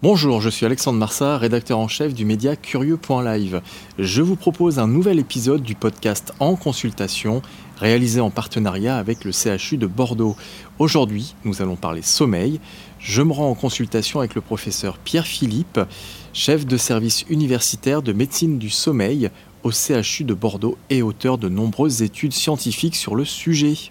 Bonjour, 0.00 0.40
je 0.40 0.48
suis 0.48 0.64
Alexandre 0.64 0.96
Marsat, 0.96 1.38
rédacteur 1.38 1.76
en 1.76 1.88
chef 1.88 2.14
du 2.14 2.24
média 2.24 2.54
Curieux.live. 2.54 3.60
Je 3.98 4.22
vous 4.22 4.36
propose 4.36 4.78
un 4.78 4.86
nouvel 4.86 5.18
épisode 5.18 5.60
du 5.60 5.74
podcast 5.74 6.32
En 6.38 6.54
consultation, 6.54 7.42
réalisé 7.78 8.20
en 8.20 8.30
partenariat 8.30 8.96
avec 8.96 9.24
le 9.24 9.32
CHU 9.32 9.76
de 9.76 9.88
Bordeaux. 9.88 10.36
Aujourd'hui, 10.78 11.34
nous 11.44 11.62
allons 11.62 11.74
parler 11.74 12.02
sommeil. 12.02 12.60
Je 13.00 13.22
me 13.22 13.32
rends 13.32 13.50
en 13.50 13.56
consultation 13.56 14.20
avec 14.20 14.36
le 14.36 14.40
professeur 14.40 14.98
Pierre 14.98 15.26
Philippe, 15.26 15.80
chef 16.32 16.64
de 16.64 16.76
service 16.76 17.24
universitaire 17.28 18.00
de 18.00 18.12
médecine 18.12 18.60
du 18.60 18.70
sommeil 18.70 19.30
au 19.64 19.72
CHU 19.72 20.22
de 20.22 20.34
Bordeaux 20.34 20.78
et 20.90 21.02
auteur 21.02 21.38
de 21.38 21.48
nombreuses 21.48 22.02
études 22.02 22.32
scientifiques 22.32 22.94
sur 22.94 23.16
le 23.16 23.24
sujet. 23.24 23.90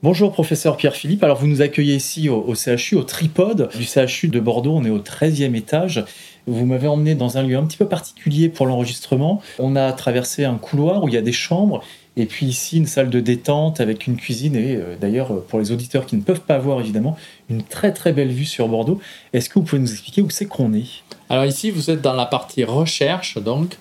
Bonjour 0.00 0.30
professeur 0.30 0.76
Pierre 0.76 0.94
Philippe, 0.94 1.24
alors 1.24 1.38
vous 1.38 1.48
nous 1.48 1.60
accueillez 1.60 1.96
ici 1.96 2.28
au, 2.28 2.54
CHU, 2.54 2.94
au 2.94 3.02
tripode 3.02 3.68
du 3.76 3.84
CHU 3.84 4.28
de 4.28 4.38
Bordeaux, 4.38 4.76
on 4.76 4.84
est 4.84 4.90
au 4.90 5.00
13e 5.00 5.56
étage. 5.56 6.04
Vous 6.46 6.66
m'avez 6.66 6.86
emmené 6.86 7.16
dans 7.16 7.36
un 7.36 7.42
lieu 7.42 7.56
un 7.56 7.64
petit 7.64 7.76
peu 7.76 7.88
particulier 7.88 8.48
pour 8.48 8.66
l'enregistrement. 8.66 9.42
On 9.58 9.74
a 9.74 9.92
traversé 9.92 10.44
un 10.44 10.54
couloir 10.54 11.02
où 11.02 11.08
il 11.08 11.14
y 11.14 11.16
a 11.16 11.20
des 11.20 11.32
chambres 11.32 11.82
et 12.16 12.26
puis 12.26 12.46
ici 12.46 12.76
une 12.76 12.86
salle 12.86 13.10
de 13.10 13.18
détente 13.18 13.80
avec 13.80 14.06
une 14.06 14.16
cuisine 14.16 14.54
et 14.54 14.76
euh, 14.76 14.94
d'ailleurs 15.00 15.42
pour 15.46 15.58
les 15.58 15.72
auditeurs 15.72 16.06
qui 16.06 16.14
ne 16.14 16.22
peuvent 16.22 16.42
pas 16.42 16.58
voir 16.58 16.78
évidemment 16.78 17.16
une 17.50 17.64
très 17.64 17.92
très 17.92 18.12
belle 18.12 18.30
vue 18.30 18.44
sur 18.44 18.68
Bordeaux. 18.68 19.00
Est-ce 19.32 19.48
que 19.48 19.54
vous 19.58 19.64
pouvez 19.64 19.82
nous 19.82 19.90
expliquer 19.90 20.22
où 20.22 20.30
c'est 20.30 20.46
qu'on 20.46 20.74
est? 20.74 21.02
Alors 21.28 21.44
ici 21.44 21.72
vous 21.72 21.90
êtes 21.90 22.02
dans 22.02 22.14
la 22.14 22.26
partie 22.26 22.62
recherche 22.62 23.36
donc 23.36 23.76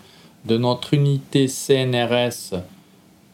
de 0.45 0.57
notre 0.57 0.95
unité 0.95 1.47
CNRS 1.47 2.55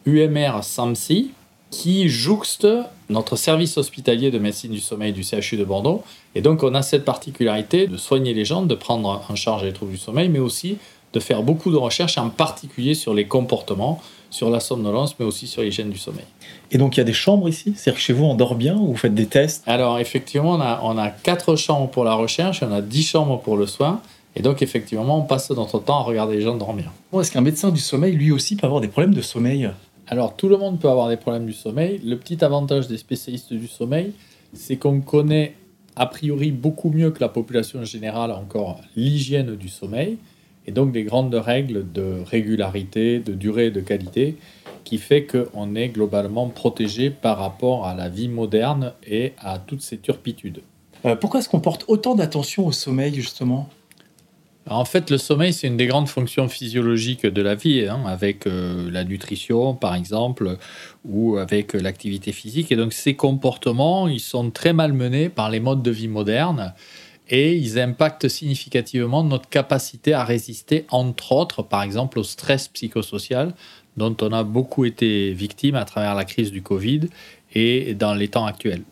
UMR 0.06 0.62
SAMSI 0.62 1.32
qui 1.74 2.08
jouxte 2.08 2.68
notre 3.10 3.36
service 3.36 3.78
hospitalier 3.78 4.30
de 4.30 4.38
médecine 4.38 4.72
du 4.72 4.80
sommeil 4.80 5.12
du 5.12 5.24
CHU 5.24 5.58
de 5.58 5.66
Bordeaux. 5.66 6.04
Et 6.36 6.42
donc, 6.42 6.62
on 6.62 6.76
a 6.76 6.84
cette 6.84 7.04
particularité 7.04 7.88
de 7.88 7.98
soigner 7.98 8.36
les 8.36 8.46
gens, 8.46 8.62
de 8.62 8.76
prendre 8.76 9.26
en 9.28 9.36
charge 9.36 9.64
les 9.64 9.74
troubles 9.74 9.94
du 9.94 9.98
sommeil, 9.98 10.30
mais 10.30 10.38
aussi 10.38 10.78
de 11.14 11.20
faire 11.20 11.42
beaucoup 11.42 11.72
de 11.72 11.76
recherches, 11.76 12.20
en 12.20 12.30
particulier 12.30 12.94
sur 12.94 13.16
les 13.16 13.26
comportements, 13.26 14.02
sur 14.30 14.52
la 14.52 14.60
somnolence, 14.60 15.16
mais 15.20 15.26
aussi 15.26 15.48
sur 15.48 15.64
l'hygiène 15.64 15.90
du 15.90 15.98
sommeil. 15.98 16.26
Et 16.72 16.78
donc, 16.78 16.96
il 16.96 17.00
y 17.00 17.02
a 17.02 17.06
des 17.06 17.12
chambres 17.14 17.50
ici? 17.50 17.74
C'est-à-dire 17.76 17.96
que 17.96 18.06
chez 18.06 18.14
vous, 18.14 18.26
on 18.26 18.36
dort 18.36 18.54
bien 18.54 18.76
ou 18.76 18.88
vous 18.88 18.96
faites 18.96 19.16
des 19.16 19.26
tests? 19.26 19.64
Alors, 19.66 19.98
effectivement, 19.98 20.52
on 20.52 20.62
a, 20.62 20.80
on 20.84 20.96
a 20.98 21.10
quatre 21.10 21.56
chambres 21.56 21.90
pour 21.90 22.04
la 22.04 22.14
recherche, 22.14 22.62
on 22.62 22.72
a 22.72 22.82
dix 22.82 23.04
chambres 23.04 23.40
pour 23.40 23.58
le 23.58 23.66
soin. 23.66 24.00
Et 24.36 24.44
donc, 24.44 24.62
effectivement, 24.62 25.18
on 25.18 25.24
passe 25.24 25.50
notre 25.50 25.80
temps 25.80 26.00
à 26.00 26.04
regarder 26.04 26.36
les 26.36 26.42
gens 26.42 26.56
dormir. 26.56 26.92
Est-ce 27.20 27.32
qu'un 27.32 27.42
médecin 27.42 27.70
du 27.70 27.82
sommeil, 27.82 28.14
lui 28.14 28.32
aussi, 28.32 28.56
peut 28.56 28.68
avoir 28.68 28.82
des 28.82 28.88
problèmes 28.88 29.14
de 29.16 29.22
sommeil? 29.22 29.70
Alors, 30.14 30.36
tout 30.36 30.48
le 30.48 30.58
monde 30.58 30.80
peut 30.80 30.90
avoir 30.90 31.10
des 31.10 31.18
problèmes 31.18 31.48
du 31.48 31.54
sommeil. 31.54 32.00
Le 32.06 32.20
petit 32.20 32.46
avantage 32.46 32.88
des 32.88 32.98
spécialistes 32.98 33.52
du 33.52 33.66
sommeil, 33.66 34.14
c'est 34.54 34.76
qu'on 34.76 35.02
connaît 35.02 35.56
a 35.96 36.06
priori 36.06 36.52
beaucoup 36.52 36.92
mieux 36.92 37.10
que 37.10 37.20
la 37.20 37.30
population 37.30 37.84
générale 37.84 38.30
encore 38.30 38.80
l'hygiène 38.96 39.56
du 39.56 39.70
sommeil 39.70 40.20
et 40.68 40.72
donc 40.72 40.92
des 40.92 41.04
grandes 41.04 41.34
règles 41.34 41.92
de 41.92 42.18
régularité, 42.28 43.18
de 43.18 43.34
durée 43.34 43.68
et 43.68 43.72
de 43.72 43.82
qualité 43.82 44.38
qui 44.84 45.00
fait 45.00 45.26
qu'on 45.26 45.74
est 45.74 45.90
globalement 45.90 46.48
protégé 46.48 47.10
par 47.10 47.40
rapport 47.40 47.88
à 47.88 47.96
la 47.96 48.08
vie 48.08 48.28
moderne 48.28 48.94
et 49.08 49.34
à 49.40 49.58
toutes 49.58 49.82
ces 49.82 49.98
turpitudes. 49.98 50.62
Euh, 51.06 51.16
pourquoi 51.16 51.40
est-ce 51.40 51.50
qu'on 51.50 51.60
porte 51.60 51.86
autant 51.88 52.14
d'attention 52.14 52.68
au 52.68 52.72
sommeil 52.72 53.16
justement? 53.16 53.68
En 54.70 54.86
fait, 54.86 55.10
le 55.10 55.18
sommeil, 55.18 55.52
c'est 55.52 55.68
une 55.68 55.78
des 55.78 55.88
grandes 55.88 56.08
fonctions 56.08 56.48
physiologiques 56.48 57.26
de 57.26 57.42
la 57.42 57.56
vie, 57.56 57.86
hein, 57.86 58.04
avec 58.08 58.48
euh, 58.48 58.90
la 58.90 59.04
nutrition, 59.04 59.76
par 59.76 59.94
exemple, 59.94 60.58
ou 61.04 61.38
avec 61.38 61.74
l'activité 61.74 62.32
physique. 62.32 62.72
Et 62.72 62.78
donc, 62.78 62.94
ces 62.94 63.14
comportements, 63.16 64.08
ils 64.08 64.22
sont 64.22 64.52
très 64.52 64.72
malmenés 64.72 65.28
par 65.30 65.50
les 65.50 65.60
modes 65.60 65.84
de 65.84 65.92
vie 65.92 66.08
modernes 66.08 66.74
et 67.30 67.56
ils 67.56 67.80
impactent 67.80 68.28
significativement 68.28 69.24
notre 69.24 69.50
capacité 69.50 70.14
à 70.14 70.24
résister, 70.24 70.86
entre 70.90 71.34
autres, 71.34 71.62
par 71.62 71.84
exemple, 71.84 72.20
au 72.20 72.24
stress 72.24 72.68
psychosocial 72.70 73.54
dont 73.98 74.16
on 74.22 74.32
a 74.32 74.44
beaucoup 74.44 74.86
été 74.86 75.34
victime 75.34 75.76
à 75.76 75.86
travers 75.86 76.16
la 76.16 76.26
crise 76.26 76.52
du 76.52 76.62
Covid 76.62 77.02
et 77.54 77.94
dans 77.94 78.14
les 78.14 78.28
temps 78.28 78.46
actuels. 78.46 78.84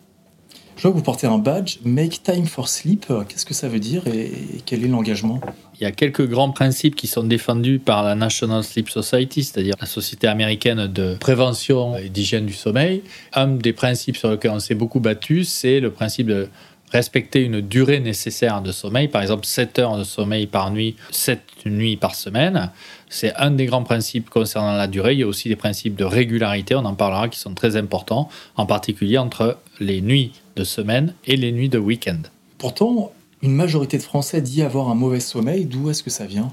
Je 0.82 0.88
vois 0.88 0.94
que 0.94 0.98
vous 0.98 1.04
portez 1.04 1.28
un 1.28 1.38
badge, 1.38 1.78
Make 1.86 2.24
Time 2.24 2.48
for 2.48 2.68
Sleep. 2.68 3.06
Qu'est-ce 3.30 3.46
que 3.46 3.54
ça 3.54 3.68
veut 3.68 3.78
dire 3.78 4.02
et 4.08 4.32
quel 4.66 4.84
est 4.84 4.88
l'engagement? 4.88 5.40
Il 5.80 5.84
y 5.84 5.86
a 5.86 5.92
quelques 5.92 6.28
grands 6.28 6.50
principes 6.50 6.96
qui 6.96 7.06
sont 7.06 7.24
défendus 7.24 7.78
par 7.78 8.02
la 8.02 8.16
National 8.16 8.64
Sleep 8.64 8.90
Society, 8.90 9.44
c'est-à-dire 9.44 9.76
la 9.80 9.86
Société 9.86 10.26
américaine 10.26 10.88
de 10.88 11.18
prévention 11.20 11.96
et 11.98 12.10
d'hygiène 12.10 12.48
du 12.48 12.54
sommeil. 12.54 13.04
Un 13.34 13.50
des 13.50 13.74
principes 13.74 14.18
sur 14.18 14.32
lesquels 14.32 14.50
on 14.50 14.60
s'est 14.60 14.74
beaucoup 14.74 15.00
battu, 15.00 15.44
c'est 15.44 15.80
le 15.82 15.92
principe 15.92 16.26
de 16.26 16.50
respecter 16.92 17.44
une 17.44 17.62
durée 17.62 18.00
nécessaire 18.00 18.64
de 18.64 18.72
sommeil, 18.72 19.08
par 19.08 19.22
exemple 19.22 19.46
7 19.46 19.78
heures 19.78 19.98
de 19.98 20.04
sommeil 20.04 20.48
par 20.48 20.72
nuit, 20.72 20.96
7 21.12 21.42
nuits 21.68 21.96
par 21.96 22.16
semaine. 22.16 22.72
C'est 23.08 23.36
un 23.36 23.52
des 23.52 23.68
grands 23.68 23.84
principes 23.84 24.32
concernant 24.32 24.74
la 24.74 24.88
durée. 24.88 25.14
Il 25.14 25.20
y 25.20 25.24
a 25.24 25.28
aussi 25.28 25.48
des 25.48 25.56
principes 25.56 25.96
de 25.96 26.06
régularité, 26.06 26.74
on 26.74 26.86
en 26.86 26.96
parlera, 26.96 27.30
qui 27.30 27.38
sont 27.38 27.54
très 27.54 27.76
importants, 27.76 28.30
en 28.56 28.66
particulier 28.66 29.20
entre 29.20 29.60
les 29.80 30.02
nuits 30.02 30.32
de 30.56 30.64
semaine 30.64 31.14
et 31.26 31.36
les 31.36 31.52
nuits 31.52 31.70
de 31.70 31.78
week-end. 31.78 32.22
Pourtant, 32.58 33.12
une 33.42 33.54
majorité 33.54 33.98
de 33.98 34.04
Français 34.04 34.42
dit 34.42 34.62
avoir 34.62 34.90
un 34.90 34.96
mauvais 34.96 35.20
sommeil. 35.20 35.66
D'où 35.66 35.90
est-ce 35.90 36.04
que 36.04 36.10
ça 36.10 36.26
vient? 36.26 36.52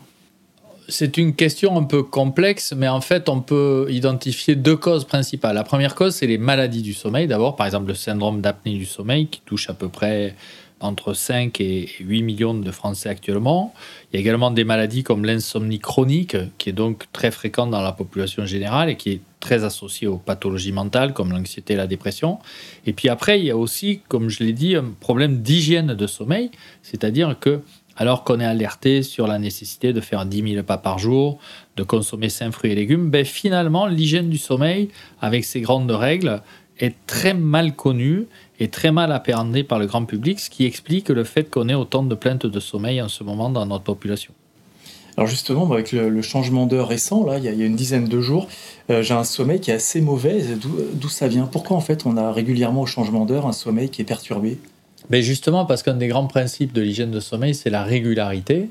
C'est 0.90 1.18
une 1.18 1.34
question 1.34 1.76
un 1.76 1.82
peu 1.82 2.02
complexe, 2.02 2.72
mais 2.74 2.88
en 2.88 3.02
fait, 3.02 3.28
on 3.28 3.40
peut 3.40 3.86
identifier 3.90 4.56
deux 4.56 4.76
causes 4.76 5.04
principales. 5.04 5.54
La 5.54 5.64
première 5.64 5.94
cause, 5.94 6.14
c'est 6.14 6.26
les 6.26 6.38
maladies 6.38 6.80
du 6.80 6.94
sommeil. 6.94 7.26
D'abord, 7.26 7.56
par 7.56 7.66
exemple, 7.66 7.88
le 7.88 7.94
syndrome 7.94 8.40
d'apnée 8.40 8.74
du 8.74 8.86
sommeil, 8.86 9.26
qui 9.26 9.42
touche 9.44 9.68
à 9.68 9.74
peu 9.74 9.88
près 9.88 10.34
entre 10.80 11.12
5 11.12 11.60
et 11.60 11.88
8 12.00 12.22
millions 12.22 12.54
de 12.54 12.70
Français 12.70 13.08
actuellement. 13.08 13.74
Il 14.12 14.16
y 14.16 14.18
a 14.18 14.20
également 14.20 14.50
des 14.50 14.64
maladies 14.64 15.02
comme 15.02 15.24
l'insomnie 15.24 15.78
chronique, 15.78 16.36
qui 16.56 16.70
est 16.70 16.72
donc 16.72 17.04
très 17.12 17.30
fréquente 17.30 17.70
dans 17.70 17.82
la 17.82 17.92
population 17.92 18.46
générale 18.46 18.88
et 18.88 18.96
qui 18.96 19.10
est 19.10 19.20
très 19.40 19.64
associée 19.64 20.06
aux 20.06 20.18
pathologies 20.18 20.72
mentales 20.72 21.12
comme 21.12 21.30
l'anxiété 21.30 21.74
et 21.74 21.76
la 21.76 21.86
dépression. 21.86 22.38
Et 22.86 22.92
puis 22.92 23.08
après, 23.08 23.38
il 23.38 23.46
y 23.46 23.50
a 23.50 23.56
aussi, 23.56 24.00
comme 24.08 24.28
je 24.28 24.42
l'ai 24.42 24.52
dit, 24.52 24.76
un 24.76 24.92
problème 25.00 25.42
d'hygiène 25.42 25.94
de 25.94 26.06
sommeil, 26.06 26.50
c'est-à-dire 26.82 27.38
que 27.38 27.60
alors 27.98 28.22
qu'on 28.22 28.38
est 28.38 28.44
alerté 28.44 29.02
sur 29.02 29.26
la 29.26 29.40
nécessité 29.40 29.92
de 29.92 30.00
faire 30.00 30.24
10 30.24 30.52
000 30.52 30.62
pas 30.62 30.78
par 30.78 31.00
jour, 31.00 31.38
de 31.76 31.82
consommer 31.82 32.28
5 32.28 32.52
fruits 32.52 32.70
et 32.70 32.74
légumes, 32.76 33.10
ben 33.10 33.24
finalement, 33.24 33.86
l'hygiène 33.86 34.30
du 34.30 34.38
sommeil, 34.38 34.90
avec 35.20 35.44
ses 35.44 35.60
grandes 35.60 35.90
règles, 35.90 36.40
est 36.78 36.94
très 37.06 37.34
mal 37.34 37.74
connue 37.74 38.26
et 38.60 38.68
très 38.68 38.92
mal 38.92 39.10
appréhendée 39.10 39.64
par 39.64 39.80
le 39.80 39.86
grand 39.86 40.04
public, 40.04 40.38
ce 40.38 40.48
qui 40.48 40.64
explique 40.64 41.08
le 41.08 41.24
fait 41.24 41.50
qu'on 41.50 41.68
ait 41.68 41.74
autant 41.74 42.04
de 42.04 42.14
plaintes 42.14 42.46
de 42.46 42.60
sommeil 42.60 43.02
en 43.02 43.08
ce 43.08 43.24
moment 43.24 43.50
dans 43.50 43.66
notre 43.66 43.84
population. 43.84 44.32
Alors 45.18 45.26
justement, 45.26 45.72
avec 45.72 45.90
le, 45.90 46.22
changement 46.22 46.66
d'heure 46.66 46.86
récent, 46.86 47.24
là, 47.24 47.38
il 47.38 47.44
y, 47.44 47.48
a, 47.48 47.66
une 47.66 47.74
dizaine 47.74 48.04
de 48.04 48.20
jours, 48.20 48.46
euh, 48.88 49.02
j'ai 49.02 49.14
un 49.14 49.24
sommeil 49.24 49.58
qui 49.58 49.72
est 49.72 49.74
assez 49.74 50.00
mauvais. 50.00 50.44
D'où 50.94 51.08
ça 51.08 51.26
vient? 51.26 51.46
Pourquoi 51.46 51.76
en 51.76 51.80
fait 51.80 52.06
on 52.06 52.16
a 52.16 52.30
régulièrement 52.30 52.82
au 52.82 52.86
changement 52.86 53.26
d'heure 53.26 53.44
un 53.44 53.52
sommeil 53.52 53.88
qui 53.88 54.00
est 54.00 54.04
perturbé? 54.04 54.58
Justement, 55.10 55.64
parce 55.64 55.82
qu'un 55.82 55.94
des 55.94 56.06
grands 56.06 56.28
principes 56.28 56.72
de 56.72 56.82
l'hygiène 56.82 57.10
de 57.10 57.18
sommeil, 57.18 57.56
c'est 57.56 57.68
la 57.68 57.82
régularité. 57.82 58.70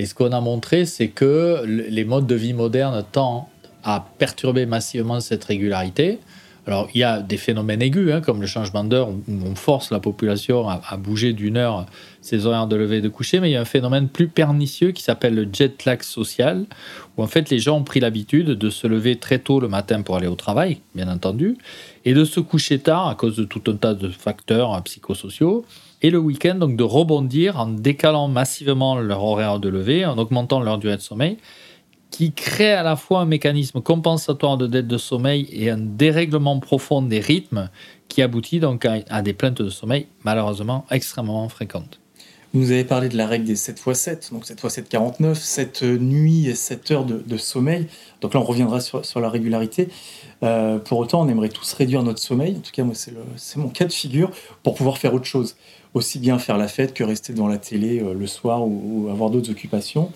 Et 0.00 0.06
ce 0.06 0.16
qu'on 0.16 0.32
a 0.32 0.40
montré, 0.40 0.84
c'est 0.84 1.06
que 1.06 1.62
les 1.64 2.04
modes 2.04 2.26
de 2.26 2.34
vie 2.34 2.54
modernes 2.54 3.04
tendent 3.12 3.44
à 3.84 4.04
perturber 4.18 4.66
massivement 4.66 5.20
cette 5.20 5.44
régularité. 5.44 6.18
Alors, 6.66 6.88
il 6.94 7.00
y 7.00 7.04
a 7.04 7.20
des 7.20 7.36
phénomènes 7.36 7.82
aigus, 7.82 8.10
hein, 8.10 8.22
comme 8.22 8.40
le 8.40 8.46
changement 8.46 8.84
d'heure, 8.84 9.10
où 9.10 9.22
on 9.28 9.54
force 9.54 9.90
la 9.90 10.00
population 10.00 10.66
à, 10.68 10.96
bouger 10.96 11.34
d'une 11.34 11.58
heure 11.58 11.84
ses 12.22 12.46
horaires 12.46 12.66
de 12.66 12.76
lever 12.76 12.98
et 12.98 13.00
de 13.02 13.10
coucher, 13.10 13.38
mais 13.38 13.50
il 13.50 13.52
y 13.52 13.56
a 13.56 13.60
un 13.60 13.66
phénomène 13.66 14.08
plus 14.08 14.28
pernicieux 14.28 14.92
qui 14.92 15.02
s'appelle 15.02 15.34
le 15.34 15.46
jet 15.52 15.84
lag 15.84 16.02
social, 16.02 16.64
où 17.16 17.22
en 17.22 17.26
fait 17.26 17.50
les 17.50 17.58
gens 17.58 17.76
ont 17.76 17.84
pris 17.84 18.00
l'habitude 18.00 18.50
de 18.50 18.70
se 18.70 18.86
lever 18.86 19.16
très 19.16 19.38
tôt 19.38 19.60
le 19.60 19.68
matin 19.68 20.00
pour 20.00 20.16
aller 20.16 20.26
au 20.26 20.36
travail, 20.36 20.80
bien 20.94 21.08
entendu, 21.08 21.58
et 22.06 22.14
de 22.14 22.24
se 22.24 22.40
coucher 22.40 22.78
tard 22.78 23.08
à 23.08 23.14
cause 23.14 23.36
de 23.36 23.44
tout 23.44 23.62
un 23.70 23.76
tas 23.76 23.92
de 23.92 24.08
facteurs 24.08 24.82
psychosociaux, 24.84 25.66
et 26.00 26.10
le 26.10 26.18
week-end, 26.18 26.54
donc 26.54 26.76
de 26.76 26.82
rebondir 26.82 27.60
en 27.60 27.66
décalant 27.66 28.28
massivement 28.28 28.96
leur 28.98 29.22
horaire 29.22 29.58
de 29.58 29.68
lever, 29.68 30.06
en 30.06 30.16
augmentant 30.16 30.60
leur 30.60 30.78
durée 30.78 30.96
de 30.96 31.02
sommeil, 31.02 31.36
qui 32.14 32.30
crée 32.30 32.72
à 32.72 32.84
la 32.84 32.94
fois 32.94 33.22
un 33.22 33.24
mécanisme 33.24 33.80
compensatoire 33.80 34.56
de 34.56 34.68
dette 34.68 34.86
de 34.86 34.98
sommeil 34.98 35.48
et 35.50 35.68
un 35.68 35.78
dérèglement 35.78 36.60
profond 36.60 37.02
des 37.02 37.18
rythmes 37.18 37.70
qui 38.06 38.22
aboutit 38.22 38.60
donc 38.60 38.86
à, 38.86 39.20
des 39.20 39.32
plaintes 39.32 39.60
de 39.60 39.68
sommeil 39.68 40.06
malheureusement 40.22 40.86
extrêmement 40.92 41.48
fréquentes. 41.48 41.98
Vous 42.52 42.60
nous 42.60 42.70
avez 42.70 42.84
parlé 42.84 43.08
de 43.08 43.16
la 43.16 43.26
règle 43.26 43.46
des 43.46 43.56
7 43.56 43.82
x 43.84 43.98
7, 43.98 44.30
donc 44.32 44.46
7 44.46 44.60
x 44.62 44.74
7, 44.74 44.88
49, 44.88 45.36
7 45.36 45.82
nuits 45.82 46.46
et 46.46 46.54
7 46.54 46.90
heures 46.92 47.04
de, 47.04 47.36
sommeil. 47.36 47.88
Donc 48.20 48.34
là, 48.34 48.38
on 48.38 48.44
reviendra 48.44 48.78
sur, 48.78 49.02
la 49.20 49.28
régularité. 49.28 49.88
Euh, 50.44 50.78
pour 50.78 51.00
autant, 51.00 51.22
on 51.22 51.28
aimerait 51.28 51.48
tous 51.48 51.72
réduire 51.72 52.04
notre 52.04 52.20
sommeil. 52.20 52.54
En 52.56 52.60
tout 52.60 52.70
cas, 52.70 52.84
moi, 52.84 52.94
c'est 52.94 53.56
mon 53.56 53.70
cas 53.70 53.86
de 53.86 53.92
figure 53.92 54.30
pour 54.62 54.76
pouvoir 54.76 54.98
faire 54.98 55.14
autre 55.14 55.24
chose. 55.24 55.56
Aussi 55.94 56.20
bien 56.20 56.38
faire 56.38 56.58
la 56.58 56.68
fête 56.68 56.94
que 56.94 57.02
rester 57.02 57.32
devant 57.32 57.48
la 57.48 57.58
télé 57.58 58.00
euh, 58.00 58.14
le 58.14 58.26
soir 58.28 58.64
ou 58.64 59.08
avoir 59.10 59.30
d'autres 59.30 59.50
occupations. 59.50 60.12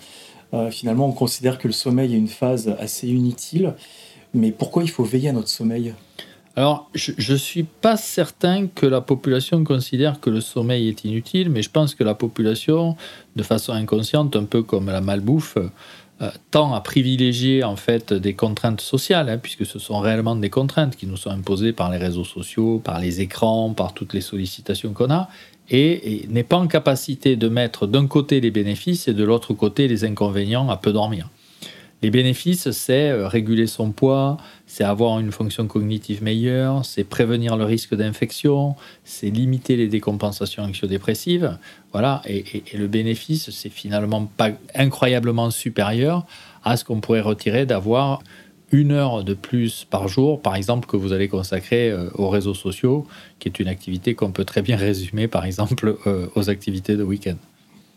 Euh, 0.53 0.71
finalement, 0.71 1.07
on 1.07 1.11
considère 1.11 1.57
que 1.57 1.67
le 1.67 1.73
sommeil 1.73 2.13
est 2.13 2.17
une 2.17 2.27
phase 2.27 2.75
assez 2.79 3.07
inutile. 3.07 3.75
Mais 4.33 4.51
pourquoi 4.51 4.83
il 4.83 4.89
faut 4.89 5.03
veiller 5.03 5.29
à 5.29 5.33
notre 5.33 5.49
sommeil? 5.49 5.93
Alors, 6.55 6.89
je 6.93 7.31
ne 7.31 7.37
suis 7.37 7.63
pas 7.63 7.95
certain 7.95 8.67
que 8.67 8.85
la 8.85 9.01
population 9.01 9.63
considère 9.63 10.19
que 10.19 10.29
le 10.29 10.41
sommeil 10.41 10.89
est 10.89 11.05
inutile, 11.05 11.49
mais 11.49 11.61
je 11.61 11.69
pense 11.69 11.95
que 11.95 12.03
la 12.03 12.15
population, 12.15 12.97
de 13.35 13.43
façon 13.43 13.71
inconsciente, 13.71 14.35
un 14.35 14.43
peu 14.43 14.61
comme 14.61 14.87
la 14.87 14.99
malbouffe, 14.99 15.57
euh, 16.21 16.29
tend 16.51 16.73
à 16.73 16.81
privilégier 16.81 17.63
en 17.63 17.77
fait 17.77 18.11
des 18.11 18.33
contraintes 18.33 18.81
sociales, 18.81 19.29
hein, 19.29 19.37
puisque 19.37 19.65
ce 19.65 19.79
sont 19.79 19.99
réellement 19.99 20.35
des 20.35 20.49
contraintes 20.49 20.97
qui 20.97 21.07
nous 21.07 21.15
sont 21.15 21.29
imposées 21.29 21.71
par 21.71 21.89
les 21.89 21.97
réseaux 21.97 22.25
sociaux, 22.25 22.81
par 22.83 22.99
les 22.99 23.21
écrans, 23.21 23.73
par 23.73 23.93
toutes 23.93 24.13
les 24.13 24.19
sollicitations 24.19 24.91
qu'on 24.91 25.11
a, 25.11 25.29
et, 25.69 26.25
n'est 26.29 26.43
pas 26.43 26.57
en 26.57 26.67
capacité 26.67 27.35
de 27.35 27.49
mettre 27.49 27.87
d'un 27.87 28.07
côté 28.07 28.41
les 28.41 28.51
bénéfices 28.51 29.07
et 29.07 29.13
de 29.13 29.23
l'autre 29.23 29.53
côté 29.53 29.87
les 29.87 30.03
inconvénients 30.03 30.69
à 30.69 30.77
peu 30.77 30.91
dormir. 30.91 31.29
Les 32.01 32.11
bénéfices, 32.11 32.71
c'est 32.71 33.09
euh, 33.09 33.27
réguler 33.27 33.67
son 33.67 33.91
poids, 33.91 34.37
c'est 34.67 34.85
avoir 34.85 35.19
une 35.19 35.33
fonction 35.33 35.67
cognitive 35.67 36.23
meilleure, 36.23 36.85
c'est 36.85 37.03
prévenir 37.03 37.57
le 37.57 37.65
risque 37.65 37.93
d'infection, 37.93 38.75
c'est 39.03 39.29
limiter 39.29 39.75
les 39.75 39.87
décompensations 39.87 40.63
anxiodépressives. 40.63 41.57
Voilà, 41.91 42.21
et, 42.25 42.63
et 42.73 42.77
le 42.77 42.87
bénéfice, 42.87 43.49
c'est 43.49 43.69
finalement 43.69 44.25
pas 44.25 44.51
incroyablement 44.75 45.51
supérieur 45.51 46.25
à 46.63 46.77
ce 46.77 46.85
qu'on 46.85 47.01
pourrait 47.01 47.19
retirer 47.19 47.65
d'avoir 47.65 48.21
une 48.71 48.91
heure 48.91 49.23
de 49.23 49.33
plus 49.33 49.85
par 49.89 50.07
jour, 50.07 50.41
par 50.41 50.55
exemple, 50.55 50.87
que 50.87 50.97
vous 50.97 51.13
allez 51.13 51.27
consacrer 51.27 51.89
euh, 51.89 52.09
aux 52.15 52.29
réseaux 52.29 52.53
sociaux, 52.53 53.05
qui 53.39 53.47
est 53.47 53.59
une 53.59 53.67
activité 53.67 54.15
qu'on 54.15 54.31
peut 54.31 54.45
très 54.45 54.61
bien 54.61 54.77
résumer, 54.77 55.27
par 55.27 55.45
exemple, 55.45 55.97
euh, 56.07 56.27
aux 56.35 56.49
activités 56.49 56.95
de 56.95 57.03
week-end. 57.03 57.35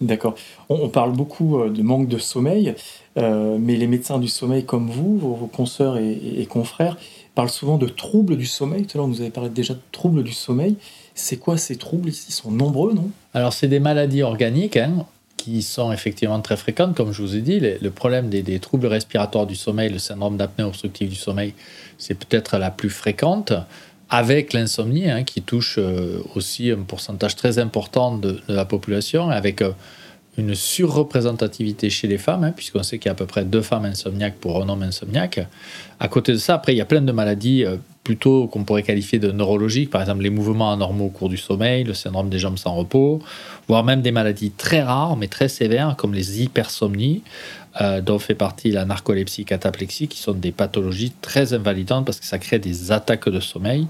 D'accord. 0.01 0.35
On, 0.69 0.89
parle 0.89 1.13
beaucoup 1.13 1.61
euh, 1.61 1.71
de 1.71 1.83
manque 1.83 2.09
de 2.09 2.19
sommeil, 2.19 2.75
mais 3.17 3.77
les 3.77 3.87
médecins 3.87 4.19
du 4.19 4.29
sommeil 4.29 4.65
comme 4.65 4.89
vous, 4.89 5.19
vos, 5.19 5.47
consoeurs 5.47 5.99
et, 5.99 6.47
confrères, 6.49 6.97
parlent 7.35 7.51
souvent 7.51 7.77
de 7.77 7.87
troubles 7.87 8.37
du 8.37 8.47
sommeil. 8.47 8.85
Tout 8.85 8.97
à 8.97 8.99
l'heure, 8.99 9.07
vous 9.07 9.21
avez 9.21 9.31
parlé 9.31 9.51
déjà 9.51 9.75
de 9.75 9.81
troubles 9.93 10.23
du 10.23 10.33
sommeil. 10.33 10.77
C'est 11.15 11.37
quoi 11.37 11.59
ces 11.59 11.77
troubles? 11.77 12.09
Ils 12.09 12.33
sont 12.33 12.51
nombreux, 12.51 12.95
non? 12.95 13.11
Alors, 13.35 13.53
c'est 13.53 13.69
des 13.69 13.81
maladies 13.81 14.23
organiques. 14.23 14.79
Hein 14.79 15.07
qui 15.43 15.63
sont 15.63 15.91
effectivement 15.91 16.41
très 16.41 16.57
fréquentes. 16.57 16.95
Comme 16.95 17.11
je 17.13 17.21
vous 17.21 17.35
ai 17.35 17.41
dit, 17.41 17.59
le 17.59 17.91
problème 17.91 18.29
des, 18.29 18.59
troubles 18.61 18.87
respiratoires 18.87 19.47
du 19.47 19.57
sommeil, 19.57 19.91
le 19.91 19.99
syndrome 19.99 20.37
d'apnée 20.37 20.65
obstructive 20.65 21.09
du 21.09 21.17
sommeil, 21.17 21.55
c'est 21.99 22.15
peut-être 22.15 22.59
la 22.59 22.71
plus 22.71 22.91
fréquente, 22.91 23.53
avec 24.09 24.53
l'insomnie, 24.53 25.11
hein, 25.11 25.25
qui 25.25 25.43
touche 25.43 25.77
euh, 25.79 26.23
aussi 26.37 26.71
un 26.71 26.83
pourcentage 26.83 27.35
très 27.35 27.59
important 27.59 28.17
de, 28.17 28.41
la 28.47 28.65
population, 28.65 29.31
avec 29.31 29.63
euh, 29.63 29.73
une 30.37 30.55
surreprésentativité 30.55 31.91
chez 31.91 32.07
les 32.07 32.19
femmes, 32.19 32.45
hein, 32.45 32.53
puisqu'on 32.53 32.85
sait 32.85 32.99
qu'il 32.99 33.07
y 33.07 33.09
a 33.09 33.13
à 33.13 33.17
peu 33.17 33.27
près 33.27 33.45
deux 33.45 33.63
femmes 33.63 33.87
insomniaques 33.87 34.37
pour 34.37 34.63
un 34.63 34.69
homme 34.69 34.83
insomniaque. 34.83 35.41
À 35.99 36.07
côté 36.07 36.33
de 36.33 36.39
ça, 36.39 36.55
après, 36.55 36.73
il 36.73 36.77
y 36.77 36.83
a 36.83 36.85
plein 36.85 37.03
de 37.03 37.13
maladies 37.13 37.65
euh, 37.65 37.79
plutôt 38.05 38.49
qu'on 38.49 38.65
pourrait 38.65 38.83
qualifier 38.83 39.19
de 39.19 39.31
neurologiques, 39.31 39.91
par 39.91 40.01
exemple 40.01 40.23
les 40.23 40.31
mouvements 40.31 40.73
anormaux 40.73 41.07
au 41.07 41.11
cours 41.11 41.29
du 41.29 41.37
sommeil, 41.37 41.85
le 41.85 41.95
syndrome 41.95 42.29
des 42.29 42.39
jambes 42.39 42.59
sans 42.59 42.75
repos, 42.75 43.21
voire 43.69 43.85
même 43.85 44.03
des 44.03 44.11
maladies 44.11 44.51
très 44.51 44.83
rares 44.83 45.17
mais 45.17 45.29
très 45.29 45.49
sévères 45.49 45.95
comme 45.97 46.15
les 46.15 46.43
hypersomnies, 46.43 47.23
euh, 47.81 48.01
dont 48.01 48.19
fait 48.19 48.35
partie 48.35 48.71
la 48.71 48.85
narcolepsie, 48.85 49.45
cataplexie, 49.45 50.09
qui 50.09 50.19
sont 50.19 50.33
des 50.33 50.53
pathologies 50.53 51.13
très 51.21 51.55
invalidantes 51.55 52.05
parce 52.05 52.19
que 52.19 52.27
ça 52.27 52.39
crée 52.39 52.59
des 52.59 52.91
attaques 52.93 53.29
de 53.29 53.41
sommeil 53.41 53.87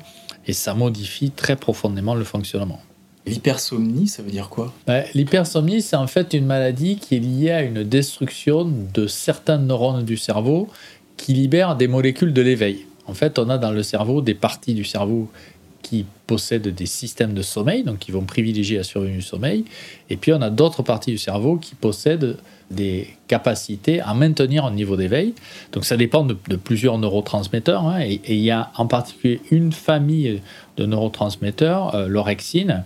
et 0.47 0.53
ça 0.53 0.75
modifie 0.75 1.31
très 1.31 1.57
profondément 1.57 2.15
le 2.15 2.25
fonctionnement. 2.25 2.81
L'hypersomnie, 3.25 4.09
ça 4.09 4.23
veut 4.23 4.33
dire 4.33 4.49
quoi? 4.49 4.75
L'hypersomnie, 5.15 5.81
c'est 5.81 5.97
en 5.97 6.09
fait 6.09 6.35
une 6.35 6.47
maladie 6.47 6.97
qui 6.97 7.17
est 7.17 7.21
liée 7.21 7.51
à 7.51 7.63
une 7.63 7.85
destruction 7.85 8.71
de 8.93 9.07
certains 9.07 9.59
neurones 9.59 10.05
du 10.05 10.17
cerveau 10.17 10.69
qui 11.17 11.33
libèrent 11.33 11.77
des 11.77 11.87
molécules 11.87 12.33
de 12.33 12.43
l'éveil. 12.43 12.87
En 13.07 13.15
fait, 13.15 13.39
on 13.39 13.49
a 13.51 13.59
dans 13.59 13.73
le 13.73 13.83
cerveau 13.83 14.23
des 14.23 14.35
parties 14.35 14.75
du 14.75 14.85
cerveau 14.85 15.31
qui 15.83 16.07
possèdent 16.27 16.69
des 16.69 16.87
systèmes 16.87 17.35
de 17.35 17.43
sommeil, 17.43 17.83
donc 17.83 17.99
qui 17.99 18.13
vont 18.13 18.23
privilégier 18.23 18.77
la 18.79 18.85
survie 18.85 19.13
du 19.13 19.23
sommeil. 19.23 19.65
Et 20.11 20.17
puis, 20.17 20.33
on 20.33 20.41
a 20.41 20.49
d'autres 20.49 20.83
parties 20.83 21.11
du 21.11 21.19
cerveau 21.19 21.57
qui 21.57 21.75
possèdent 21.75 22.37
des 22.71 23.09
capacités 23.27 24.01
à 24.01 24.15
maintenir 24.15 24.65
un 24.65 24.71
niveau 24.71 24.97
d'éveil. 24.97 25.35
Donc, 25.73 25.85
ça 25.85 25.97
dépend 25.97 26.25
de, 26.25 26.35
plusieurs 26.57 26.99
neurotransmetteurs. 26.99 27.87
Hein. 27.87 28.01
et, 28.01 28.21
il 28.29 28.41
y 28.41 28.51
a 28.51 28.71
en 28.77 28.87
particulier 28.87 29.41
une 29.51 29.73
famille 29.73 30.41
de 30.77 30.87
neurotransmetteurs, 30.87 31.95
euh, 31.95 32.07
l'orexine, 32.07 32.85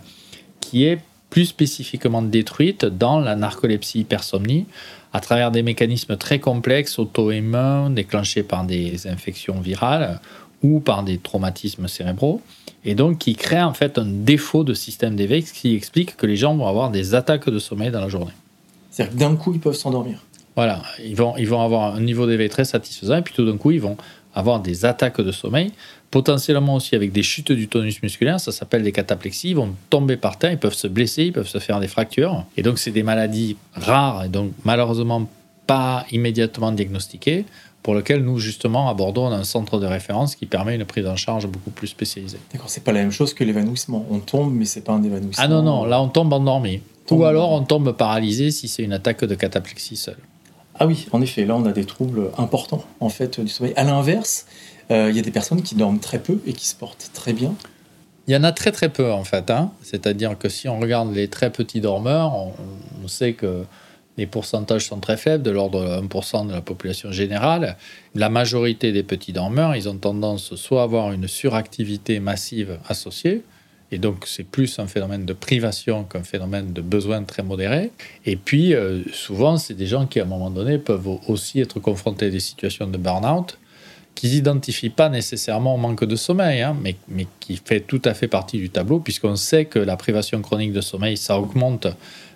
qui 0.59 0.85
est 0.85 0.99
plus 1.29 1.45
spécifiquement 1.45 2.21
détruite 2.21 2.85
dans 2.85 3.19
la 3.19 3.35
narcolepsie 3.35 3.99
hypersomnie 3.99 4.65
à 5.13 5.19
travers 5.19 5.51
des 5.51 5.63
mécanismes 5.63 6.17
très 6.17 6.39
complexes 6.39 6.99
auto-immuns 6.99 7.89
déclenchés 7.89 8.43
par 8.43 8.63
des 8.65 9.07
infections 9.07 9.59
virales 9.59 10.19
ou 10.63 10.79
par 10.79 11.03
des 11.03 11.17
traumatismes 11.17 11.87
cérébraux 11.87 12.41
et 12.83 12.95
donc 12.95 13.19
qui 13.19 13.35
créent 13.35 13.63
en 13.63 13.73
fait 13.73 13.97
un 13.97 14.05
défaut 14.05 14.63
de 14.63 14.73
système 14.73 15.15
d'éveil 15.15 15.43
ce 15.43 15.53
qui 15.53 15.75
explique 15.75 16.17
que 16.17 16.25
les 16.25 16.35
gens 16.35 16.55
vont 16.55 16.67
avoir 16.67 16.89
des 16.89 17.15
attaques 17.15 17.49
de 17.49 17.59
sommeil 17.59 17.91
dans 17.91 18.01
la 18.01 18.09
journée. 18.09 18.33
C'est-à-dire 18.91 19.13
que 19.13 19.19
d'un 19.19 19.35
coup 19.35 19.53
ils 19.53 19.59
peuvent 19.59 19.75
s'endormir. 19.75 20.19
Voilà, 20.55 20.81
ils 21.03 21.15
vont, 21.15 21.35
ils 21.37 21.47
vont 21.47 21.61
avoir 21.61 21.95
un 21.95 22.01
niveau 22.01 22.25
d'éveil 22.25 22.49
très 22.49 22.65
satisfaisant 22.65 23.17
et 23.17 23.21
puis 23.21 23.33
tout 23.33 23.45
d'un 23.45 23.57
coup 23.57 23.71
ils 23.71 23.81
vont 23.81 23.97
avoir 24.33 24.59
des 24.59 24.85
attaques 24.85 25.21
de 25.21 25.31
sommeil 25.31 25.71
potentiellement 26.11 26.75
aussi 26.75 26.95
avec 26.95 27.11
des 27.11 27.23
chutes 27.23 27.51
du 27.51 27.67
tonus 27.67 28.01
musculaire, 28.01 28.39
ça 28.39 28.51
s'appelle 28.51 28.83
des 28.83 28.91
cataplexies, 28.91 29.49
ils 29.49 29.55
vont 29.55 29.73
tomber 29.89 30.17
par 30.17 30.37
terre, 30.37 30.51
ils 30.51 30.57
peuvent 30.57 30.73
se 30.73 30.87
blesser, 30.87 31.25
ils 31.25 31.33
peuvent 31.33 31.47
se 31.47 31.59
faire 31.59 31.79
des 31.79 31.87
fractures. 31.87 32.45
Et 32.55 32.63
donc 32.63 32.79
c'est 32.79 32.91
des 32.91 33.03
maladies 33.03 33.57
rares 33.73 34.25
et 34.25 34.29
donc 34.29 34.51
malheureusement 34.63 35.27
pas 35.65 36.05
immédiatement 36.11 36.71
diagnostiquées, 36.71 37.45
pour 37.83 37.95
lesquelles 37.95 38.23
nous 38.23 38.37
justement 38.39 38.89
abordons 38.89 39.27
un 39.27 39.43
centre 39.45 39.79
de 39.79 39.85
référence 39.85 40.35
qui 40.35 40.45
permet 40.45 40.75
une 40.75 40.83
prise 40.83 41.07
en 41.07 41.15
charge 41.15 41.47
beaucoup 41.47 41.69
plus 41.69 41.87
spécialisée. 41.87 42.39
D'accord, 42.51 42.69
c'est 42.69 42.83
pas 42.83 42.91
la 42.91 42.99
même 42.99 43.11
chose 43.11 43.33
que 43.33 43.45
l'évanouissement. 43.45 44.05
On 44.09 44.19
tombe, 44.19 44.53
mais 44.53 44.65
c'est 44.65 44.81
pas 44.81 44.93
un 44.93 45.03
évanouissement. 45.03 45.41
Ah 45.43 45.47
non, 45.47 45.61
non, 45.61 45.85
là 45.85 46.01
on 46.01 46.09
tombe 46.09 46.33
endormi. 46.33 46.81
Ou 47.11 47.23
alors 47.23 47.51
on 47.51 47.63
tombe 47.63 47.93
paralysé 47.93 48.51
si 48.51 48.67
c'est 48.67 48.83
une 48.83 48.91
attaque 48.91 49.23
de 49.23 49.35
cataplexie 49.35 49.95
seule. 49.95 50.17
Ah 50.79 50.85
oui, 50.85 51.07
en 51.11 51.21
effet, 51.21 51.45
là 51.45 51.55
on 51.55 51.65
a 51.65 51.71
des 51.71 51.85
troubles 51.85 52.29
importants 52.37 52.83
en 52.99 53.09
fait 53.09 53.39
du 53.39 53.47
sommeil. 53.47 53.73
À 53.77 53.83
l'inverse, 53.83 54.47
il 54.89 55.15
y 55.15 55.19
a 55.19 55.21
des 55.21 55.31
personnes 55.31 55.61
qui 55.61 55.75
dorment 55.75 55.99
très 55.99 56.19
peu 56.19 56.39
et 56.45 56.53
qui 56.53 56.65
se 56.65 56.75
portent 56.75 57.11
très 57.13 57.33
bien. 57.33 57.55
Il 58.27 58.33
y 58.33 58.35
en 58.35 58.43
a 58.43 58.51
très 58.51 58.71
très 58.71 58.89
peu 58.89 59.11
en 59.11 59.23
fait. 59.23 59.49
Hein. 59.49 59.71
C'est-à-dire 59.81 60.37
que 60.37 60.49
si 60.49 60.67
on 60.67 60.79
regarde 60.79 61.13
les 61.13 61.29
très 61.29 61.49
petits 61.49 61.79
dormeurs, 61.79 62.33
on, 62.35 63.07
sait 63.07 63.33
que 63.33 63.63
les 64.17 64.25
pourcentages 64.25 64.85
sont 64.85 64.99
très 64.99 65.15
faibles, 65.15 65.43
de 65.43 65.51
l'ordre 65.51 66.01
de 66.01 66.05
1% 66.05 66.47
de 66.47 66.51
la 66.51 66.59
population 66.59 67.09
générale. 67.09 67.77
La 68.15 68.29
majorité 68.29 68.91
des 68.91 69.03
petits 69.03 69.31
dormeurs, 69.31 69.77
ils 69.77 69.87
ont 69.87 69.95
tendance 69.95 70.55
soit 70.55 70.81
à 70.81 70.83
avoir 70.83 71.13
une 71.13 71.29
suractivité 71.29 72.19
massive 72.19 72.79
associée, 72.89 73.43
et 73.93 73.97
donc 73.97 74.25
c'est 74.27 74.43
plus 74.43 74.77
un 74.79 74.87
phénomène 74.87 75.23
de 75.23 75.31
privation 75.31 76.03
qu'un 76.03 76.23
phénomène 76.23 76.73
de 76.73 76.81
besoin 76.81 77.23
très 77.23 77.43
modéré. 77.43 77.91
Et 78.25 78.35
puis 78.35 78.73
euh, 78.73 79.03
souvent, 79.13 79.55
c'est 79.55 79.75
des 79.75 79.87
gens 79.87 80.05
qui 80.05 80.19
à 80.19 80.23
un 80.23 80.25
moment 80.25 80.49
donné 80.49 80.79
peuvent 80.79 81.07
aussi 81.29 81.61
être 81.61 81.79
confrontés 81.79 82.25
à 82.25 82.29
des 82.29 82.41
situations 82.41 82.87
de 82.87 82.97
burn-out 82.97 83.57
qui 84.17 84.29
n'identifie 84.29 84.89
pas 84.89 85.09
nécessairement 85.09 85.75
au 85.75 85.77
manque 85.77 86.03
de 86.03 86.15
sommeil, 86.15 86.63
hein, 86.63 86.75
mais, 86.81 86.95
mais 87.07 87.27
qui 87.39 87.61
fait 87.63 87.81
tout 87.81 88.01
à 88.03 88.15
fait 88.15 88.27
partie 88.27 88.57
du 88.57 88.71
tableau, 88.71 88.99
puisqu'on 88.99 89.35
sait 89.35 89.65
que 89.65 89.77
la 89.77 89.95
privation 89.95 90.41
chronique 90.41 90.73
de 90.73 90.81
sommeil, 90.81 91.17
ça 91.17 91.37
augmente 91.37 91.85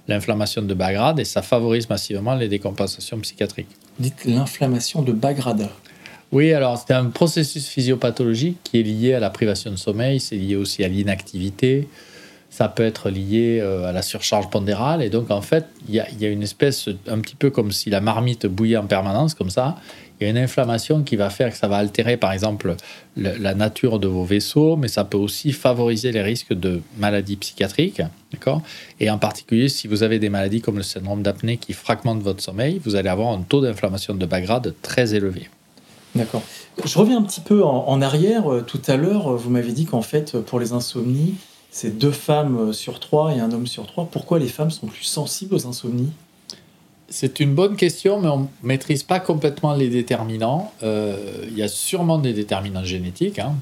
l'inflammation 0.07 0.61
de 0.61 0.75
bas 0.75 0.93
grade 0.93 1.19
et 1.19 1.25
ça 1.25 1.41
favorise 1.41 1.89
massivement 1.89 2.35
les 2.35 2.47
décompensations 2.47 3.17
psychiatriques. 3.19 3.75
Dites 3.97 4.25
l'inflammation 4.25 5.01
de 5.01 5.11
bas 5.11 5.33
grade. 5.33 5.69
Oui, 6.31 6.53
alors 6.53 6.77
c'est 6.77 6.93
un 6.93 7.05
processus 7.05 7.67
physiopathologique 7.67 8.59
qui 8.63 8.79
est 8.79 8.83
lié 8.83 9.15
à 9.15 9.19
la 9.19 9.31
privation 9.31 9.71
de 9.71 9.75
sommeil, 9.75 10.19
c'est 10.19 10.35
lié 10.35 10.55
aussi 10.55 10.83
à 10.83 10.87
l'inactivité, 10.87 11.87
ça 12.51 12.67
peut 12.67 12.83
être 12.83 13.09
lié 13.09 13.59
euh, 13.61 13.85
à 13.85 13.93
la 13.93 14.01
surcharge 14.01 14.49
pondérale. 14.49 15.01
Et 15.01 15.09
donc, 15.09 15.31
en 15.31 15.41
fait, 15.41 15.67
il 15.87 15.95
y 15.95 15.99
a, 16.01 16.27
une 16.27 16.43
espèce, 16.43 16.89
un 17.07 17.19
petit 17.19 17.35
peu 17.35 17.49
comme 17.49 17.71
si 17.71 17.89
la 17.89 18.01
marmite 18.01 18.45
bouillait 18.45 18.77
en 18.77 18.85
permanence, 18.85 19.33
comme 19.33 19.49
ça. 19.49 19.77
Il 20.19 20.25
y 20.25 20.27
a 20.27 20.29
une 20.29 20.37
inflammation 20.37 21.01
qui 21.01 21.15
va 21.15 21.29
faire 21.29 21.49
que 21.49 21.57
ça 21.57 21.69
va 21.69 21.77
altérer, 21.77 22.17
par 22.17 22.33
exemple, 22.33 22.75
le, 23.15 23.37
la 23.37 23.55
nature 23.55 23.99
de 23.99 24.07
vos 24.07 24.25
vaisseaux, 24.25 24.75
mais 24.75 24.89
ça 24.89 25.05
peut 25.05 25.17
aussi 25.17 25.53
favoriser 25.53 26.11
les 26.11 26.21
risques 26.21 26.53
de 26.53 26.81
maladies 26.99 27.37
psychiatriques. 27.37 28.01
Et 28.99 29.09
en 29.09 29.17
particulier, 29.17 29.69
si 29.69 29.87
vous 29.87 30.03
avez 30.03 30.19
des 30.19 30.29
maladies 30.29 30.59
comme 30.59 30.77
le 30.77 30.83
syndrome 30.83 31.23
d'apnée 31.23 31.55
qui 31.55 31.71
fragmentent 31.71 32.21
votre 32.21 32.43
sommeil, 32.43 32.81
vous 32.83 32.95
allez 32.95 33.09
avoir 33.09 33.29
un 33.29 33.41
taux 33.43 33.61
d'inflammation 33.61 34.13
de 34.13 34.25
bas 34.25 34.41
grade 34.41 34.75
très 34.81 35.15
élevé. 35.15 35.49
D'accord. 36.15 36.43
Je 36.83 36.99
reviens 36.99 37.17
un 37.17 37.23
petit 37.23 37.41
peu 37.41 37.63
en 37.63 38.01
arrière. 38.01 38.43
Tout 38.67 38.81
à 38.87 38.97
l'heure, 38.97 39.37
vous 39.37 39.49
m'avez 39.49 39.71
dit 39.71 39.85
qu'en 39.85 40.01
fait, 40.01 40.37
pour 40.41 40.59
les 40.59 40.73
insomnies, 40.73 41.35
c'est 41.71 41.97
deux 41.97 42.11
femmes 42.11 42.73
sur 42.73 42.99
trois 42.99 43.33
et 43.33 43.39
un 43.39 43.51
homme 43.51 43.65
sur 43.65 43.87
trois. 43.87 44.05
Pourquoi 44.05 44.37
les 44.39 44.49
femmes 44.49 44.71
sont 44.71 44.87
plus 44.87 45.05
sensibles 45.05 45.55
aux 45.55 45.65
insomnies? 45.65 46.11
C'est 47.07 47.39
une 47.39 47.55
bonne 47.55 47.77
question, 47.77 48.19
mais 48.21 48.27
on 48.27 48.39
ne 48.41 48.47
maîtrise 48.63 49.03
pas 49.03 49.19
complètement 49.19 49.73
les 49.73 49.89
déterminants. 49.89 50.71
Euh, 50.83 51.45
il 51.47 51.57
y 51.57 51.63
a 51.63 51.67
sûrement 51.69 52.19
des 52.19 52.33
déterminants 52.33 52.83
génétiques. 52.83 53.39
Hein. 53.39 53.55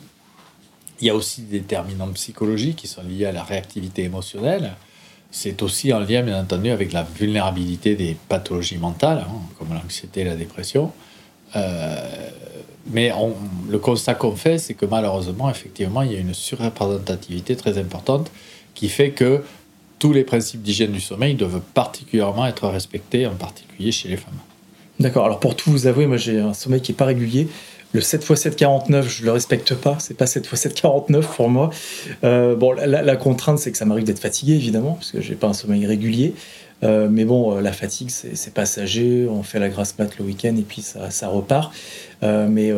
Il 1.02 1.08
y 1.08 1.10
a 1.10 1.16
aussi 1.16 1.44
des 1.44 1.60
déterminants 1.60 2.10
psychologiques 2.10 2.78
qui 2.78 2.88
sont 2.88 3.04
liés 3.04 3.26
à 3.26 3.32
la 3.32 3.44
réactivité 3.44 4.04
émotionnelle. 4.04 4.74
C'est 5.32 5.62
aussi 5.62 5.94
en 5.94 6.00
lien, 6.00 6.24
bien 6.24 6.42
entendu, 6.42 6.72
avec 6.72 6.92
la 6.92 7.04
vulnérabilité 7.04 7.96
des 7.96 8.18
pathologies 8.28 8.80
mentales, 8.80 9.26
hein, 9.28 9.42
comme 9.58 9.70
l'anxiété 9.74 10.22
et 10.22 10.26
la 10.26 10.36
dépression. 10.36 10.92
Euh, 11.56 12.30
mais 12.88 13.12
le 13.70 13.78
constat 13.78 14.16
qu'on 14.16 14.36
fait, 14.36 14.58
c'est 14.58 14.74
que 14.74 14.86
malheureusement, 14.86 15.50
effectivement, 15.50 16.02
il 16.02 16.14
y 16.14 16.16
a 16.16 16.20
une 16.20 16.34
surreprésentativité 16.34 17.56
très 17.56 17.78
importante 17.78 18.32
qui 18.74 18.90
fait 18.90 19.12
que 19.12 19.44
tous 20.00 20.14
les 20.14 20.24
principes 20.24 20.62
d'hygiène 20.62 20.92
du 20.92 21.02
sommeil 21.02 21.36
doivent 21.36 21.62
particulièrement 21.74 22.48
être 22.48 22.68
respectés, 22.68 23.28
en 23.28 23.36
particulier 23.36 23.92
chez 23.92 24.08
les 24.08 24.18
femmes. 24.18 24.40
D'accord. 25.00 25.26
Alors 25.26 25.40
pour 25.40 25.56
tout 25.56 25.72
vous 25.72 25.88
avouer, 25.88 26.08
moi 26.08 26.18
j'ai 26.18 26.40
un 26.40 26.54
sommeil 26.54 26.82
qui 26.82 26.92
n'est 26.92 26.98
pas 26.98 27.06
régulier. 27.06 27.48
Le 27.92 28.02
7x7 28.02 28.56
49, 28.56 29.10
je 29.10 29.22
ne 29.22 29.26
le 29.26 29.32
respecte 29.32 29.74
pas. 29.74 29.98
C'est 30.00 30.14
pas 30.14 30.26
7x7 30.26 30.74
49 30.74 31.36
pour 31.36 31.50
moi. 31.50 31.72
Euh, 32.24 32.56
bon, 32.56 32.74
la, 32.74 33.16
contrainte, 33.16 33.58
c'est 33.58 33.72
que 33.72 33.78
ça 33.78 33.86
m'arrive 33.86 34.04
d'être 34.04 34.20
fatigué, 34.20 34.54
évidemment, 34.54 34.94
parce 34.94 35.12
que 35.12 35.22
j'ai 35.22 35.34
pas 35.34 35.48
un 35.48 35.54
sommeil 35.54 35.88
régulier. 35.88 36.36
Euh, 36.84 37.08
mais 37.12 37.26
bon, 37.26 37.58
euh, 37.58 37.62
la 37.62 37.74
fatigue, 37.74 38.10
c'est 38.10 38.54
passager. 38.54 39.28
On 39.30 39.44
fait 39.44 39.60
la 39.60 39.70
grasse 39.70 39.98
mat 39.98 40.18
le 40.18 40.26
week-end 40.26 40.56
et 40.58 40.62
puis 40.62 40.82
ça, 40.82 41.28
repart. 41.28 41.74
Euh, 42.24 42.48
mais 42.50 42.72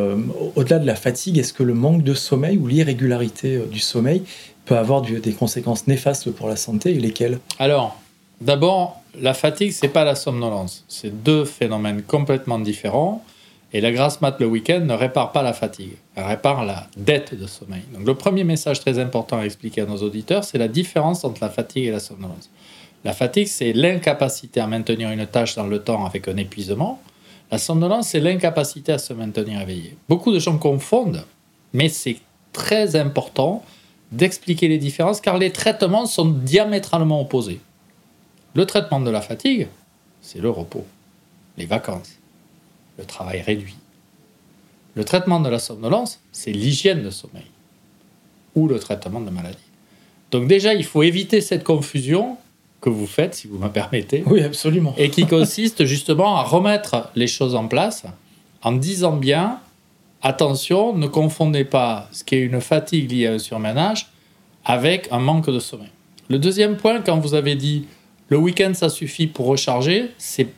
au-delà 0.56 0.78
de 0.78 0.86
la 0.86 0.94
fatigue, 0.94 1.38
est-ce 1.38 1.52
que 1.52 1.62
le 1.62 1.74
manque 1.74 2.02
de 2.02 2.14
sommeil 2.14 2.58
ou 2.58 2.66
l'irrégularité 2.66 3.58
du 3.70 3.80
sommeil 3.80 4.22
peut 4.64 4.76
avoir 4.76 5.02
des 5.02 5.32
conséquences 5.32 5.86
néfastes 5.86 6.30
pour 6.30 6.48
la 6.48 6.56
santé 6.56 6.90
et 6.90 7.00
lesquelles? 7.00 7.38
Alors, 7.58 8.00
d'abord, 8.40 9.00
la 9.20 9.34
fatigue, 9.34 9.72
c'est 9.72 9.88
pas 9.88 10.04
la 10.04 10.14
somnolence. 10.14 10.84
C'est 10.88 11.22
deux 11.22 11.44
phénomènes 11.44 12.02
complètement 12.02 12.58
différents. 12.58 13.24
Et 13.74 13.80
la 13.80 13.90
grasse 13.90 14.20
mat 14.20 14.38
le 14.38 14.46
week-end 14.46 14.80
ne 14.80 14.92
répare 14.92 15.32
pas 15.32 15.42
la 15.42 15.54
fatigue, 15.54 15.92
elle 16.14 16.24
répare 16.24 16.64
la 16.64 16.88
dette 16.94 17.34
de 17.34 17.46
sommeil. 17.46 17.80
Donc 17.94 18.06
le 18.06 18.14
premier 18.14 18.44
message 18.44 18.80
très 18.80 18.98
important 18.98 19.38
à 19.38 19.44
expliquer 19.44 19.80
à 19.80 19.86
nos 19.86 19.96
auditeurs, 19.96 20.44
c'est 20.44 20.58
la 20.58 20.68
différence 20.68 21.24
entre 21.24 21.40
la 21.40 21.48
fatigue 21.48 21.86
et 21.86 21.90
la 21.90 21.98
somnolence. 21.98 22.50
La 23.04 23.12
fatigue, 23.12 23.48
c'est 23.48 23.72
l'incapacité 23.72 24.60
à 24.60 24.66
maintenir 24.66 25.10
une 25.10 25.26
tâche 25.26 25.56
dans 25.56 25.66
le 25.66 25.82
temps 25.82 26.06
avec 26.06 26.28
un 26.28 26.36
épuisement. 26.36 27.02
La 27.50 27.58
somnolence, 27.58 28.08
c'est 28.08 28.20
l'incapacité 28.20 28.92
à 28.92 28.98
se 28.98 29.12
maintenir 29.12 29.60
éveillé. 29.60 29.96
Beaucoup 30.08 30.32
de 30.32 30.38
gens 30.38 30.56
confondent, 30.56 31.24
mais 31.72 31.88
c'est 31.88 32.18
très 32.52 32.96
important 32.96 33.64
d'expliquer 34.12 34.68
les 34.68 34.78
différences 34.78 35.20
car 35.20 35.38
les 35.38 35.50
traitements 35.50 36.06
sont 36.06 36.26
diamétralement 36.26 37.20
opposés. 37.20 37.60
Le 38.54 38.66
traitement 38.66 39.00
de 39.00 39.10
la 39.10 39.22
fatigue, 39.22 39.68
c'est 40.20 40.38
le 40.38 40.50
repos, 40.50 40.86
les 41.56 41.66
vacances, 41.66 42.18
le 42.98 43.04
travail 43.04 43.40
réduit. 43.40 43.76
Le 44.94 45.04
traitement 45.04 45.40
de 45.40 45.48
la 45.48 45.58
somnolence, 45.58 46.20
c'est 46.30 46.52
l'hygiène 46.52 47.02
de 47.02 47.10
sommeil 47.10 47.46
ou 48.54 48.68
le 48.68 48.78
traitement 48.78 49.20
de 49.20 49.30
maladie. 49.30 49.56
Donc 50.30 50.46
déjà, 50.46 50.74
il 50.74 50.84
faut 50.84 51.02
éviter 51.02 51.40
cette 51.40 51.64
confusion 51.64 52.36
que 52.82 52.90
vous 52.90 53.06
faites, 53.06 53.34
si 53.34 53.46
vous 53.46 53.58
me 53.58 53.68
permettez. 53.68 54.24
Oui, 54.26 54.42
absolument. 54.42 54.94
Et 54.98 55.08
qui 55.08 55.26
consiste 55.26 55.86
justement 55.86 56.36
à 56.36 56.42
remettre 56.42 57.08
les 57.14 57.28
choses 57.28 57.54
en 57.54 57.68
place 57.68 58.04
en 58.60 58.72
disant 58.72 59.16
bien, 59.16 59.60
attention, 60.20 60.94
ne 60.94 61.06
confondez 61.06 61.64
pas 61.64 62.08
ce 62.12 62.24
qui 62.24 62.34
est 62.34 62.42
une 62.42 62.60
fatigue 62.60 63.10
liée 63.10 63.28
à 63.28 63.32
un 63.32 63.38
surménage 63.38 64.10
avec 64.64 65.08
un 65.12 65.20
manque 65.20 65.48
de 65.48 65.60
sommeil. 65.60 65.90
Le 66.28 66.38
deuxième 66.38 66.76
point, 66.76 67.00
quand 67.00 67.18
vous 67.18 67.34
avez 67.34 67.54
dit 67.54 67.86
le 68.28 68.36
week-end 68.36 68.72
ça 68.74 68.88
suffit 68.88 69.26
pour 69.26 69.46
recharger, 69.46 70.10
c'est 70.18 70.48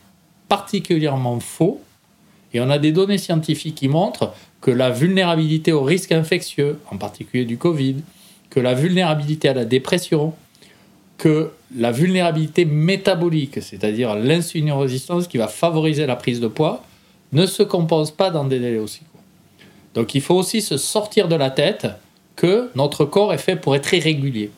particulièrement 0.49 1.41
faux. 1.41 1.81
Et 2.53 2.61
on 2.61 2.71
a 2.71 2.79
des 2.79 2.93
données 2.93 3.19
scientifiques 3.19 3.75
qui 3.75 3.89
montrent 3.89 4.33
que 4.61 4.71
la 4.71 4.91
vulnérabilité 4.91 5.73
au 5.73 5.83
risque 5.83 6.13
infectieux, 6.13 6.79
en 6.91 6.97
particulier 6.97 7.45
du 7.45 7.59
Covid, 7.59 7.97
que 8.49 8.61
la 8.61 8.75
vulnérabilité 8.75 9.49
à 9.49 9.55
la 9.55 9.65
dépression, 9.65 10.33
que 11.19 11.51
la 11.77 11.91
vulnérabilité 11.91 12.65
métabolique, 12.65 13.63
c'est-à-dire 13.63 14.15
l'insulinérésistance 14.15 15.27
qui 15.27 15.39
va 15.39 15.49
favoriser 15.49 16.07
la 16.07 16.17
prise 16.17 16.41
de 16.41 16.49
poids, 16.49 16.83
ne 17.33 17.47
se 17.47 17.63
compose 17.63 18.11
pas 18.11 18.31
dans 18.31 18.45
des 18.45 18.61
délais 18.61 18.79
aussi 18.79 19.01
courts. 19.01 19.21
Donc 19.95 20.15
il 20.15 20.21
faut 20.21 20.35
aussi 20.35 20.63
se 20.63 20.77
sortir 20.77 21.29
de 21.29 21.35
la 21.35 21.51
tête 21.51 21.87
que 22.37 22.71
notre 22.75 23.05
corps 23.05 23.33
est 23.33 23.39
fait 23.39 23.57
pour 23.57 23.75
être 23.75 23.93
irrégulier. 23.93 24.51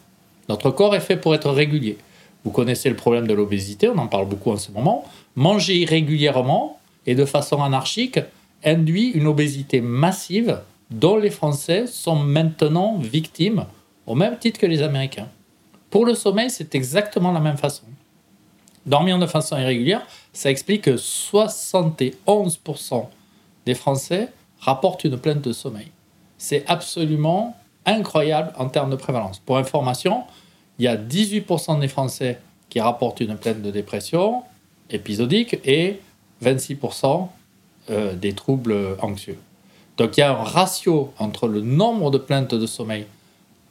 Notre 0.49 0.71
corps 0.71 0.95
est 0.95 1.01
fait 1.01 1.17
pour 1.17 1.35
être 1.35 1.51
régulier. 1.51 1.99
Vous 2.45 2.51
connaissez 2.51 2.89
le 2.89 2.97
problème 2.97 3.27
de 3.27 3.35
l'obésité, 3.35 3.89
on 3.89 3.99
en 3.99 4.07
parle 4.07 4.29
beaucoup 4.29 4.51
en 4.51 4.57
ce 4.57 4.71
moment. 4.71 5.05
Manger 5.35 5.77
irrégulièrement 5.77 6.79
et 7.07 7.15
de 7.15 7.25
façon 7.25 7.63
anarchique 7.63 8.21
induit 8.65 9.11
une 9.11 9.27
obésité 9.27 9.81
massive 9.81 10.61
dont 10.91 11.17
les 11.17 11.31
Français 11.31 11.87
sont 11.87 12.17
maintenant 12.17 12.99
victimes 12.99 13.67
au 14.07 14.15
même 14.15 14.39
titre 14.39 14.61
que 14.61 14.67
les 14.67 14.83
Américains. 14.83 15.29
Pour 15.97 16.05
le 16.05 16.15
sommeil, 16.15 16.51
c'est 16.51 16.75
exactement 16.75 17.33
la 17.33 17.41
même 17.41 17.57
façon. 17.57 17.85
Dormir 18.85 19.19
de 19.19 19.25
façon 19.25 19.57
irrégulière, 19.57 20.07
ça 20.35 20.51
explique 20.51 20.83
que 20.83 20.91
71% 20.91 23.07
des 23.65 23.75
Français 23.75 24.29
rapportent 24.61 25.05
une 25.05 25.17
plainte 25.17 25.41
de 25.41 25.55
sommeil. 25.55 25.91
C'est 26.37 26.65
absolument 26.67 27.57
incroyable 27.87 28.53
en 28.59 28.69
termes 28.69 28.91
de 28.91 28.97
prévalence. 28.97 29.39
Pour 29.39 29.57
information, 29.57 30.25
il 30.79 30.85
y 30.85 30.89
a 30.89 30.99
18% 30.99 31.81
des 31.81 31.89
Français 31.89 32.41
qui 32.69 32.79
rapportent 32.79 33.21
une 33.21 33.39
plainte 33.39 33.63
de 33.63 33.71
dépression 33.71 34.43
épisodique 34.91 35.61
et 35.65 35.99
26% 36.45 37.27
euh, 37.89 38.15
des 38.15 38.35
troubles 38.35 38.99
anxieux. 39.01 39.39
Donc 39.97 40.19
il 40.19 40.21
y 40.21 40.25
a 40.25 40.33
un 40.33 40.45
ratio 40.45 41.15
entre 41.19 41.49
le 41.49 41.63
nombre 41.63 42.11
de 42.11 42.19
plaintes 42.19 42.55
de 42.55 42.67
sommeil 42.67 43.07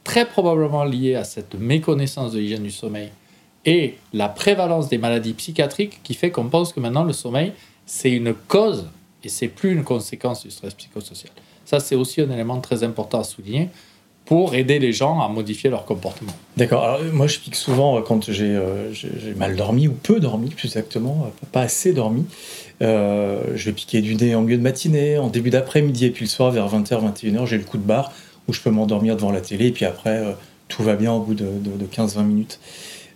très 0.06 0.24
probablement 0.24 0.84
lié 0.84 1.16
à 1.16 1.24
cette 1.24 1.56
méconnaissance 1.56 2.30
de 2.30 2.38
l'hygiène 2.38 2.62
du 2.62 2.70
sommeil 2.70 3.10
et 3.64 3.96
la 4.12 4.28
prévalence 4.28 4.88
des 4.88 4.98
maladies 4.98 5.32
psychiatriques 5.32 5.98
qui 6.04 6.14
fait 6.14 6.30
qu'on 6.30 6.44
pense 6.44 6.72
que 6.72 6.78
maintenant 6.78 7.02
le 7.02 7.12
sommeil, 7.12 7.52
c'est 7.86 8.12
une 8.12 8.32
cause 8.32 8.86
et 9.24 9.28
c'est 9.28 9.48
plus 9.48 9.72
une 9.72 9.82
conséquence 9.82 10.44
du 10.44 10.52
stress 10.52 10.74
psychosocial. 10.74 11.32
Ça, 11.64 11.80
c'est 11.80 11.96
aussi 11.96 12.20
un 12.20 12.30
élément 12.30 12.60
très 12.60 12.84
important 12.84 13.18
à 13.18 13.24
souligner 13.24 13.68
pour 14.26 14.54
aider 14.54 14.78
les 14.78 14.92
gens 14.92 15.20
à 15.20 15.28
modifier 15.28 15.70
leur 15.70 15.84
comportement. 15.84 16.32
D'accord. 16.56 16.84
Alors, 16.84 17.00
moi, 17.12 17.26
je 17.26 17.40
pique 17.40 17.56
souvent 17.56 18.00
quand 18.02 18.30
j'ai 18.30 18.54
euh, 18.54 18.92
mal 19.36 19.56
dormi 19.56 19.88
ou 19.88 19.92
peu 19.92 20.20
dormi, 20.20 20.50
plus 20.50 20.68
exactement, 20.68 21.32
pas 21.50 21.62
assez 21.62 21.92
dormi. 21.92 22.26
Euh, 22.80 23.42
je 23.56 23.64
vais 23.66 23.72
piquer 23.72 24.02
du 24.02 24.14
nez 24.14 24.36
en 24.36 24.42
milieu 24.42 24.58
de 24.58 24.62
matinée, 24.62 25.18
en 25.18 25.28
début 25.28 25.50
d'après-midi, 25.50 26.06
et 26.06 26.10
puis 26.10 26.24
le 26.24 26.30
soir, 26.30 26.52
vers 26.52 26.68
20h, 26.68 27.12
21h, 27.12 27.46
j'ai 27.46 27.58
le 27.58 27.64
coup 27.64 27.78
de 27.78 27.82
barre 27.82 28.12
où 28.48 28.52
je 28.52 28.60
peux 28.60 28.70
m'endormir 28.70 29.16
devant 29.16 29.30
la 29.30 29.40
télé 29.40 29.66
et 29.66 29.72
puis 29.72 29.84
après 29.84 30.18
euh, 30.18 30.32
tout 30.68 30.82
va 30.82 30.96
bien 30.96 31.12
au 31.12 31.20
bout 31.20 31.34
de, 31.34 31.46
de, 31.46 31.76
de 31.76 31.86
15-20 31.86 32.24
minutes. 32.24 32.60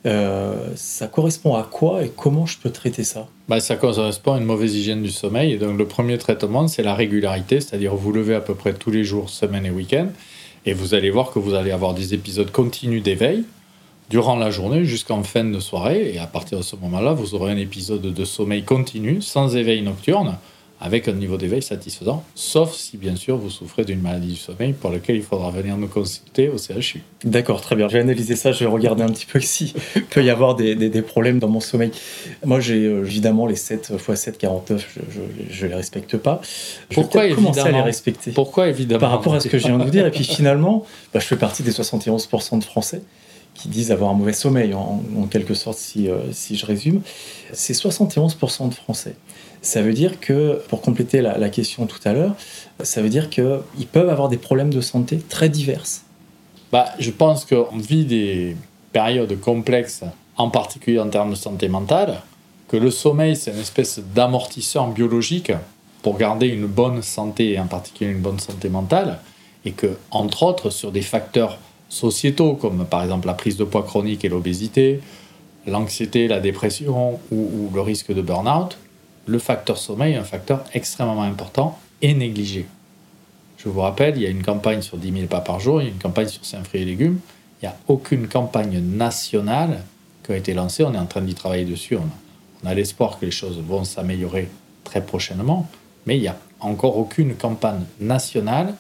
Euh, 0.07 0.55
ça 0.77 1.09
correspond 1.09 1.57
à 1.57 1.63
quoi 1.63 2.03
et 2.03 2.11
comment 2.15 2.47
je 2.47 2.57
peux 2.59 2.71
traiter 2.71 3.05
ça? 3.05 3.27
Bah, 3.49 3.61
Ça 3.61 3.77
correspond 3.77 4.33
à 4.35 4.39
une 4.39 4.45
mauvaise 4.45 4.75
hygiène 4.75 5.03
du 5.03 5.11
sommeil. 5.11 5.53
Et 5.53 5.59
donc 5.59 5.79
le 5.79 5.87
premier 5.87 6.17
traitement, 6.17 6.69
c'est 6.69 6.83
la 6.83 6.95
régularité, 6.95 7.61
c'est-à-dire 7.61 7.95
vous 7.95 8.13
levez 8.13 8.35
à 8.35 8.41
peu 8.41 8.55
près 8.55 8.73
tous 8.73 8.91
les 8.91 9.05
jours, 9.05 9.29
semaine 9.29 9.67
et 9.67 9.71
week-end, 9.71 10.09
et 10.65 10.73
vous 10.73 10.95
allez 10.95 11.11
voir 11.11 11.31
que 11.31 11.39
vous 11.39 11.55
allez 11.55 11.71
avoir 11.71 11.93
des 11.95 12.15
épisodes 12.15 12.51
continus 12.51 13.03
d'éveil 13.03 13.45
durant 14.09 14.37
la 14.37 14.51
journée 14.51 14.85
jusqu'en 14.85 15.23
fin 15.23 15.45
de 15.45 15.61
soirée. 15.61 16.13
Et 16.15 16.19
à 16.19 16.27
partir 16.27 16.59
de 16.59 16.65
ce 16.65 16.77
moment-là, 16.77 17.13
vous 17.13 17.35
aurez 17.35 17.53
un 17.53 17.59
épisode 17.59 18.03
de 18.03 18.25
sommeil 18.25 18.65
continu, 18.65 19.21
sans 19.21 19.55
éveil 19.55 19.83
nocturne, 19.83 20.39
avec 20.81 21.09
un 21.09 21.13
niveau 21.13 21.37
d'éveil 21.37 21.61
satisfaisant, 21.61 22.25
sauf 22.35 22.75
si 22.75 22.97
bien 22.97 23.15
sûr 23.15 23.37
vous 23.37 23.51
souffrez 23.51 23.85
d'une 23.85 24.01
maladie 24.01 24.29
du 24.29 24.37
sommeil 24.37 24.73
pour 24.73 24.91
laquelle 24.91 25.17
il 25.17 25.23
faudra 25.23 25.51
venir 25.51 25.77
nous 25.77 25.89
consulter 25.89 26.49
au 26.49 26.57
CHU. 26.57 27.03
D'accord, 27.23 27.61
très 27.61 27.77
bien. 27.77 27.87
Je 27.89 27.95
vais 27.95 28.01
analyser 28.01 28.35
ça, 28.35 28.53
je 28.53 28.61
vais 28.61 28.71
regarder 28.71 29.03
un 29.03 29.11
petit 29.11 29.27
peu 29.27 29.41
si 29.41 29.75
peut 30.09 30.25
y 30.25 30.31
avoir 30.31 30.55
des, 30.55 30.75
des, 30.75 30.89
des, 30.89 31.03
problèmes 31.03 31.39
dans 31.39 31.49
mon 31.49 31.61
sommeil. 31.61 31.91
Moi, 32.47 32.61
j'ai 32.61 32.87
euh, 32.87 33.05
évidemment 33.05 33.47
les 33.47 33.57
7 33.57 33.93
x 33.95 34.15
7, 34.15 34.39
49, 34.39 34.99
je 35.51 35.65
ne 35.65 35.71
les 35.71 35.75
respecte 35.77 36.17
pas. 36.17 36.41
Je 36.89 36.95
Pourquoi 36.95 37.27
vais 37.27 37.35
commencer 37.35 37.61
à 37.61 37.71
les 37.71 37.83
respecter 37.83 38.33
Pourquoi 38.33 38.69
évidemment 38.69 39.01
Par 39.01 39.11
rapport 39.11 39.35
à 39.35 39.41
ce 39.41 39.49
que 39.49 39.59
je 39.59 39.67
viens 39.67 39.77
de 39.77 39.85
vous 39.85 39.91
dire. 39.91 40.07
Et 40.07 40.11
puis 40.11 40.25
finalement, 40.25 40.87
bah, 41.13 41.21
je 41.21 41.27
fais 41.27 41.37
partie 41.37 41.63
des 41.63 41.73
71% 41.73 42.59
de 42.59 42.65
Français 42.65 43.03
qui 43.53 43.69
disent 43.69 43.93
avoir 43.93 44.11
un 44.11 44.15
mauvais 44.15 44.33
sommeil, 44.33 44.73
en, 44.73 45.03
quelque 45.31 45.53
sorte, 45.53 45.77
si, 45.77 46.09
si 46.33 46.57
je 46.57 46.65
résume. 46.65 47.03
C'est 47.53 47.75
71% 47.75 48.71
de 48.71 48.75
Français. 48.75 49.17
Ça 49.63 49.83
veut 49.83 49.93
dire 49.93 50.21
que, 50.21 50.63
pour 50.69 50.81
compléter 50.81 51.21
la, 51.21 51.51
question 51.51 51.87
tout 51.87 52.01
à 52.05 52.13
l'heure, 52.13 52.35
ça 52.83 53.03
veut 53.03 53.11
dire 53.11 53.29
qu'ils 53.29 53.87
peuvent 53.93 54.09
avoir 54.09 54.29
des 54.29 54.39
problèmes 54.39 54.73
de 54.73 54.81
santé 54.81 55.19
très 55.19 55.49
diverses. 55.49 56.05
Bah, 56.73 56.87
je 56.99 57.11
pense 57.11 57.45
qu'on 57.45 57.77
vit 57.77 58.05
des 58.05 58.57
périodes 58.93 59.39
complexes, 59.41 60.03
en 60.37 60.49
particulier 60.49 60.99
en 60.99 61.09
termes 61.09 61.31
de 61.31 61.37
santé 61.37 61.69
mentale, 61.69 62.23
que 62.69 62.77
le 62.77 62.91
sommeil, 62.91 63.37
c'est 63.37 63.51
une 63.51 63.59
espèce 63.59 64.01
d'amortisseur 64.15 64.87
biologique 64.89 65.53
pour 66.03 66.17
garder 66.17 66.47
une 66.47 66.67
bonne 66.67 67.03
santé, 67.03 67.59
en 67.59 67.67
particulier 67.67 68.13
une 68.13 68.21
bonne 68.21 68.39
santé 68.39 68.69
mentale, 68.69 69.19
et 69.65 69.73
que, 69.73 69.99
entre 70.11 70.45
autres, 70.45 70.71
sur 70.71 70.93
des 70.93 71.03
facteurs 71.03 71.59
sociétaux, 71.89 72.55
comme 72.55 72.87
par 72.87 73.03
exemple 73.03 73.27
la 73.27 73.35
prise 73.35 73.57
de 73.57 73.65
poids 73.65 73.83
chronique 73.83 74.25
et 74.25 74.29
l'obésité, 74.29 75.01
l'anxiété, 75.67 76.29
la 76.29 76.41
dépression 76.41 77.21
ou, 77.31 77.71
le 77.75 77.81
risque 77.81 78.15
de 78.15 78.23
burn-out, 78.23 78.79
le 79.31 79.39
facteur 79.39 79.79
sommeil 79.79 80.15
est 80.15 80.17
un 80.17 80.25
facteur 80.25 80.65
extrêmement 80.75 81.23
important 81.23 81.79
et 82.03 82.15
négligé. 82.15 82.67
Je 83.59 83.69
vous 83.69 83.81
rappelle, 83.81 84.17
il 84.17 84.23
y 84.23 84.27
a 84.27 84.31
une 84.31 84.43
campagne 84.43 84.83
sur 84.83 84.97
10 84.97 85.13
000 85.13 85.27
pas 85.27 85.41
par 85.41 85.61
jour, 85.61 85.81
il 85.81 85.85
y 85.85 85.89
a 85.89 85.93
une 85.93 85.99
campagne 85.99 86.27
sur 86.27 86.45
5 86.45 86.65
fruits 86.65 86.83
et 86.83 86.85
légumes. 86.85 87.21
Il 87.63 87.67
n'y 87.67 87.69
a 87.69 87.77
aucune 87.87 88.27
campagne 88.27 88.81
nationale 88.81 89.85
qui 90.25 90.33
a 90.33 90.37
été 90.37 90.53
lancée. 90.53 90.83
On 90.83 90.95
est 90.95 90.99
en 90.99 91.07
train 91.07 91.21
d'y 91.21 91.35
travailler 91.35 91.65
dessus. 91.65 91.97
On 91.97 92.67
a, 92.67 92.75
l'espoir 92.75 93.21
que 93.21 93.27
les 93.27 93.31
choses 93.31 93.61
vont 93.61 93.85
s'améliorer 93.85 94.49
très 94.83 95.05
prochainement. 95.05 95.69
Mais 96.07 96.17
il 96.17 96.23
n'y 96.23 96.29
a 96.29 96.39
encore 96.59 96.97
aucune 96.97 97.35
campagne 97.37 97.85
nationale 98.01 98.75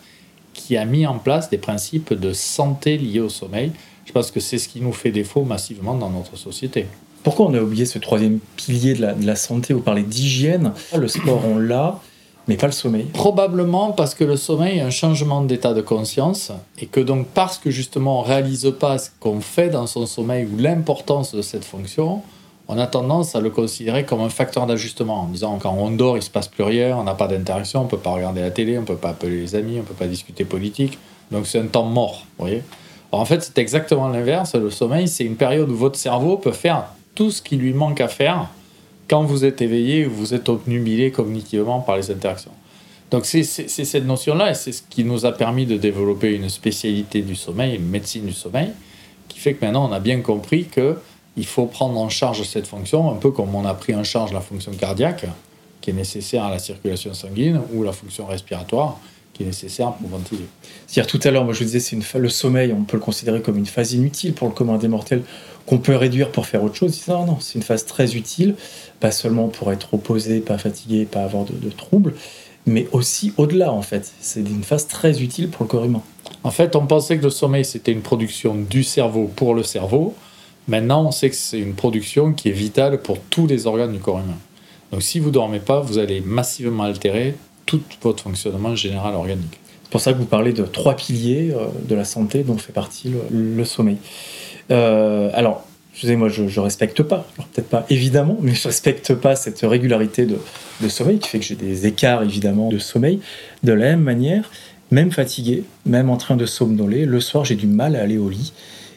qui 0.52 0.76
a 0.76 0.84
mis 0.84 1.06
en 1.06 1.18
place 1.18 1.48
des 1.50 1.58
principes 1.58 2.12
de 2.12 2.32
santé 2.32 2.96
liés 2.98 3.20
au 3.20 3.28
sommeil. 3.28 3.70
Je 4.06 4.12
pense 4.12 4.30
que 4.30 4.40
c'est 4.40 4.58
ce 4.58 4.68
qui 4.68 4.80
nous 4.80 4.92
fait 4.92 5.12
défaut 5.12 5.44
massivement 5.44 5.94
dans 5.94 6.10
notre 6.10 6.36
société. 6.36 6.86
Pourquoi 7.22 7.46
on 7.46 7.54
a 7.54 7.60
oublié 7.60 7.84
ce 7.84 7.98
troisième 7.98 8.38
pilier 8.56 8.94
de 8.94 9.26
la, 9.26 9.36
santé? 9.36 9.74
Vous 9.74 9.80
parlez 9.80 10.02
d'hygiène. 10.02 10.72
Le 10.96 11.06
sport, 11.06 11.42
on 11.44 11.58
l'a, 11.58 12.00
mais 12.48 12.56
pas 12.56 12.66
le 12.66 12.72
sommeil. 12.72 13.04
Probablement 13.12 13.92
parce 13.92 14.14
que 14.14 14.24
le 14.24 14.36
sommeil 14.36 14.78
est 14.78 14.82
un 14.82 14.90
changement 14.90 15.42
d'état 15.42 15.74
de 15.74 15.82
conscience 15.82 16.50
et 16.78 16.86
que 16.86 17.00
donc 17.00 17.26
parce 17.28 17.58
que 17.58 17.70
justement 17.70 18.20
on 18.20 18.22
réalise 18.22 18.72
pas 18.78 18.98
ce 18.98 19.10
qu'on 19.20 19.40
fait 19.40 19.68
dans 19.68 19.86
son 19.86 20.06
sommeil 20.06 20.48
ou 20.52 20.58
l'importance 20.58 21.34
de 21.34 21.42
cette 21.42 21.64
fonction, 21.64 22.22
on 22.68 22.78
a 22.78 22.86
tendance 22.86 23.36
à 23.36 23.40
le 23.40 23.50
considérer 23.50 24.04
comme 24.04 24.20
un 24.20 24.30
facteur 24.30 24.66
d'ajustement 24.66 25.22
en 25.22 25.26
disant 25.26 25.58
quand 25.60 25.74
on 25.78 25.90
dort 25.90 26.16
il 26.16 26.22
se 26.22 26.30
passe 26.30 26.48
plus 26.48 26.64
rien, 26.64 26.96
on 26.96 27.04
n'a 27.04 27.14
pas 27.14 27.28
d'interaction, 27.28 27.82
on 27.82 27.86
peut 27.86 27.98
pas 27.98 28.10
regarder 28.10 28.40
la 28.40 28.50
télé, 28.50 28.78
on 28.78 28.84
peut 28.84 28.96
pas 28.96 29.10
appeler 29.10 29.40
les 29.40 29.54
amis, 29.54 29.78
on 29.78 29.82
peut 29.82 29.94
pas 29.94 30.06
discuter 30.06 30.44
politique, 30.44 30.98
donc 31.30 31.46
c'est 31.46 31.58
un 31.58 31.66
temps 31.66 31.84
mort, 31.84 32.24
vous 32.38 32.46
voyez? 32.46 32.62
en 33.12 33.24
fait 33.24 33.42
c'est 33.42 33.58
exactement 33.58 34.08
l'inverse, 34.08 34.54
le 34.54 34.70
sommeil 34.70 35.08
c'est 35.08 35.24
une 35.24 35.36
période 35.36 35.68
où 35.68 35.76
votre 35.76 35.98
cerveau 35.98 36.36
peut 36.36 36.52
faire 36.52 36.86
tout 37.20 37.30
ce 37.30 37.42
qui 37.42 37.56
lui 37.56 37.74
manque 37.74 38.00
à 38.00 38.08
faire 38.08 38.48
quand 39.06 39.24
vous 39.24 39.44
êtes 39.44 39.60
éveillé, 39.60 40.06
vous 40.06 40.32
êtes 40.32 40.48
obnubilé 40.48 41.10
cognitivement 41.10 41.80
par 41.80 41.98
les 41.98 42.10
interactions. 42.10 42.50
Donc 43.10 43.26
c'est 43.26 43.42
cette 43.42 44.06
notion-là, 44.06 44.52
et 44.52 44.54
c'est 44.54 44.72
ce 44.72 44.80
qui 44.88 45.04
nous 45.04 45.26
a 45.26 45.32
permis 45.32 45.66
de 45.66 45.76
développer 45.76 46.34
une 46.34 46.48
spécialité 46.48 47.20
du 47.20 47.36
sommeil, 47.36 47.76
une 47.76 47.90
médecine 47.90 48.24
du 48.24 48.32
sommeil, 48.32 48.70
qui 49.28 49.38
fait 49.38 49.52
que 49.52 49.62
maintenant 49.62 49.86
on 49.86 49.92
a 49.92 50.00
bien 50.00 50.22
compris 50.22 50.64
que 50.64 50.96
il 51.36 51.44
faut 51.44 51.66
prendre 51.66 52.00
en 52.00 52.08
charge 52.08 52.42
cette 52.44 52.66
fonction, 52.66 53.10
un 53.10 53.16
peu 53.16 53.30
comme 53.30 53.54
on 53.54 53.66
a 53.66 53.74
pris 53.74 53.94
en 53.94 54.02
charge 54.02 54.32
la 54.32 54.40
fonction 54.40 54.72
cardiaque, 54.72 55.26
qui 55.82 55.90
est 55.90 55.92
nécessaire 55.92 56.44
à 56.44 56.50
la 56.50 56.58
circulation 56.58 57.12
sanguine, 57.12 57.60
ou 57.74 57.82
la 57.82 57.92
fonction 57.92 58.24
respiratoire, 58.24 58.98
nécessaire 59.44 59.92
pour 59.92 60.08
ventiler. 60.08 60.46
C'est-à-dire 60.86 61.10
tout 61.10 61.20
à 61.26 61.30
l'heure, 61.30 61.44
moi 61.44 61.52
je 61.52 61.60
vous 61.60 61.64
disais, 61.64 61.80
c'est 61.80 62.18
le 62.18 62.28
sommeil, 62.28 62.72
on 62.72 62.84
peut 62.84 62.96
le 62.96 63.02
considérer 63.02 63.40
comme 63.40 63.56
une 63.56 63.66
phase 63.66 63.92
inutile 63.92 64.32
pour 64.32 64.48
le 64.48 64.54
commun 64.54 64.78
des 64.78 64.88
mortels 64.88 65.22
qu'on 65.66 65.78
peut 65.78 65.94
réduire 65.94 66.32
pour 66.32 66.46
faire 66.46 66.62
autre 66.64 66.74
chose. 66.74 67.00
Non, 67.08 67.26
non, 67.26 67.38
c'est 67.40 67.54
une 67.54 67.62
phase 67.62 67.86
très 67.86 68.16
utile, 68.16 68.56
pas 68.98 69.10
seulement 69.10 69.48
pour 69.48 69.72
être 69.72 69.94
reposé, 69.94 70.40
pas 70.40 70.58
fatigué, 70.58 71.04
pas 71.04 71.22
avoir 71.22 71.44
de, 71.44 71.70
troubles, 71.70 72.14
mais 72.66 72.88
aussi 72.92 73.32
au-delà 73.36 73.72
en 73.72 73.82
fait. 73.82 74.12
C'est 74.20 74.40
une 74.40 74.64
phase 74.64 74.86
très 74.86 75.22
utile 75.22 75.48
pour 75.48 75.64
le 75.64 75.68
corps 75.68 75.84
humain. 75.84 76.02
En 76.42 76.50
fait, 76.50 76.74
on 76.76 76.86
pensait 76.86 77.18
que 77.18 77.22
le 77.22 77.30
sommeil 77.30 77.64
c'était 77.64 77.92
une 77.92 78.02
production 78.02 78.54
du 78.54 78.82
cerveau 78.82 79.30
pour 79.34 79.54
le 79.54 79.62
cerveau. 79.62 80.14
Maintenant, 80.68 81.06
on 81.06 81.10
sait 81.10 81.30
que 81.30 81.36
c'est 81.36 81.58
une 81.58 81.74
production 81.74 82.32
qui 82.32 82.48
est 82.48 82.52
vitale 82.52 83.00
pour 83.00 83.18
tous 83.30 83.46
les 83.46 83.66
organes 83.66 83.92
du 83.92 83.98
corps 83.98 84.18
humain. 84.18 84.38
Donc 84.92 85.02
si 85.02 85.20
vous 85.20 85.30
dormez 85.30 85.60
pas, 85.60 85.80
vous 85.80 85.98
allez 85.98 86.20
massivement 86.20 86.84
altérer 86.84 87.34
tout 87.70 87.82
votre 88.02 88.24
fonctionnement 88.24 88.74
général 88.74 89.14
organique. 89.14 89.60
C'est 89.84 89.90
pour 89.90 90.00
ça 90.00 90.12
que 90.12 90.18
vous 90.18 90.24
parlez 90.24 90.52
de 90.52 90.64
trois 90.64 90.96
piliers 90.96 91.52
euh, 91.52 91.66
de 91.88 91.94
la 91.94 92.04
santé 92.04 92.42
dont 92.42 92.56
fait 92.58 92.72
partie 92.72 93.12
le 93.30 93.64
sommeil. 93.64 93.98
Euh, 94.70 95.30
alors, 95.34 95.64
je 95.94 96.06
sais, 96.06 96.16
moi, 96.16 96.28
je, 96.28 96.48
je 96.48 96.60
respecte 96.60 97.02
pas, 97.02 97.26
peut-être 97.36 97.68
pas 97.68 97.86
évidemment, 97.90 98.36
mais 98.40 98.54
je 98.54 98.66
respecte 98.66 99.14
pas 99.14 99.36
cette 99.36 99.60
régularité 99.60 100.26
de, 100.26 100.38
de 100.80 100.88
sommeil 100.88 101.18
qui 101.18 101.28
fait 101.28 101.38
que 101.38 101.44
j'ai 101.44 101.54
des 101.54 101.86
écarts 101.86 102.22
évidemment 102.22 102.70
de 102.70 102.78
sommeil. 102.78 103.20
De 103.62 103.72
la 103.72 103.90
même 103.90 104.02
manière, 104.02 104.50
même 104.90 105.12
fatigué, 105.12 105.62
même 105.86 106.10
en 106.10 106.16
train 106.16 106.36
de 106.36 106.46
somnoler, 106.46 107.04
le 107.04 107.20
soir 107.20 107.44
j'ai 107.44 107.54
du 107.54 107.66
mal 107.66 107.94
à 107.94 108.02
aller 108.02 108.18
au 108.18 108.28
lit. 108.28 108.52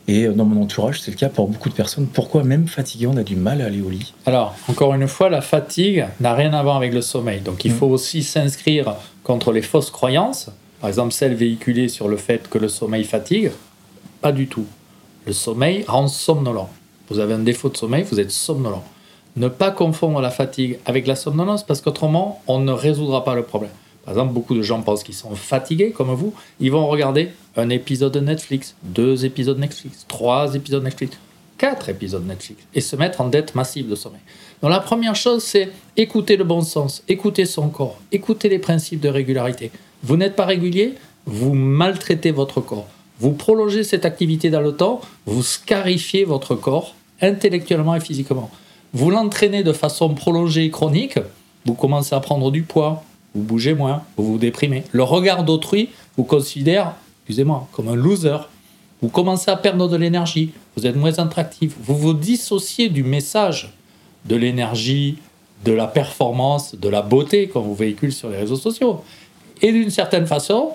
Et 0.07 0.27
dans 0.27 0.43
mon 0.43 0.63
entourage, 0.63 0.99
c'est 1.01 1.11
le 1.11 1.17
cas 1.17 1.29
pour 1.29 1.47
beaucoup 1.47 1.69
de 1.69 1.73
personnes. 1.73 2.07
Pourquoi 2.07 2.43
même 2.43 2.67
fatigué, 2.67 3.07
on 3.07 3.15
a 3.15 3.23
du 3.23 3.37
mal 3.37 3.61
à 3.61 3.65
aller 3.65 3.81
au 3.81 3.89
lit? 3.89 4.13
Alors, 4.25 4.53
encore 4.67 4.93
une 4.93 5.07
fois, 5.07 5.29
la 5.29 5.41
fatigue 5.41 6.05
n'a 6.19 6.33
rien 6.33 6.53
à 6.53 6.61
voir 6.61 6.75
avec 6.75 6.93
le 6.93 7.01
sommeil. 7.01 7.39
Donc, 7.39 7.63
il 7.63 7.71
mm. 7.71 7.75
faut 7.75 7.87
aussi 7.87 8.21
s'inscrire 8.21 8.95
contre 9.23 9.53
les 9.53 9.61
fausses 9.61 9.91
croyances. 9.91 10.49
Par 10.81 10.89
exemple, 10.89 11.13
celles 11.13 11.35
véhiculées 11.35 11.87
sur 11.87 12.09
le 12.09 12.17
fait 12.17 12.49
que 12.49 12.57
le 12.57 12.67
sommeil 12.67 13.05
fatigue. 13.05 13.51
Pas 14.19 14.33
du 14.33 14.47
tout. 14.47 14.65
Le 15.25 15.31
sommeil 15.31 15.85
rend 15.87 16.09
somnolent. 16.09 16.69
Vous 17.09 17.19
avez 17.19 17.33
un 17.33 17.39
défaut 17.39 17.69
de 17.69 17.77
sommeil, 17.77 18.03
vous 18.03 18.19
êtes 18.19 18.31
somnolent. 18.31 18.83
Ne 19.35 19.47
pas 19.47 19.71
confondre 19.71 20.19
la 20.19 20.29
fatigue 20.29 20.79
avec 20.85 21.07
la 21.07 21.15
somnolence 21.15 21.63
parce 21.63 21.81
qu'autrement, 21.81 22.41
on 22.47 22.59
ne 22.59 22.71
résoudra 22.71 23.23
pas 23.23 23.35
le 23.35 23.43
problème. 23.43 23.71
Par 24.03 24.13
exemple, 24.13 24.33
beaucoup 24.33 24.55
de 24.55 24.61
gens 24.61 24.81
pensent 24.81 25.03
qu'ils 25.03 25.15
sont 25.15 25.35
fatigués 25.35 25.91
comme 25.91 26.13
vous. 26.13 26.33
Ils 26.59 26.71
vont 26.71 26.87
regarder 26.87 27.29
un 27.55 27.69
épisode 27.69 28.13
de 28.13 28.19
Netflix, 28.19 28.75
deux 28.83 29.25
épisodes 29.25 29.57
Netflix, 29.57 30.05
trois 30.07 30.55
épisodes 30.55 30.83
Netflix, 30.83 31.17
quatre 31.57 31.87
épisodes 31.87 32.25
Netflix 32.25 32.61
et 32.73 32.81
se 32.81 32.95
mettre 32.97 33.21
en 33.21 33.29
dette 33.29 33.55
massive 33.55 33.89
de 33.89 33.95
sommeil. 33.95 34.19
Donc 34.61 34.71
la 34.71 34.81
première 34.81 35.15
chose, 35.15 35.43
c'est 35.43 35.69
écouter 35.95 36.35
le 36.35 36.43
bon 36.43 36.61
sens, 36.61 37.03
écouter 37.07 37.45
son 37.45 37.69
corps, 37.69 37.97
écouter 38.11 38.49
les 38.49 38.59
principes 38.59 38.99
de 38.99 39.09
régularité. 39.09 39.71
Vous 40.03 40.17
n'êtes 40.17 40.35
pas 40.35 40.45
régulier, 40.45 40.95
vous 41.25 41.53
maltraitez 41.53 42.31
votre 42.31 42.59
corps. 42.59 42.87
Vous 43.19 43.31
prolongez 43.31 43.85
cette 43.85 44.05
activité 44.05 44.49
dans 44.49 44.59
le 44.59 44.73
temps, 44.73 44.99
vous 45.25 45.43
scarifiez 45.43 46.25
votre 46.25 46.55
corps 46.55 46.95
intellectuellement 47.21 47.95
et 47.95 48.01
physiquement. 48.01 48.51
Vous 48.93 49.09
l'entraînez 49.09 49.63
de 49.63 49.71
façon 49.71 50.13
prolongée 50.13 50.65
et 50.65 50.69
chronique, 50.69 51.19
vous 51.65 51.73
commencez 51.73 52.13
à 52.13 52.19
prendre 52.19 52.51
du 52.51 52.63
poids, 52.63 53.03
vous 53.33 53.41
bougez 53.41 53.73
moins, 53.73 54.03
vous 54.17 54.25
vous 54.25 54.37
déprimez. 54.37 54.83
Le 54.91 55.03
regard 55.03 55.43
d'autrui 55.43 55.89
vous 56.17 56.23
considère, 56.23 56.93
excusez-moi, 57.21 57.67
comme 57.71 57.87
un 57.87 57.95
loser. 57.95 58.37
Vous 59.01 59.09
commencez 59.09 59.51
à 59.51 59.57
perdre 59.57 59.89
de 59.89 59.97
l'énergie, 59.97 60.51
vous 60.77 60.87
êtes 60.87 60.95
moins 60.95 61.17
attractif, 61.19 61.75
vous 61.81 61.97
vous 61.97 62.13
dissociez 62.13 62.89
du 62.89 63.03
message 63.03 63.73
de 64.25 64.35
l'énergie, 64.35 65.17
de 65.65 65.73
la 65.73 65.87
performance, 65.87 66.75
de 66.75 66.87
la 66.87 67.01
beauté 67.01 67.47
qu'on 67.47 67.61
vous 67.61 67.75
véhicule 67.75 68.13
sur 68.13 68.29
les 68.29 68.37
réseaux 68.37 68.55
sociaux. 68.55 69.03
Et 69.61 69.71
d'une 69.71 69.89
certaine 69.89 70.25
façon, 70.25 70.71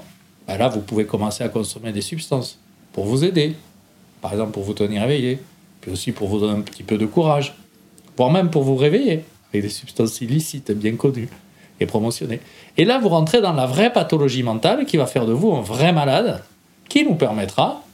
ben 0.47 0.59
là, 0.59 0.69
vous 0.69 0.81
pouvez 0.81 1.07
commencer 1.07 1.43
à 1.43 1.49
consommer 1.49 1.93
des 1.93 2.03
substances 2.03 2.59
pour 2.93 3.07
vous 3.07 3.25
aider. 3.25 3.55
Par 4.21 4.33
exemple, 4.33 4.53
pour 4.53 4.63
vous 4.63 4.75
tenir 4.75 5.05
éveillé, 5.05 5.39
puis 5.81 5.91
aussi 5.91 6.13
pour 6.13 6.29
vous 6.29 6.41
donner 6.41 6.59
un 6.59 6.63
petit 6.63 6.83
peu 6.83 6.99
de 6.99 7.07
courage, 7.07 7.55
voire 8.17 8.31
même 8.31 8.51
pour 8.51 8.63
vous 8.63 8.77
réveiller 8.77 9.25
avec 9.53 9.63
des 9.63 9.69
substances 9.71 10.21
illicites 10.21 10.73
bien 10.73 10.97
connues 10.97 11.29
et 11.81 11.87
promotionnées. 11.87 12.41
Et 12.77 12.85
là, 12.85 12.99
vous 12.99 13.09
rentrez 13.09 13.41
dans 13.41 13.53
la 13.53 13.67
vraie 13.67 13.93
pathologie 13.93 14.43
mentale 14.43 14.87
qui 14.87 14.97
va 14.97 15.07
faire 15.07 15.27
de 15.27 15.33
vous 15.33 15.53
un 15.53 15.63
vrai 15.63 15.93
malade, 15.93 16.43
qui 16.89 17.05
nous 17.05 17.15
permettra 17.15 17.85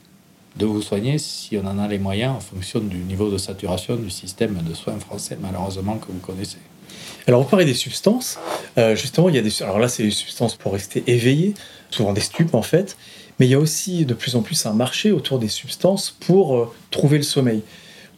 de 0.57 0.67
vous 0.67 0.83
soigner 0.83 1.19
si 1.19 1.57
on 1.57 1.67
en 1.67 1.79
a 1.79 1.89
les 1.89 1.99
moyens 1.99 2.35
en 2.37 2.41
fonction 2.41 2.81
du 2.81 2.99
niveau 2.99 3.31
de 3.31 3.39
saturation 3.39 3.97
du 3.97 4.11
système 4.11 4.63
de 4.63 4.75
soins 4.75 4.99
français, 5.01 5.37
malheureusement, 5.41 5.97
que 5.97 6.07
vous 6.09 6.21
connaissez. 6.21 6.59
Alors, 7.27 7.43
vous 7.43 7.49
parlez 7.49 7.65
des 7.65 7.75
substances. 7.75 8.39
Euh, 8.77 8.95
justement, 8.95 9.29
il 9.29 9.35
y 9.35 9.39
a 9.39 9.43
des. 9.43 9.63
Alors 9.63 9.79
là, 9.79 9.89
c'est 9.89 10.03
des 10.03 10.11
substances 10.11 10.57
pour 10.57 10.75
rester 10.75 11.03
éveillé, 11.07 11.55
souvent 11.91 12.13
des 12.13 12.21
stupes 12.21 12.55
en 12.55 12.63
fait. 12.63 12.97
Mais 13.39 13.47
il 13.47 13.51
y 13.51 13.55
a 13.55 13.59
aussi 13.59 14.05
de 14.05 14.15
plus 14.15 14.37
en 14.37 14.43
plus 14.43 14.65
un 14.67 14.75
marché 14.75 15.11
autour 15.11 15.39
des 15.39 15.49
substances 15.49 16.15
pour 16.21 16.57
euh, 16.57 16.73
trouver 16.91 17.17
le 17.17 17.25
sommeil. 17.25 17.63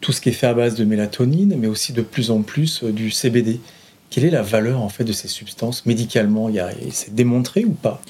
Tout 0.00 0.12
ce 0.12 0.20
qui 0.20 0.29
est 0.29 0.33
fait 0.33 0.46
à 0.46 0.55
base 0.55 0.74
de 0.74 0.85
mélatonine, 0.85 1.57
mais 1.57 1.68
aussi 1.68 1.92
de 1.92 2.02
plus 2.02 2.31
en 2.31 2.42
plus 2.42 2.83
euh, 2.83 2.92
du 2.92 3.11
CBD. 3.11 3.61
Quelle 4.11 4.25
est 4.25 4.31
la 4.31 4.42
valeur 4.42 4.81
en 4.81 4.88
fait 4.88 5.05
de 5.05 5.12
ces 5.12 5.29
substances 5.29 5.85
médicalement? 5.87 6.51
C'est 6.90 7.14
démontré 7.14 7.64
ou 7.64 7.73
pas? 7.73 8.01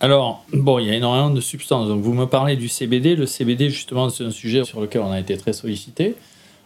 Alors, 0.00 0.44
bon, 0.52 0.78
il 0.78 0.86
y 0.86 0.90
a 0.90 0.94
énormément 0.94 1.30
de 1.30 1.40
substances. 1.40 1.88
Donc, 1.88 2.02
vous 2.02 2.12
me 2.12 2.26
parlez 2.26 2.56
du 2.56 2.68
CBD. 2.68 3.16
Le 3.16 3.26
CBD, 3.26 3.70
justement, 3.70 4.10
c'est 4.10 4.24
un 4.24 4.30
sujet 4.30 4.64
sur 4.64 4.80
lequel 4.80 5.02
on 5.02 5.10
a 5.10 5.20
été 5.20 5.36
très 5.36 5.52
sollicité. 5.52 6.14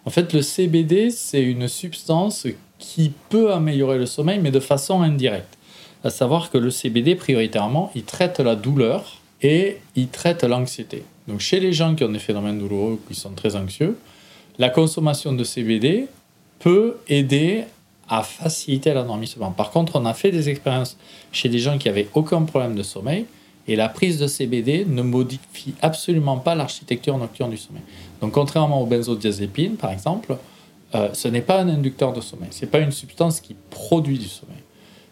En 0.05 0.11
fait, 0.11 0.33
le 0.33 0.43
CBD, 0.43 1.11
c'est 1.11 1.43
une 1.43 1.69
substance 1.69 2.47
qui 2.79 3.13
peut 3.29 3.53
améliorer 3.53 3.99
le 3.99 4.07
sommeil, 4.07 4.39
mais 4.41 4.51
de 4.51 4.61
façon 4.61 5.03
indirecte. 5.03 5.59
À 6.05 6.11
savoir 6.11 6.51
que 6.51 6.59
le 6.59 6.71
CBD, 6.71 7.17
prioritairement, 7.17 7.91
il 7.95 8.05
traite 8.05 8.41
la 8.41 8.55
douleur 8.55 9.19
et 9.43 9.79
il 9.97 10.09
traite 10.09 10.45
l'anxiété. 10.45 11.03
Donc 11.27 11.41
chez 11.41 11.61
les 11.61 11.73
gens 11.73 11.95
qui 11.95 12.05
ont 12.05 12.09
des 12.09 12.19
phénomènes 12.19 12.59
douloureux, 12.59 13.01
qui 13.09 13.15
sont 13.15 13.31
très 13.31 13.57
anxieux, 13.57 13.99
la 14.59 14.71
consommation 14.71 15.33
de 15.33 15.45
CBD 15.45 16.07
peut 16.61 16.97
aider 17.09 17.65
à 18.09 18.23
faciliter 18.23 18.95
l'endormissement. 18.95 19.51
Par 19.51 19.71
contre, 19.71 19.97
on 19.97 20.07
a 20.07 20.15
fait 20.15 20.31
des 20.31 20.49
expériences 20.49 20.97
chez 21.33 21.49
des 21.49 21.59
gens 21.59 21.79
qui 21.79 21.89
avaient 21.89 22.09
aucun 22.15 22.43
problème 22.43 22.75
de 22.75 22.83
sommeil 22.83 23.27
et 23.67 23.77
la 23.77 23.89
prise 23.89 24.19
de 24.19 24.27
CBD 24.27 24.87
ne 24.87 25.03
modifie 25.03 25.75
absolument 25.83 26.39
pas 26.39 26.55
l'architecture 26.55 27.19
nocturne 27.19 27.51
du 27.51 27.59
sommeil. 27.59 27.83
Donc, 28.21 28.33
contrairement 28.33 28.81
aux 28.83 28.87
benzodiazépines, 28.87 29.77
par 29.77 29.93
exemple, 29.93 30.37
euh, 30.95 31.11
ce 31.13 31.29
n'est 31.29 31.43
pas 31.43 31.61
un 31.61 31.69
inducteur 31.69 32.15
de 32.15 32.23
sommeil. 32.23 32.49
Ce 32.51 32.63
n'est 32.65 32.71
pas 32.71 32.79
une 32.79 32.93
substance 32.93 33.41
qui 33.41 33.55
produit 33.69 34.19
du 34.19 34.27
sommeil. 34.27 34.57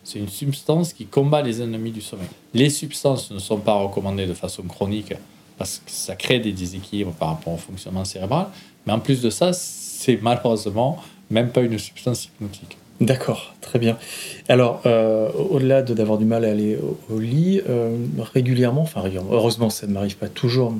C'est 0.03 0.19
une 0.19 0.29
substance 0.29 0.93
qui 0.93 1.05
combat 1.05 1.43
les 1.43 1.61
ennemis 1.61 1.91
du 1.91 2.01
sommeil. 2.01 2.29
Les 2.55 2.71
substances 2.71 3.31
ne 3.31 3.39
sont 3.39 3.59
pas 3.59 3.75
recommandées 3.75 4.27
de 4.27 4.35
façon 4.35 4.63
chronique 4.63 5.13
parce 5.59 5.79
que 5.85 5.91
ça 5.91 6.15
crée 6.17 6.39
des 6.39 6.53
déséquilibres 6.53 7.13
par 7.13 7.29
rapport 7.29 7.53
au 7.53 7.59
fonctionnement 7.59 8.05
cérébral. 8.05 8.47
Mais 8.87 8.93
en 8.93 9.01
plus 9.01 9.21
de 9.21 9.31
ça, 9.31 9.53
c'est 9.53 10.19
malheureusement 10.23 11.03
même 11.29 11.51
pas 11.51 11.63
une 11.63 11.79
substance 11.79 12.27
hypnotique. 12.27 12.79
D'accord, 13.01 13.55
très 13.61 13.79
bien. 13.79 13.99
Alors, 14.49 14.81
euh, 14.87 15.31
au-delà 15.33 15.83
de 15.83 15.93
d'avoir 15.93 16.17
du 16.17 16.25
mal 16.25 16.47
à 16.47 16.51
aller 16.51 16.79
au, 17.11 17.19
lit, 17.19 17.61
euh, 17.69 17.95
régulièrement, 18.35 18.83
enfin 18.83 19.05
heureusement 19.31 19.69
ça 19.69 19.87
ne 19.87 19.93
m'arrive 19.93 20.17
pas 20.17 20.29
toujours, 20.29 20.75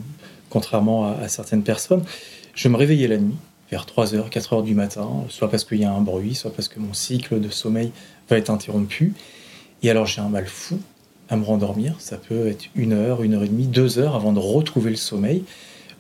contrairement 0.49 1.07
à, 1.07 1.29
certaines 1.29 1.63
personnes, 1.63 2.03
je 2.55 2.69
me 2.69 2.77
réveillais 2.77 3.09
la 3.09 3.19
nuit, 3.19 3.37
vers 3.71 3.85
3h, 3.85 4.31
4h 4.31 4.65
du 4.65 4.75
matin, 4.75 5.09
soit 5.29 5.51
parce 5.51 5.65
qu'il 5.65 5.79
y 5.79 5.85
a 5.85 5.93
un 5.93 6.01
bruit, 6.01 6.35
soit 6.35 6.53
parce 6.53 6.69
que 6.69 6.81
mon 6.81 6.95
cycle 6.95 7.39
de 7.39 7.51
sommeil 7.51 7.93
va 8.31 8.39
être 8.39 8.49
interrompu. 8.49 9.13
Et 9.83 9.91
alors 9.91 10.07
j'ai 10.07 10.23
un 10.23 10.31
mal 10.31 10.47
fou 10.47 10.79
à 11.29 11.37
me 11.37 11.45
rendormir, 11.45 11.97
ça 11.99 12.17
peut 12.17 12.47
être 12.47 12.65
une 12.75 12.95
heure, 12.95 13.23
une 13.23 13.35
heure 13.35 13.43
et 13.43 13.49
demie, 13.49 13.67
deux 13.67 13.99
heures 13.99 14.15
avant 14.15 14.33
de 14.33 14.39
retrouver 14.39 14.89
le 14.89 14.97
sommeil 14.97 15.45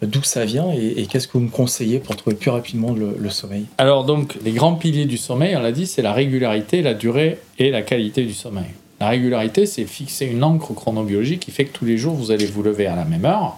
d'où 0.03 0.23
ça 0.23 0.45
vient 0.45 0.71
et, 0.73 1.07
qu'est-ce 1.07 1.27
que 1.27 1.35
vous 1.35 1.45
me 1.45 1.51
conseillez 1.51 1.99
pour 1.99 2.17
trouver 2.17 2.37
plus 2.37 2.51
rapidement 2.51 2.95
le, 2.95 3.31
sommeil 3.31 3.65
Alors 3.79 4.05
donc, 4.05 4.37
les 4.45 4.53
grands 4.53 4.75
piliers 4.75 5.07
du 5.07 5.17
sommeil, 5.17 5.57
on 5.57 5.61
l'a 5.61 5.73
dit, 5.73 5.87
c'est 5.87 6.03
la 6.03 6.13
régularité, 6.13 6.83
la 6.83 6.95
durée 6.95 7.39
et 7.59 7.71
la 7.71 7.83
qualité 7.83 8.25
du 8.25 8.35
sommeil. 8.35 8.71
La 9.01 9.09
régularité, 9.09 9.67
c'est 9.67 9.85
fixer 9.85 10.27
une 10.27 10.43
encre 10.45 10.75
chronobiologique 10.75 11.41
qui 11.41 11.51
fait 11.51 11.65
que 11.67 11.73
tous 11.73 11.85
les 11.85 11.99
jours, 11.99 12.15
vous 12.15 12.31
allez 12.31 12.47
vous 12.47 12.63
lever 12.63 12.87
à 12.87 12.97
la 12.97 13.05
même 13.05 13.25
heure. 13.25 13.57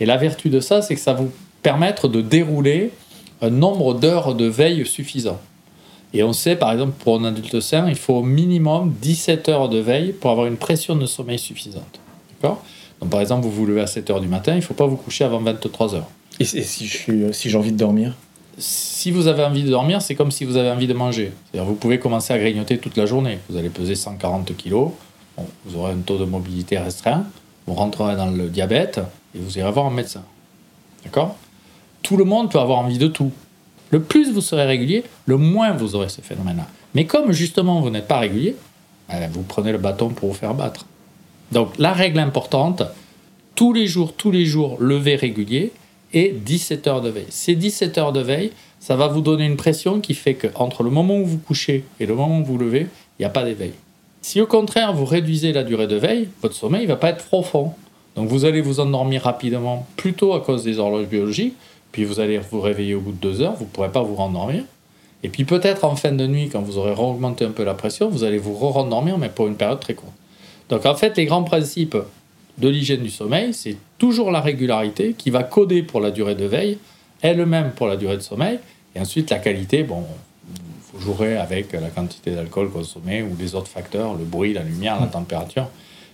Et 0.00 0.06
la 0.06 0.16
vertu 0.16 0.50
de 0.50 0.60
ça, 0.60 0.82
c'est 0.82 0.94
que 0.94 1.00
ça 1.00 1.14
vous 1.14 1.30
permettre 1.62 2.08
de 2.08 2.20
dérouler 2.20 2.90
un 3.40 3.50
nombre 3.50 3.94
d'heures 3.94 4.34
de 4.34 4.46
veille 4.46 4.86
suffisant. 4.86 5.40
Et 6.14 6.22
on 6.22 6.32
sait, 6.32 6.56
par 6.56 6.72
exemple, 6.72 6.92
pour 6.98 7.20
un 7.20 7.24
adulte 7.24 7.60
sain, 7.60 7.88
il 7.88 7.96
faut 7.96 8.14
au 8.14 8.22
minimum 8.22 8.94
17 9.02 9.48
heures 9.48 9.68
de 9.68 9.78
veille 9.78 10.12
pour 10.12 10.30
avoir 10.30 10.46
une 10.46 10.56
pression 10.56 10.96
de 10.96 11.06
sommeil 11.06 11.38
suffisante. 11.38 12.00
D'accord? 12.40 12.64
Donc, 13.00 13.10
par 13.10 13.20
exemple, 13.20 13.44
vous 13.44 13.52
vous 13.52 13.66
levez 13.66 13.80
à 13.80 13.86
7 13.86 14.10
h 14.10 14.20
du 14.20 14.28
matin, 14.28 14.52
il 14.52 14.56
ne 14.56 14.60
faut 14.60 14.74
pas 14.74 14.86
vous 14.86 14.96
coucher 14.96 15.24
avant 15.24 15.40
23 15.40 15.94
h. 15.94 16.02
Et, 16.40 16.44
si 16.44 16.86
j'ai 16.86 17.32
si 17.32 17.56
envie 17.56 17.72
de 17.72 17.76
dormir? 17.76 18.16
Si 18.58 19.10
vous 19.10 19.28
avez 19.28 19.44
envie 19.44 19.62
de 19.62 19.70
dormir, 19.70 20.02
c'est 20.02 20.14
comme 20.14 20.32
si 20.32 20.44
vous 20.44 20.56
avez 20.56 20.70
envie 20.70 20.88
de 20.88 20.94
manger. 20.94 21.32
C'est-à-dire 21.50 21.68
vous 21.68 21.76
pouvez 21.76 21.98
commencer 21.98 22.32
à 22.32 22.38
grignoter 22.38 22.78
toute 22.78 22.96
la 22.96 23.06
journée. 23.06 23.38
Vous 23.48 23.56
allez 23.56 23.68
peser 23.68 23.94
140 23.94 24.56
kg, 24.56 24.74
vous 25.64 25.78
aurez 25.78 25.92
un 25.92 25.98
taux 25.98 26.18
de 26.18 26.24
mobilité 26.24 26.78
restreint, 26.78 27.24
vous 27.66 27.74
rentrerez 27.74 28.16
dans 28.16 28.30
le 28.30 28.48
diabète 28.48 29.00
et 29.34 29.38
vous 29.38 29.58
irez 29.58 29.70
voir 29.70 29.86
un 29.86 29.90
médecin. 29.90 30.22
D'accord? 31.04 31.36
Tout 32.02 32.16
le 32.16 32.24
monde 32.24 32.50
peut 32.50 32.58
avoir 32.58 32.78
envie 32.78 32.98
de 32.98 33.06
tout. 33.06 33.30
Le 33.90 34.02
plus 34.02 34.32
vous 34.32 34.40
serez 34.40 34.64
régulier, 34.64 35.04
le 35.26 35.36
moins 35.36 35.72
vous 35.72 35.94
aurez 35.94 36.08
ce 36.08 36.20
phénomène-là. 36.20 36.66
Mais 36.94 37.04
comme 37.04 37.32
justement 37.32 37.80
vous 37.80 37.90
n'êtes 37.90 38.08
pas 38.08 38.18
régulier, 38.18 38.56
ben, 39.08 39.30
vous 39.32 39.42
prenez 39.42 39.72
le 39.72 39.78
bâton 39.78 40.10
pour 40.10 40.30
vous 40.30 40.34
faire 40.34 40.54
battre. 40.54 40.84
Donc 41.52 41.78
la 41.78 41.92
règle 41.92 42.18
importante, 42.18 42.82
tous 43.54 43.72
les 43.72 43.86
jours, 43.86 44.12
tous 44.12 44.30
les 44.30 44.44
jours, 44.44 44.76
lever 44.80 45.16
régulier 45.16 45.72
et 46.12 46.34
17 46.34 46.86
heures 46.86 47.00
de 47.00 47.10
veille. 47.10 47.26
Ces 47.28 47.54
17 47.54 47.98
heures 47.98 48.12
de 48.12 48.20
veille, 48.20 48.52
ça 48.80 48.96
va 48.96 49.08
vous 49.08 49.20
donner 49.20 49.44
une 49.44 49.56
pression 49.56 50.00
qui 50.00 50.14
fait 50.14 50.34
que 50.34 50.46
entre 50.54 50.82
le 50.82 50.90
moment 50.90 51.16
où 51.18 51.24
vous 51.24 51.38
couchez 51.38 51.84
et 52.00 52.06
le 52.06 52.14
moment 52.14 52.40
où 52.40 52.44
vous 52.44 52.58
levez, 52.58 52.86
il 53.18 53.22
n'y 53.22 53.26
a 53.26 53.30
pas 53.30 53.44
d'éveil. 53.44 53.72
Si 54.22 54.40
au 54.40 54.46
contraire 54.46 54.92
vous 54.92 55.04
réduisez 55.04 55.52
la 55.52 55.64
durée 55.64 55.86
de 55.86 55.96
veille, 55.96 56.28
votre 56.42 56.54
sommeil 56.54 56.82
ne 56.82 56.88
va 56.88 56.96
pas 56.96 57.10
être 57.10 57.24
profond. 57.24 57.72
Donc 58.16 58.28
vous 58.28 58.44
allez 58.44 58.60
vous 58.60 58.80
endormir 58.80 59.22
rapidement, 59.22 59.86
plutôt 59.96 60.34
à 60.34 60.40
cause 60.40 60.64
des 60.64 60.78
horloges 60.78 61.06
biologiques, 61.06 61.54
puis 61.92 62.04
vous 62.04 62.20
allez 62.20 62.38
vous 62.38 62.60
réveiller 62.60 62.94
au 62.94 63.00
bout 63.00 63.12
de 63.12 63.16
deux 63.16 63.40
heures, 63.40 63.54
vous 63.54 63.64
ne 63.64 63.70
pourrez 63.70 63.90
pas 63.90 64.02
vous 64.02 64.14
rendormir. 64.14 64.64
Et 65.22 65.28
puis 65.28 65.44
peut-être 65.44 65.84
en 65.84 65.96
fin 65.96 66.12
de 66.12 66.26
nuit, 66.26 66.48
quand 66.48 66.60
vous 66.60 66.78
aurez 66.78 66.92
augmenté 66.92 67.44
un 67.44 67.50
peu 67.50 67.64
la 67.64 67.74
pression, 67.74 68.08
vous 68.08 68.24
allez 68.24 68.38
vous 68.38 68.54
re-rendormir, 68.54 69.18
mais 69.18 69.28
pour 69.28 69.46
une 69.46 69.56
période 69.56 69.80
très 69.80 69.94
courte. 69.94 70.12
Donc 70.68 70.86
en 70.86 70.94
fait, 70.94 71.16
les 71.16 71.26
grands 71.26 71.44
principes 71.44 71.96
de 72.58 72.68
l'hygiène 72.68 73.02
du 73.02 73.10
sommeil, 73.10 73.54
c'est 73.54 73.76
toujours 73.98 74.30
la 74.30 74.40
régularité 74.40 75.14
qui 75.16 75.30
va 75.30 75.42
coder 75.42 75.82
pour 75.82 76.00
la 76.00 76.10
durée 76.10 76.34
de 76.34 76.44
veille, 76.44 76.78
elle-même 77.22 77.72
pour 77.72 77.86
la 77.86 77.96
durée 77.96 78.16
de 78.16 78.22
sommeil, 78.22 78.58
et 78.94 79.00
ensuite 79.00 79.30
la 79.30 79.38
qualité, 79.38 79.82
bon, 79.82 80.04
il 80.54 81.00
faut 81.00 81.00
jouer 81.00 81.36
avec 81.36 81.72
la 81.72 81.88
quantité 81.88 82.32
d'alcool 82.32 82.70
consommé 82.70 83.22
ou 83.22 83.36
les 83.38 83.54
autres 83.54 83.68
facteurs, 83.68 84.14
le 84.14 84.24
bruit, 84.24 84.52
la 84.52 84.62
lumière, 84.62 85.00
la 85.00 85.06
température, 85.06 85.68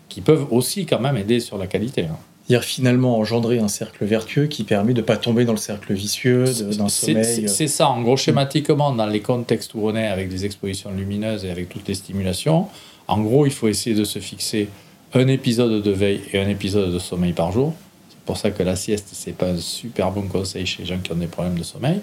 qui 0.08 0.20
peuvent 0.20 0.46
aussi 0.50 0.86
quand 0.86 1.00
même 1.00 1.16
aider 1.16 1.40
sur 1.40 1.58
la 1.58 1.66
qualité. 1.66 2.02
Hein. 2.02 2.18
C'est-à-dire 2.46 2.64
finalement 2.64 3.16
engendrer 3.16 3.58
un 3.58 3.68
cercle 3.68 4.04
vertueux 4.04 4.46
qui 4.46 4.64
permet 4.64 4.92
de 4.92 5.00
ne 5.00 5.06
pas 5.06 5.16
tomber 5.16 5.46
dans 5.46 5.52
le 5.52 5.58
cercle 5.58 5.94
vicieux 5.94 6.44
d'un 6.76 6.90
sommeil. 6.90 7.48
C'est 7.48 7.68
ça, 7.68 7.88
en 7.88 8.02
gros, 8.02 8.18
schématiquement, 8.18 8.92
dans 8.92 9.06
les 9.06 9.20
contextes 9.20 9.72
où 9.72 9.88
on 9.88 9.96
est 9.96 10.06
avec 10.06 10.28
des 10.28 10.44
expositions 10.44 10.90
lumineuses 10.90 11.46
et 11.46 11.50
avec 11.50 11.70
toutes 11.70 11.88
les 11.88 11.94
stimulations, 11.94 12.68
en 13.08 13.20
gros, 13.20 13.46
il 13.46 13.52
faut 13.52 13.68
essayer 13.68 13.94
de 13.94 14.04
se 14.04 14.18
fixer 14.18 14.68
un 15.12 15.28
épisode 15.28 15.82
de 15.82 15.90
veille 15.90 16.22
et 16.32 16.38
un 16.38 16.48
épisode 16.48 16.92
de 16.92 16.98
sommeil 16.98 17.32
par 17.32 17.52
jour. 17.52 17.72
C'est 18.08 18.18
pour 18.24 18.36
ça 18.36 18.50
que 18.50 18.62
la 18.62 18.76
sieste, 18.76 19.08
c'est 19.12 19.36
pas 19.36 19.48
un 19.48 19.58
super 19.58 20.10
bon 20.10 20.22
conseil 20.22 20.66
chez 20.66 20.82
les 20.82 20.86
gens 20.88 20.98
qui 20.98 21.12
ont 21.12 21.16
des 21.16 21.26
problèmes 21.26 21.58
de 21.58 21.62
sommeil, 21.62 22.00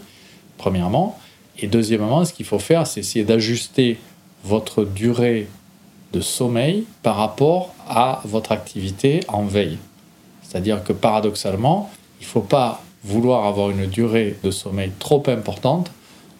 premièrement. 0.57 1.19
Et 1.59 1.67
deuxièmement, 1.67 2.23
ce 2.23 2.33
qu'il 2.33 2.45
faut 2.45 2.59
faire, 2.59 2.87
c'est 2.87 3.01
essayer 3.01 3.25
d'ajuster 3.25 3.97
votre 4.43 4.83
durée 4.85 5.47
de 6.13 6.21
sommeil 6.21 6.85
par 7.03 7.15
rapport 7.15 7.73
à 7.87 8.21
votre 8.25 8.51
activité 8.51 9.21
en 9.27 9.45
veille. 9.45 9.77
C'est-à-dire 10.43 10.83
que 10.83 10.93
paradoxalement, 10.93 11.89
il 12.19 12.23
ne 12.23 12.29
faut 12.29 12.41
pas 12.41 12.83
vouloir 13.03 13.45
avoir 13.45 13.71
une 13.71 13.87
durée 13.87 14.37
de 14.43 14.51
sommeil 14.51 14.91
trop 14.99 15.23
importante 15.27 15.91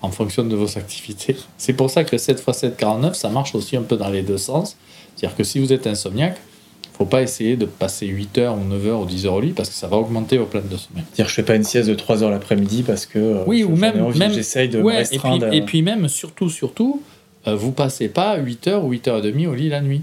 en 0.02 0.10
fonction 0.10 0.44
de 0.44 0.56
vos 0.56 0.78
activités. 0.78 1.36
C'est 1.58 1.74
pour 1.74 1.90
ça 1.90 2.04
que 2.04 2.18
7 2.18 2.44
x 2.48 2.58
7, 2.58 2.78
49, 2.78 3.16
ça 3.16 3.30
marche 3.30 3.56
aussi 3.56 3.78
un 3.78 3.84
peu 3.84 3.98
dans 3.98 4.10
les 4.10 4.24
deux 4.24 4.38
sens. 4.38 4.78
C'est-à-dire 5.16 5.38
que 5.38 5.44
si 5.44 5.60
vous 5.60 5.72
êtes 5.72 5.88
insomniaque, 5.88 6.38
il 6.84 6.90
ne 6.92 6.98
faut 6.98 7.06
pas 7.06 7.22
essayer 7.22 7.56
de 7.56 7.66
passer 7.66 8.08
8 8.08 8.38
heures 8.40 8.58
ou 8.58 8.64
9 8.64 8.88
heures 8.88 9.00
ou 9.02 9.06
10 9.06 9.26
heures 9.26 9.34
au 9.34 9.42
lit 9.42 9.54
parce 9.54 9.70
que 9.70 9.76
ça 9.76 9.88
va 9.88 9.98
augmenter 9.98 10.38
vos 10.38 10.46
plaines 10.46 10.68
de 10.70 10.78
sommeil. 10.78 11.04
C'est-à-dire 11.14 11.26
que 11.26 11.32
je 11.32 11.42
ne 11.42 11.46
fais 11.46 11.54
pas 11.54 11.56
une 11.56 11.64
sieste 11.64 11.90
de 11.90 11.96
3 11.96 12.24
heures 12.24 12.32
l'après-midi 12.32 12.84
parce 12.84 13.06
que 13.06 13.20
euh, 13.20 13.44
oui, 13.48 13.64
ou 13.64 13.76
même, 13.76 14.12
même 14.16 14.34
j'essaye 14.34 14.70
de 14.70 14.82
me 14.82 14.92
restreindre. 14.92 15.48
Et 15.48 15.50
puis, 15.50 15.58
et 15.58 15.62
puis, 15.62 15.82
même, 15.82 16.08
surtout, 16.08 16.50
surtout, 16.50 17.02
euh, 17.48 17.56
vous 17.56 17.72
passez 17.72 18.08
pas 18.08 18.38
8 18.38 18.68
heures 18.68 18.86
ou 18.86 18.92
8 18.92 19.08
heures 19.08 19.18
et 19.20 19.32
demie 19.32 19.48
au 19.48 19.54
lit 19.54 19.70
la 19.70 19.82
nuit 19.82 20.02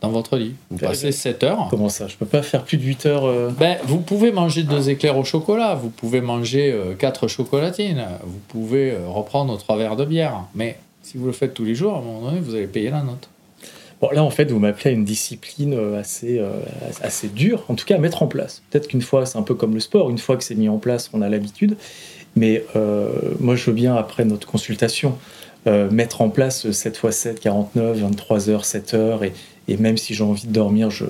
dans 0.00 0.10
votre 0.10 0.36
lit. 0.36 0.54
Vous 0.70 0.78
passez 0.78 1.12
7 1.12 1.42
heures. 1.44 1.66
Comment 1.70 1.88
ça 1.88 2.06
Je 2.06 2.16
peux 2.16 2.26
pas 2.26 2.42
faire 2.42 2.64
plus 2.64 2.76
de 2.76 2.84
8 2.84 3.06
heures 3.06 3.24
euh 3.24 3.50
ben, 3.50 3.78
Vous 3.84 4.00
pouvez 4.00 4.30
manger 4.30 4.62
deux 4.62 4.90
éclairs 4.90 5.18
au 5.18 5.24
chocolat, 5.24 5.74
vous 5.74 5.90
pouvez 5.90 6.20
manger 6.20 6.72
euh, 6.72 6.94
quatre 6.94 7.26
chocolatines, 7.26 8.04
vous 8.24 8.40
pouvez 8.48 8.92
euh, 8.92 9.08
reprendre 9.08 9.56
trois 9.58 9.76
verres 9.76 9.96
de 9.96 10.04
bière. 10.04 10.44
Mais 10.54 10.78
si 11.02 11.18
vous 11.18 11.26
le 11.26 11.32
faites 11.32 11.54
tous 11.54 11.64
les 11.64 11.74
jours, 11.74 11.94
à 11.94 11.98
un 11.98 12.02
moment 12.02 12.20
donné, 12.22 12.40
vous 12.40 12.54
allez 12.54 12.66
payer 12.66 12.90
la 12.90 13.02
note. 13.02 13.28
Bon, 14.00 14.10
là, 14.12 14.22
en 14.22 14.30
fait, 14.30 14.52
vous 14.52 14.60
m'appelez 14.60 14.90
à 14.90 14.92
une 14.92 15.04
discipline 15.04 15.76
assez, 15.98 16.40
assez 17.02 17.26
dure, 17.26 17.64
en 17.68 17.74
tout 17.74 17.84
cas 17.84 17.96
à 17.96 17.98
mettre 17.98 18.22
en 18.22 18.28
place. 18.28 18.62
Peut-être 18.70 18.86
qu'une 18.86 19.02
fois, 19.02 19.26
c'est 19.26 19.38
un 19.38 19.42
peu 19.42 19.54
comme 19.54 19.74
le 19.74 19.80
sport, 19.80 20.08
une 20.08 20.18
fois 20.18 20.36
que 20.36 20.44
c'est 20.44 20.54
mis 20.54 20.68
en 20.68 20.78
place, 20.78 21.10
on 21.12 21.20
a 21.20 21.28
l'habitude. 21.28 21.76
Mais 22.36 22.62
moi, 23.40 23.56
je 23.56 23.64
veux 23.64 23.72
bien, 23.72 23.96
après 23.96 24.24
notre 24.24 24.46
consultation, 24.46 25.18
mettre 25.66 26.20
en 26.20 26.28
place 26.28 26.70
7 26.70 27.00
x 27.02 27.16
7, 27.16 27.40
49, 27.40 27.98
23 27.98 28.50
heures, 28.50 28.64
7 28.64 28.94
heures, 28.94 29.24
et, 29.24 29.32
et 29.68 29.76
même 29.76 29.96
si 29.96 30.14
j'ai 30.14 30.24
envie 30.24 30.46
de 30.46 30.52
dormir, 30.52 30.90
je, 30.90 31.04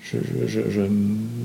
je, 0.00 0.18
je, 0.46 0.80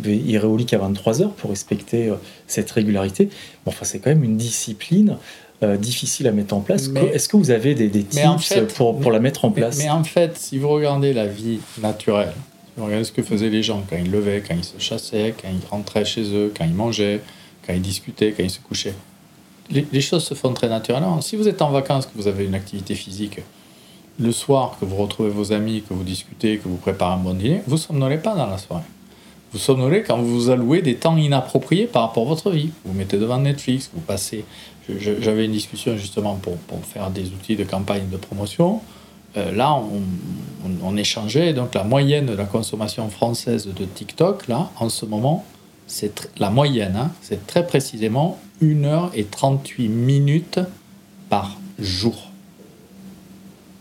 vais 0.02 0.18
irai 0.18 0.46
au 0.46 0.58
lit 0.58 0.66
qu'à 0.66 0.78
23 0.78 1.22
heures 1.22 1.32
pour 1.32 1.50
respecter 1.50 2.10
euh, 2.10 2.16
cette 2.48 2.70
régularité. 2.72 3.26
Bon, 3.66 3.72
enfin, 3.72 3.86
c'est 3.86 4.00
quand 4.00 4.10
même 4.10 4.24
une 4.24 4.38
discipline 4.38 5.18
euh, 5.64 5.78
difficile 5.78 6.28
à 6.28 6.32
mettre 6.32 6.54
en 6.54 6.62
place. 6.62 6.90
Est-ce 7.14 7.28
que 7.28 7.38
vous 7.38 7.52
avez 7.52 7.76
des, 7.76 7.90
tips 7.90 8.54
pour, 8.76 9.00
pour 9.00 9.12
la 9.12 9.20
mettre 9.20 9.46
en 9.46 9.52
place? 9.52 9.78
mais, 9.78 9.90
en 9.90 10.04
fait, 10.04 10.38
si 10.38 10.58
vous 10.58 10.70
regardez 10.70 11.14
la 11.14 11.26
vie 11.26 11.60
naturelle, 11.82 12.34
si 12.36 12.74
vous 12.78 12.86
regardez 12.86 13.06
ce 13.06 13.12
que 13.12 13.24
faisaient 13.24 13.50
les 13.50 13.64
gens 13.64 13.84
quand 13.90 13.98
ils 13.98 14.12
levaient, 14.12 14.44
quand 14.46 14.56
ils 14.56 14.64
se 14.64 14.80
chassaient, 14.80 15.34
quand 15.42 15.50
ils 15.50 15.68
rentraient 15.70 16.06
chez 16.06 16.24
eux, 16.34 16.54
quand 16.56 16.66
ils 16.66 16.74
mangeaient, 16.74 17.22
quand 17.66 17.74
ils 17.74 17.82
discutaient, 17.82 18.32
quand 18.32 18.44
ils 18.44 18.50
se 18.50 18.60
couchaient, 18.60 18.96
les, 19.70 19.86
les 19.92 20.02
choses 20.02 20.24
se 20.24 20.34
font 20.34 20.54
très 20.54 20.70
naturellement. 20.70 21.22
Si 21.22 21.36
vous 21.36 21.48
êtes 21.48 21.62
en 21.62 21.72
vacances, 21.72 22.06
que 22.06 22.12
vous 22.16 22.28
avez 22.28 22.46
une 22.46 22.56
activité 22.56 22.96
physique, 22.96 23.40
le 24.20 24.32
soir, 24.32 24.78
que 24.80 24.86
vous 24.86 24.96
retrouvez 24.96 25.30
vos 25.30 25.54
amis, 25.54 25.84
que 25.88 25.94
vous 25.94 26.04
discutez, 26.04 26.58
que 26.58 26.68
vous 26.68 26.78
préparez 26.78 27.14
un 27.14 27.18
bon 27.18 27.34
dîner, 27.34 27.62
vous 27.68 27.78
somnolez 27.78 28.18
pas 28.18 28.36
dans 28.36 28.48
la 28.48 28.58
soirée. 28.58 28.84
Vous 29.52 29.60
somnolez 29.60 30.04
quand 30.04 30.18
vous 30.18 30.42
vous 30.42 30.50
allouez 30.50 30.82
des 30.82 30.96
temps 30.96 31.18
inappropriés 31.18 31.88
par 31.88 32.04
rapport 32.04 32.24
à 32.24 32.30
votre 32.30 32.52
vie. 32.52 32.70
Vous 32.86 32.94
mettez 32.94 33.18
devant 33.18 33.40
Netflix, 33.40 33.90
vous 33.94 34.02
passez. 34.02 34.46
J'avais 35.00 35.46
une 35.46 35.52
discussion 35.52 35.98
justement 35.98 36.36
pour, 36.36 36.58
faire 36.86 37.10
des 37.10 37.28
outils 37.28 37.56
de 37.56 37.64
campagne 37.64 38.10
de 38.12 38.18
promotion. 38.18 38.82
Euh, 39.38 39.52
là, 39.52 39.80
on, 40.84 40.98
échangeait. 40.98 41.54
Donc, 41.54 41.74
la 41.76 41.84
moyenne 41.84 42.28
de 42.28 42.34
la 42.34 42.46
consommation 42.46 43.10
française 43.10 43.68
de 43.68 43.86
TikTok, 43.86 44.48
là, 44.48 44.70
en 44.80 44.90
ce 44.90 45.06
moment, 45.06 45.46
c'est 45.88 46.30
la 46.38 46.50
moyenne, 46.50 46.96
hein, 46.96 47.12
c'est 47.22 47.48
très 47.48 47.66
précisément 47.66 48.40
1 48.62 48.84
heure 48.84 49.12
et 49.16 49.26
38 49.26 49.88
minutes 49.88 50.60
par 51.30 51.58
jour. 51.80 52.29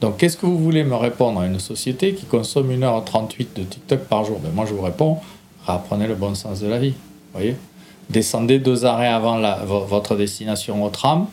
Donc, 0.01 0.19
qu'est-ce 0.19 0.37
que 0.37 0.47
vous 0.47 0.59
voulez 0.59 0.85
me 0.85 0.95
répondre 0.95 1.41
à 1.41 1.47
une 1.47 1.59
société 1.59 2.15
qui 2.15 2.25
consomme 2.25 2.71
1h38 2.71 3.49
de 3.57 3.63
TikTok 3.65 4.01
par 4.01 4.25
jour? 4.25 4.39
Ben, 4.39 4.53
Moi, 4.53 4.65
je 4.65 4.75
vous 4.75 4.83
réponds, 4.83 5.19
apprenez 5.67 6.07
le 6.07 6.15
bon 6.15 6.35
sens 6.35 6.61
de 6.61 6.69
la 6.69 6.79
vie. 6.79 6.95
voyez 7.33 7.57
Descendez 8.09 8.59
deux 8.59 8.85
arrêts 8.87 9.09
avant 9.09 9.39
votre 9.65 10.17
destination 10.17 10.83
au 10.85 10.89
tram, 10.89 11.27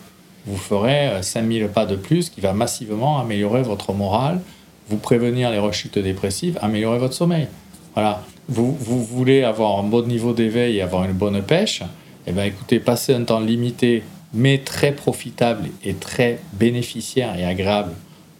vous 0.46 0.58
ferez 0.58 1.22
5000 1.22 1.64
euh, 1.64 1.68
pas 1.68 1.86
de 1.86 1.96
plus 1.96 2.30
qui 2.30 2.42
va 2.42 2.54
massivement 2.54 3.20
améliorer 3.20 3.62
votre 3.62 3.94
morale, 3.94 4.42
vous 4.90 4.98
prévenir 4.98 5.52
les 5.52 5.60
rechutes 5.60 5.98
dépressives, 5.98 6.60
améliorer 6.62 7.00
votre 7.00 7.14
sommeil. 7.14 7.48
Voilà. 7.94 8.22
Vous, 8.50 8.76
vous 8.80 9.04
voulez 9.04 9.44
avoir 9.44 9.80
un 9.80 9.84
bon 9.84 10.06
niveau 10.06 10.34
d'éveil 10.34 10.78
et 10.78 10.82
avoir 10.82 11.06
une 11.06 11.14
bonne 11.14 11.42
pêche, 11.42 11.82
eh 12.28 12.32
bien 12.32 12.44
écoutez, 12.44 12.80
passez 12.80 13.14
un 13.14 13.24
temps 13.24 13.40
limité, 13.40 14.04
mais 14.34 14.58
très 14.60 14.92
profitable 14.92 15.70
et 15.84 15.94
très 15.94 16.40
bénéficiaire 16.54 17.40
et 17.40 17.46
agréable 17.46 17.94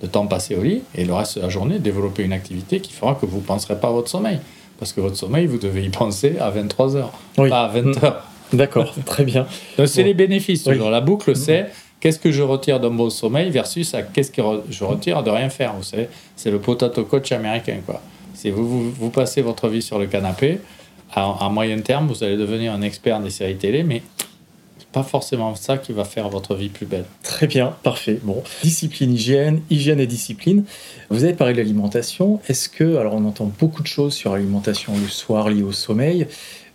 de 0.06 0.12
temps 0.12 0.28
passé 0.28 0.56
au 0.56 0.64
lit, 0.64 0.82
et 0.96 1.06
le 1.06 1.14
reste 1.14 1.38
de 1.38 1.42
la 1.42 1.50
journée, 1.50 1.80
développer 1.80 2.24
une 2.24 2.34
activité 2.34 2.80
qui 2.80 2.94
fera 2.94 3.16
que 3.16 3.26
vous 3.26 3.38
ne 3.38 3.44
penserez 3.44 3.80
pas 3.80 3.90
à 3.90 3.92
votre 3.92 4.10
sommeil. 4.10 4.40
Parce 4.80 4.94
que 4.94 5.02
votre 5.02 5.16
sommeil, 5.16 5.48
vous 5.48 5.58
devez 5.58 5.84
y 5.84 5.90
penser 5.90 6.38
à 6.40 6.50
23 6.50 6.96
heures, 6.98 7.12
pas 7.36 7.64
à 7.64 7.68
20 7.68 8.04
heures. 8.04 8.24
D'accord, 8.54 8.94
très 9.06 9.24
bien. 9.24 9.48
Donc, 9.78 9.88
c'est 9.88 10.04
les 10.04 10.14
bénéfices. 10.14 10.66
La 10.66 11.02
boucle, 11.02 11.32
mm. 11.32 11.36
c'est 11.36 11.66
qu'est-ce 12.00 12.20
que 12.20 12.32
je 12.32 12.44
retire 12.44 12.80
d'un 12.80 12.92
bon 12.92 13.10
sommeil 13.10 13.50
versus 13.50 13.96
qu'est-ce 14.14 14.32
que 14.32 14.42
je 14.70 14.84
retire 14.84 15.24
de 15.24 15.30
rien 15.30 15.50
faire. 15.50 15.74
Vous 15.74 15.84
savez, 15.84 16.10
c'est 16.36 16.52
le 16.52 16.60
potato 16.60 17.04
coach 17.04 17.32
américain. 17.32 17.78
Quoi. 17.86 18.02
C'est 18.34 18.52
vous, 18.52 18.92
vous, 18.92 19.10
passez 19.10 19.42
votre 19.42 19.70
vie 19.70 19.82
sur 19.82 19.98
le 19.98 20.08
canapé. 20.08 20.60
À, 21.14 21.46
à, 21.46 21.50
moyen 21.50 21.80
terme, 21.80 22.08
vous 22.08 22.24
allez 22.24 22.36
devenir 22.36 22.74
un 22.74 22.82
expert 22.82 23.20
des 23.22 23.30
séries 23.30 23.56
télé, 23.56 23.84
mais 23.84 24.02
pas 24.96 25.04
forcément 25.04 25.56
ça 25.56 25.78
qui 25.78 25.92
va 25.92 26.06
faire 26.06 26.30
votre 26.30 26.56
vie 26.56 26.70
plus 26.70 26.86
belle. 26.86 27.04
Très 27.22 27.48
bien, 27.48 27.76
parfait. 27.84 28.18
Bon, 28.24 28.42
discipline, 28.64 29.14
hygiène, 29.14 29.60
hygiène 29.70 30.00
et 30.00 30.08
discipline. 30.08 30.64
Vous 31.10 31.26
avez 31.26 31.34
parlé 31.34 31.52
de 31.52 31.58
l'alimentation. 31.58 32.40
Est-ce 32.48 32.70
que, 32.70 32.96
alors 32.96 33.14
on 33.16 33.26
entend 33.26 33.52
beaucoup 33.60 33.82
de 33.82 33.88
choses 33.88 34.14
sur 34.14 34.32
l'alimentation 34.32 34.94
le 34.98 35.10
soir 35.10 35.50
liées 35.50 35.64
au 35.64 35.74
sommeil. 35.74 36.28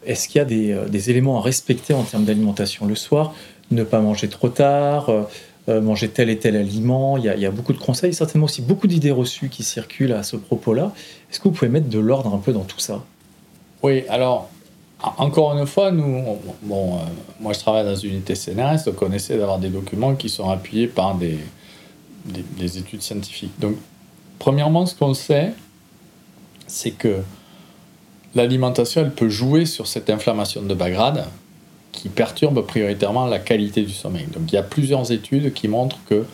Est-ce 0.04 0.28
qu'il 0.28 0.38
y 0.38 0.42
a 0.42 0.44
des, 0.44 0.72
euh, 0.72 0.86
des, 0.86 1.08
éléments 1.08 1.38
à 1.38 1.40
respecter 1.40 1.94
en 1.94 2.02
termes 2.02 2.26
d'alimentation 2.26 2.84
le 2.84 2.94
soir? 2.94 3.34
Ne 3.70 3.84
pas 3.84 4.00
manger 4.00 4.28
trop 4.28 4.50
tard, 4.50 5.08
euh, 5.08 5.22
euh, 5.70 5.80
manger 5.80 6.10
tel 6.10 6.28
et 6.28 6.36
tel 6.36 6.56
aliment. 6.56 7.16
Il 7.16 7.24
y, 7.24 7.30
a, 7.30 7.36
il 7.36 7.40
y, 7.40 7.46
a, 7.46 7.50
beaucoup 7.50 7.72
de 7.72 7.78
conseils, 7.78 8.12
certainement 8.12 8.44
aussi 8.44 8.60
beaucoup 8.60 8.86
d'idées 8.86 9.12
reçues 9.12 9.48
qui 9.48 9.62
circulent 9.62 10.12
à 10.12 10.24
ce 10.24 10.36
propos-là. 10.36 10.92
Est-ce 11.30 11.38
que 11.40 11.44
vous 11.44 11.54
pouvez 11.54 11.70
mettre 11.70 11.88
de 11.88 11.98
l'ordre 11.98 12.34
un 12.34 12.38
peu 12.38 12.52
dans 12.52 12.64
tout 12.64 12.80
ça? 12.80 13.02
Oui, 13.82 14.04
alors 14.10 14.50
encore 15.02 15.56
une 15.56 15.66
fois, 15.66 15.90
nous, 15.90 16.24
bon, 16.62 16.94
euh, 16.94 16.98
moi 17.40 17.52
je 17.52 17.58
travaille 17.58 17.84
dans 17.84 17.94
une 17.94 18.12
unité 18.12 18.34
CNRS, 18.34 18.84
donc 18.84 19.00
on 19.00 19.12
essaie 19.12 19.38
d'avoir 19.38 19.58
des 19.58 19.70
documents 19.70 20.14
qui 20.14 20.28
sont 20.28 20.50
appuyés 20.50 20.88
par 20.88 21.14
des, 21.14 21.38
des, 22.24 22.78
études 22.78 23.02
scientifiques. 23.02 23.58
Donc, 23.58 23.76
premièrement, 24.38 24.84
ce 24.84 24.94
qu'on 24.94 25.14
sait, 25.14 25.52
c'est 26.66 26.90
que 26.90 27.18
l'alimentation, 28.34 29.02
elle 29.02 29.12
peut 29.12 29.30
jouer 29.30 29.64
sur 29.64 29.86
cette 29.86 30.10
inflammation 30.10 30.62
de 30.62 30.74
bas 30.74 30.90
grade 30.90 31.24
qui 31.92 32.08
perturbe 32.08 32.64
prioritairement 32.66 33.26
la 33.26 33.38
qualité 33.38 33.82
du 33.82 33.92
sommeil. 33.92 34.26
Donc, 34.26 34.52
il 34.52 34.54
y 34.54 34.58
a 34.58 34.62
plusieurs 34.62 35.10
études 35.10 35.52
qui 35.54 35.66
montrent 35.66 35.98
que 36.08 36.24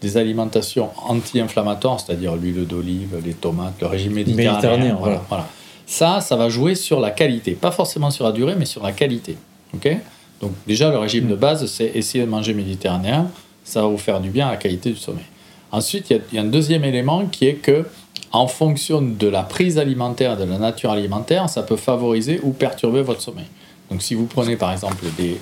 des 0.00 0.16
alimentations 0.16 0.90
anti-inflammatoires, 1.06 2.00
c'est-à-dire 2.00 2.36
l'huile 2.36 2.66
d'olive, 2.66 3.20
les 3.24 3.34
tomates, 3.34 3.80
le 3.80 3.86
régime 3.86 4.12
méditerranéen, 4.14 4.96
voilà, 4.98 5.22
voilà 5.28 5.46
ça, 5.86 6.20
ça 6.20 6.36
va 6.36 6.48
jouer 6.48 6.74
sur 6.74 7.00
la 7.00 7.10
qualité. 7.10 7.52
Pas 7.52 7.70
forcément 7.70 8.10
sur 8.10 8.24
la 8.24 8.32
durée, 8.32 8.54
mais 8.58 8.66
sur 8.66 8.82
la 8.82 8.92
qualité. 8.92 9.36
ok? 9.74 9.96
Donc 10.40 10.52
déjà, 10.66 10.90
le 10.90 10.98
régime 10.98 11.28
de 11.28 11.34
base, 11.34 11.64
c'est 11.66 11.92
essayer 11.94 12.24
de 12.24 12.30
manger 12.30 12.52
méditerranéen. 12.52 13.30
Ça 13.64 13.82
va 13.82 13.88
vous 13.88 13.98
faire 13.98 14.20
du 14.20 14.30
bien 14.30 14.48
à 14.48 14.50
la 14.52 14.56
qualité 14.56 14.90
du 14.90 14.96
sommeil. 14.96 15.24
Ensuite, 15.72 16.10
il 16.10 16.20
y, 16.32 16.38
a 16.38 16.42
un 16.42 16.44
deuxième 16.44 16.84
élément 16.84 17.26
qui 17.26 17.46
est 17.46 17.54
que, 17.54 17.86
en 18.32 18.46
fonction 18.46 19.00
de 19.00 19.26
la 19.28 19.42
prise 19.42 19.78
alimentaire, 19.78 20.36
de 20.36 20.44
la 20.44 20.58
nature 20.58 20.90
alimentaire, 20.90 21.48
ça 21.48 21.62
peut 21.62 21.76
favoriser 21.76 22.40
ou 22.42 22.50
perturber 22.50 23.02
votre 23.02 23.20
sommeil. 23.20 23.46
Donc 23.90 24.02
si 24.02 24.14
vous 24.14 24.26
prenez 24.26 24.56
par 24.56 24.72
exemple 24.72 25.04
des 25.16 25.40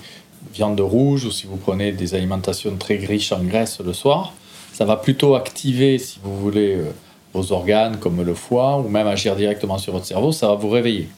viandes 0.52 0.80
rouges 0.80 1.24
ou 1.24 1.30
si 1.30 1.46
vous 1.46 1.56
prenez 1.56 1.92
des 1.92 2.14
alimentations 2.14 2.76
très 2.76 2.96
riches 2.96 3.32
en 3.32 3.42
graisse 3.42 3.80
le 3.80 3.92
soir, 3.92 4.32
ça 4.72 4.84
va 4.84 4.96
plutôt 4.96 5.34
activer, 5.34 5.98
si 5.98 6.18
vous 6.22 6.36
voulez, 6.36 6.74
euh, 6.74 6.90
vos 7.34 7.52
organes 7.52 7.98
comme 7.98 8.22
le 8.22 8.34
foie 8.34 8.78
ou 8.78 8.88
même 8.88 9.06
agir 9.06 9.36
directement 9.36 9.76
sur 9.76 9.92
votre 9.92 10.06
cerveau, 10.06 10.32
ça 10.32 10.48
va 10.48 10.54
vous 10.54 10.70
réveiller. 10.70 11.08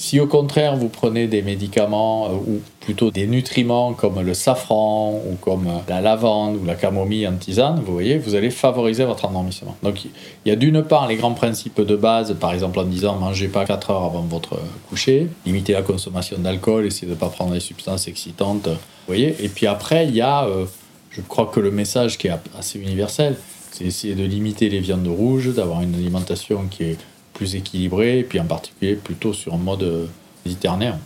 Si 0.00 0.18
au 0.18 0.26
contraire 0.26 0.76
vous 0.76 0.88
prenez 0.88 1.26
des 1.26 1.42
médicaments 1.42 2.24
euh, 2.24 2.52
ou 2.52 2.62
plutôt 2.80 3.10
des 3.10 3.26
nutriments 3.26 3.92
comme 3.92 4.18
le 4.22 4.32
safran 4.32 5.12
ou 5.12 5.34
comme 5.34 5.66
euh, 5.66 5.78
la 5.88 6.00
lavande 6.00 6.56
ou 6.56 6.64
la 6.64 6.74
camomille 6.74 7.28
en 7.28 7.34
tisane, 7.34 7.82
vous 7.84 7.92
voyez, 7.92 8.16
vous 8.16 8.34
allez 8.34 8.48
favoriser 8.48 9.04
votre 9.04 9.26
endormissement. 9.26 9.76
Donc 9.82 10.06
il 10.06 10.10
y 10.46 10.50
a 10.50 10.56
d'une 10.56 10.82
part 10.82 11.06
les 11.06 11.16
grands 11.16 11.34
principes 11.34 11.82
de 11.82 11.96
base, 11.96 12.34
par 12.40 12.54
exemple 12.54 12.78
en 12.78 12.84
disant 12.84 13.16
mangez 13.16 13.48
pas 13.48 13.66
4 13.66 13.90
heures 13.90 14.04
avant 14.04 14.22
votre 14.22 14.58
coucher, 14.88 15.28
limitez 15.44 15.74
la 15.74 15.82
consommation 15.82 16.38
d'alcool, 16.38 16.86
essayez 16.86 17.06
de 17.06 17.12
ne 17.12 17.20
pas 17.20 17.28
prendre 17.28 17.52
des 17.52 17.60
substances 17.60 18.08
excitantes, 18.08 18.68
vous 18.68 18.78
voyez. 19.06 19.36
Et 19.44 19.50
puis 19.50 19.66
après 19.66 20.06
il 20.06 20.14
y 20.14 20.22
a, 20.22 20.46
euh, 20.46 20.64
je 21.10 21.20
crois 21.20 21.44
que 21.44 21.60
le 21.60 21.70
message 21.70 22.16
qui 22.16 22.28
est 22.28 22.32
assez 22.58 22.78
universel, 22.78 23.36
c'est 23.70 23.84
essayer 23.84 24.14
de 24.14 24.24
limiter 24.24 24.68
les 24.68 24.80
viandes 24.80 25.06
rouges, 25.06 25.54
d'avoir 25.54 25.82
une 25.82 25.94
alimentation 25.94 26.66
qui 26.70 26.84
est 26.84 26.98
plus 27.32 27.54
équilibrée, 27.54 28.18
et 28.18 28.24
puis 28.24 28.40
en 28.40 28.44
particulier 28.44 28.94
plutôt 28.94 29.32
sur 29.32 29.54
un 29.54 29.58
mode 29.58 29.82
euh, 29.82 30.06
méditerranéen. 30.44 30.98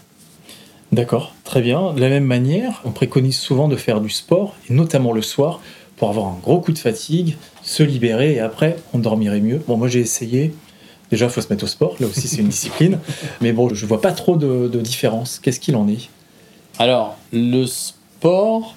D'accord, 0.92 1.35
très 1.44 1.61
bien. 1.61 1.92
De 1.92 2.00
la 2.00 2.09
même 2.09 2.24
manière, 2.24 2.81
on 2.85 2.90
préconise 2.90 3.37
souvent 3.37 3.68
de 3.68 3.77
faire 3.77 4.00
du 4.00 4.11
sport, 4.11 4.55
et 4.68 4.72
notamment 4.72 5.12
le 5.12 5.22
soir, 5.22 5.61
pour 5.96 6.09
avoir 6.09 6.27
un 6.27 6.38
gros 6.42 6.61
coup 6.61 6.72
de 6.72 6.79
fatigue, 6.79 7.37
se 7.62 7.83
libérer, 7.83 8.35
et 8.35 8.40
après, 8.40 8.77
on 8.92 8.98
dormirait 8.98 9.40
mieux. 9.40 9.62
Bon, 9.66 9.77
moi 9.77 9.88
j'ai 9.88 10.00
essayé. 10.00 10.55
Déjà, 11.11 11.27
il 11.27 11.31
faut 11.31 11.40
se 11.40 11.48
mettre 11.50 11.64
au 11.64 11.68
sport, 11.68 11.96
là 12.00 12.07
aussi 12.07 12.27
c'est 12.29 12.40
une 12.40 12.48
discipline. 12.57 12.98
Mais 13.40 13.53
bon, 13.53 13.72
je 13.72 13.87
vois 13.87 14.00
pas 14.00 14.12
trop 14.12 14.37
de, 14.37 14.68
de 14.68 14.81
différence. 14.81 15.38
Qu'est-ce 15.38 15.61
qu'il 15.61 15.77
en 15.77 15.88
est? 15.88 16.09
Alors, 16.79 17.16
le 17.33 17.66
sport, 17.66 18.74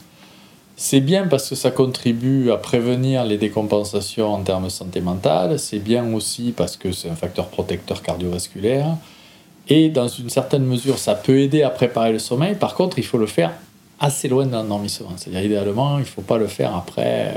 c'est 0.80 1.02
bien 1.02 1.26
parce 1.26 1.50
que 1.50 1.56
ça 1.56 1.72
contribue 1.72 2.52
à 2.52 2.58
prévenir 2.58 3.26
les 3.26 3.40
décompensations 3.40 4.32
en 4.32 4.42
termes 4.44 4.66
de 4.66 4.70
santé 4.70 5.02
mentale. 5.02 5.58
C'est 5.58 5.80
bien 5.80 6.13
aussi 6.13 6.54
parce 6.56 6.78
que 6.78 6.92
c'est 6.92 7.10
un 7.10 7.16
facteur 7.16 7.48
protecteur 7.48 8.04
cardiovasculaire. 8.04 8.96
Et 9.70 9.90
dans 9.90 10.08
une 10.08 10.30
certaine 10.30 10.63
mesure, 10.63 11.00
ça 11.00 11.16
peut 11.16 11.40
aider 11.40 11.63
à 11.63 11.72
préparer 11.72 12.12
le 12.12 12.20
sommeil. 12.20 12.54
Par 12.54 12.76
contre, 12.76 13.00
il 13.00 13.06
faut 13.06 13.18
le 13.18 13.26
faire 13.26 13.54
assez 14.00 14.28
loin 14.28 14.46
d'un 14.46 14.58
l'endormissement. 14.58 15.10
C'est-à-dire, 15.18 15.44
idéalement, 15.44 15.98
il 15.98 16.02
ne 16.02 16.06
faut 16.06 16.22
pas 16.22 16.38
le 16.38 16.46
faire 16.46 16.76
après 16.76 17.34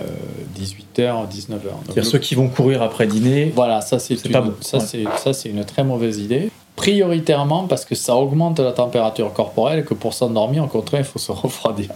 18h, 0.59 1.00
euh, 1.00 1.24
19h. 1.24 1.61
C'est-à-dire 1.87 2.05
ceux 2.05 2.18
qui 2.18 2.35
vont 2.35 2.48
courir 2.48 2.83
après 2.83 3.07
dîner. 3.07 3.53
Voilà, 3.57 3.81
ça, 3.81 3.98
c'est 3.98 4.22
une, 4.22 4.33
bon. 4.33 4.53
ça, 4.61 5.33
une 5.46 5.64
très 5.64 5.83
mauvaise 5.83 6.18
idée. 6.18 6.50
Prioritairement 6.76 7.66
parce 7.66 7.87
que 7.87 7.94
ça 7.94 8.14
augmente 8.16 8.61
la 8.61 8.72
température 8.72 9.33
corporelle 9.33 9.79
et 9.79 9.85
que 9.85 9.94
pour 9.94 10.12
s'endormir, 10.12 10.64
au 10.64 10.68
contraire, 10.68 11.00
il 11.00 11.07
faut 11.07 11.18
se 11.18 11.33
refroidir. 11.33 11.88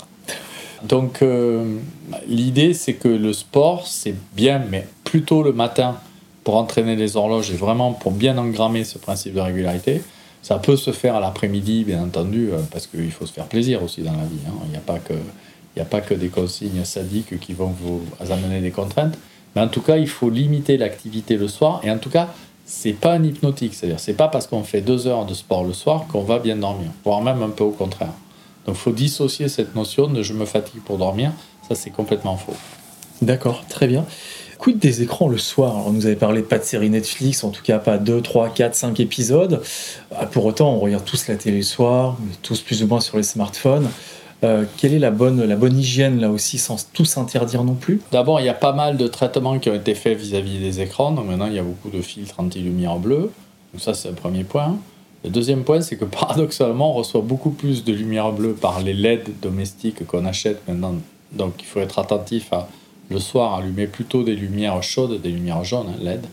Donc 0.84 1.22
euh, 1.22 1.78
l'idée 2.28 2.74
c'est 2.74 2.94
que 2.94 3.08
le 3.08 3.32
sport 3.32 3.86
c'est 3.86 4.14
bien, 4.34 4.62
mais 4.70 4.86
plutôt 5.04 5.42
le 5.42 5.52
matin 5.52 5.96
pour 6.44 6.56
entraîner 6.56 6.94
les 6.94 7.16
horloges 7.16 7.50
et 7.50 7.56
vraiment 7.56 7.92
pour 7.92 8.12
bien 8.12 8.36
engrammer 8.36 8.84
ce 8.84 8.98
principe 8.98 9.34
de 9.34 9.40
régularité. 9.40 10.02
Ça 10.42 10.58
peut 10.58 10.76
se 10.76 10.92
faire 10.92 11.16
à 11.16 11.20
l'après-midi, 11.20 11.84
bien 11.84 12.02
entendu, 12.02 12.50
euh, 12.52 12.58
parce 12.70 12.86
qu'il 12.86 13.10
faut 13.10 13.24
se 13.24 13.32
faire 13.32 13.46
plaisir 13.46 13.82
aussi 13.82 14.02
dans 14.02 14.12
la 14.12 14.24
vie. 14.24 14.40
Hein. 14.46 14.52
Il 14.66 14.70
n'y 14.72 14.76
a, 14.76 14.80
pas 14.80 14.98
que, 14.98 15.14
a 15.80 15.84
pas 15.86 16.02
que 16.02 16.12
des 16.12 16.28
consignes 16.28 16.84
sadiques 16.84 17.40
qui 17.40 17.54
vont 17.54 17.74
vous 17.80 18.02
amener 18.30 18.60
des 18.60 18.70
contraintes. 18.70 19.16
Mais 19.56 19.62
en 19.62 19.68
tout 19.68 19.80
cas, 19.80 19.96
il 19.96 20.06
faut 20.06 20.28
limiter 20.28 20.76
l'activité 20.76 21.38
le 21.38 21.48
soir. 21.48 21.80
Et 21.82 21.90
en 21.90 21.96
tout 21.96 22.10
cas, 22.10 22.28
c'est 22.66 22.92
pas 22.92 23.14
un 23.14 23.24
hypnotique. 23.24 23.72
C'est-à-dire, 23.72 24.00
c'est 24.00 24.12
pas 24.12 24.28
parce 24.28 24.46
qu'on 24.46 24.64
fait 24.64 24.82
deux 24.82 25.06
heures 25.06 25.24
de 25.24 25.32
sport 25.32 25.64
le 25.64 25.72
soir 25.72 26.06
qu'on 26.08 26.24
va 26.24 26.38
bien 26.38 26.56
dormir, 26.56 26.90
voire 27.04 27.22
même 27.22 27.42
un 27.42 27.48
peu 27.48 27.64
au 27.64 27.70
contraire. 27.70 28.12
Donc 28.66 28.76
il 28.76 28.80
faut 28.80 28.92
dissocier 28.92 29.48
cette 29.48 29.74
notion 29.74 30.06
de 30.08 30.22
je 30.22 30.32
me 30.32 30.44
fatigue 30.44 30.82
pour 30.82 30.98
dormir. 30.98 31.32
Ça, 31.68 31.74
c'est 31.74 31.90
complètement 31.90 32.36
faux. 32.36 32.54
D'accord, 33.22 33.64
très 33.68 33.86
bien. 33.86 34.04
Quid 34.58 34.78
des 34.78 35.02
écrans 35.02 35.28
le 35.28 35.38
soir? 35.38 35.76
Alors, 35.76 35.92
nous 35.92 36.06
avez 36.06 36.16
parlé 36.16 36.42
pas 36.42 36.58
de 36.58 36.64
série 36.64 36.90
Netflix, 36.90 37.44
en 37.44 37.50
tout 37.50 37.62
cas 37.62 37.78
pas 37.78 37.98
2, 37.98 38.20
3, 38.20 38.50
4, 38.50 38.74
5 38.74 39.00
épisodes. 39.00 39.62
Ah, 40.14 40.26
pour 40.26 40.44
autant, 40.44 40.72
on 40.74 40.78
regarde 40.78 41.04
tous 41.04 41.28
la 41.28 41.36
télé 41.36 41.58
le 41.58 41.62
soir, 41.62 42.16
tous 42.42 42.60
plus 42.60 42.82
ou 42.82 42.86
moins 42.86 43.00
sur 43.00 43.16
les 43.16 43.22
smartphones. 43.22 43.88
Euh, 44.42 44.64
quelle 44.76 44.92
est 44.92 44.98
la 44.98 45.10
bonne, 45.10 45.42
la 45.42 45.56
bonne 45.56 45.78
hygiène 45.78 46.20
là 46.20 46.30
aussi, 46.30 46.58
sans 46.58 46.90
tout 46.92 47.04
s'interdire 47.04 47.64
non 47.64 47.74
plus? 47.74 48.00
D'abord, 48.12 48.40
il 48.40 48.46
y 48.46 48.50
a 48.50 48.54
pas 48.54 48.72
mal 48.72 48.96
de 48.96 49.06
traitements 49.06 49.58
qui 49.58 49.70
ont 49.70 49.74
été 49.74 49.94
faits 49.94 50.18
vis-à-vis 50.18 50.58
des 50.58 50.80
écrans. 50.80 51.12
Donc 51.12 51.26
maintenant, 51.26 51.46
il 51.46 51.54
y 51.54 51.58
a 51.58 51.62
beaucoup 51.62 51.90
de 51.90 52.02
filtres 52.02 52.38
anti-lumière 52.38 52.96
bleue. 52.96 53.30
Donc 53.72 53.82
ça, 53.82 53.94
c'est 53.94 54.08
le 54.08 54.14
premier 54.14 54.44
point. 54.44 54.76
Le 55.24 55.30
deuxième 55.30 55.64
point, 55.64 55.80
c'est 55.80 55.96
que 55.96 56.04
paradoxalement, 56.04 56.90
on 56.90 56.94
reçoit 56.94 57.22
beaucoup 57.22 57.50
plus 57.50 57.82
de 57.82 57.92
lumière 57.92 58.30
bleue 58.32 58.52
par 58.52 58.80
les 58.80 58.92
LED 58.92 59.40
domestiques 59.40 60.06
qu'on 60.06 60.26
achète 60.26 60.66
maintenant. 60.68 60.94
Donc 61.32 61.54
il 61.60 61.64
faut 61.64 61.80
être 61.80 61.98
attentif 61.98 62.52
à 62.52 62.68
le 63.10 63.18
soir 63.18 63.54
allumer 63.54 63.86
plutôt 63.86 64.22
des 64.22 64.36
lumières 64.36 64.82
chaudes, 64.82 65.20
des 65.20 65.30
lumières 65.30 65.64
jaunes, 65.64 65.88
hein, 65.88 66.02
LED, 66.02 66.24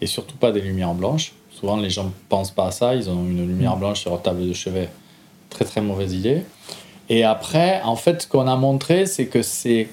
et 0.00 0.06
surtout 0.06 0.36
pas 0.36 0.50
des 0.50 0.60
lumières 0.60 0.94
blanches. 0.94 1.32
Souvent, 1.50 1.76
les 1.76 1.90
gens 1.90 2.04
ne 2.04 2.10
pensent 2.28 2.50
pas 2.50 2.66
à 2.66 2.70
ça. 2.72 2.94
Ils 2.94 3.08
ont 3.08 3.24
une 3.24 3.46
lumière 3.46 3.76
blanche 3.76 4.00
sur 4.00 4.10
leur 4.10 4.22
table 4.22 4.46
de 4.46 4.52
chevet 4.52 4.88
très 5.48 5.64
très 5.64 5.80
mauvaise 5.80 6.12
idée. 6.12 6.42
Et 7.08 7.24
après, 7.24 7.80
en 7.82 7.96
fait, 7.96 8.22
ce 8.22 8.26
qu'on 8.26 8.48
a 8.48 8.56
montré, 8.56 9.06
c'est 9.06 9.26
que 9.26 9.42
c'est 9.42 9.88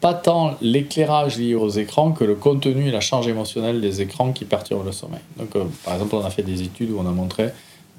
pas 0.00 0.14
tant 0.14 0.54
l'éclairage 0.62 1.38
lié 1.38 1.54
aux 1.54 1.68
écrans 1.68 2.12
que 2.12 2.24
le 2.24 2.34
contenu 2.34 2.88
et 2.88 2.90
la 2.90 3.00
charge 3.00 3.26
émotionnelle 3.28 3.80
des 3.80 4.00
écrans 4.00 4.32
qui 4.32 4.44
perturbent 4.44 4.86
le 4.86 4.92
sommeil. 4.92 5.20
Donc, 5.36 5.56
euh, 5.56 5.64
par 5.84 5.94
exemple, 5.94 6.14
on 6.14 6.24
a 6.24 6.30
fait 6.30 6.42
des 6.42 6.62
études 6.62 6.90
où 6.90 7.00
on 7.00 7.06
a 7.06 7.12
montré 7.12 7.50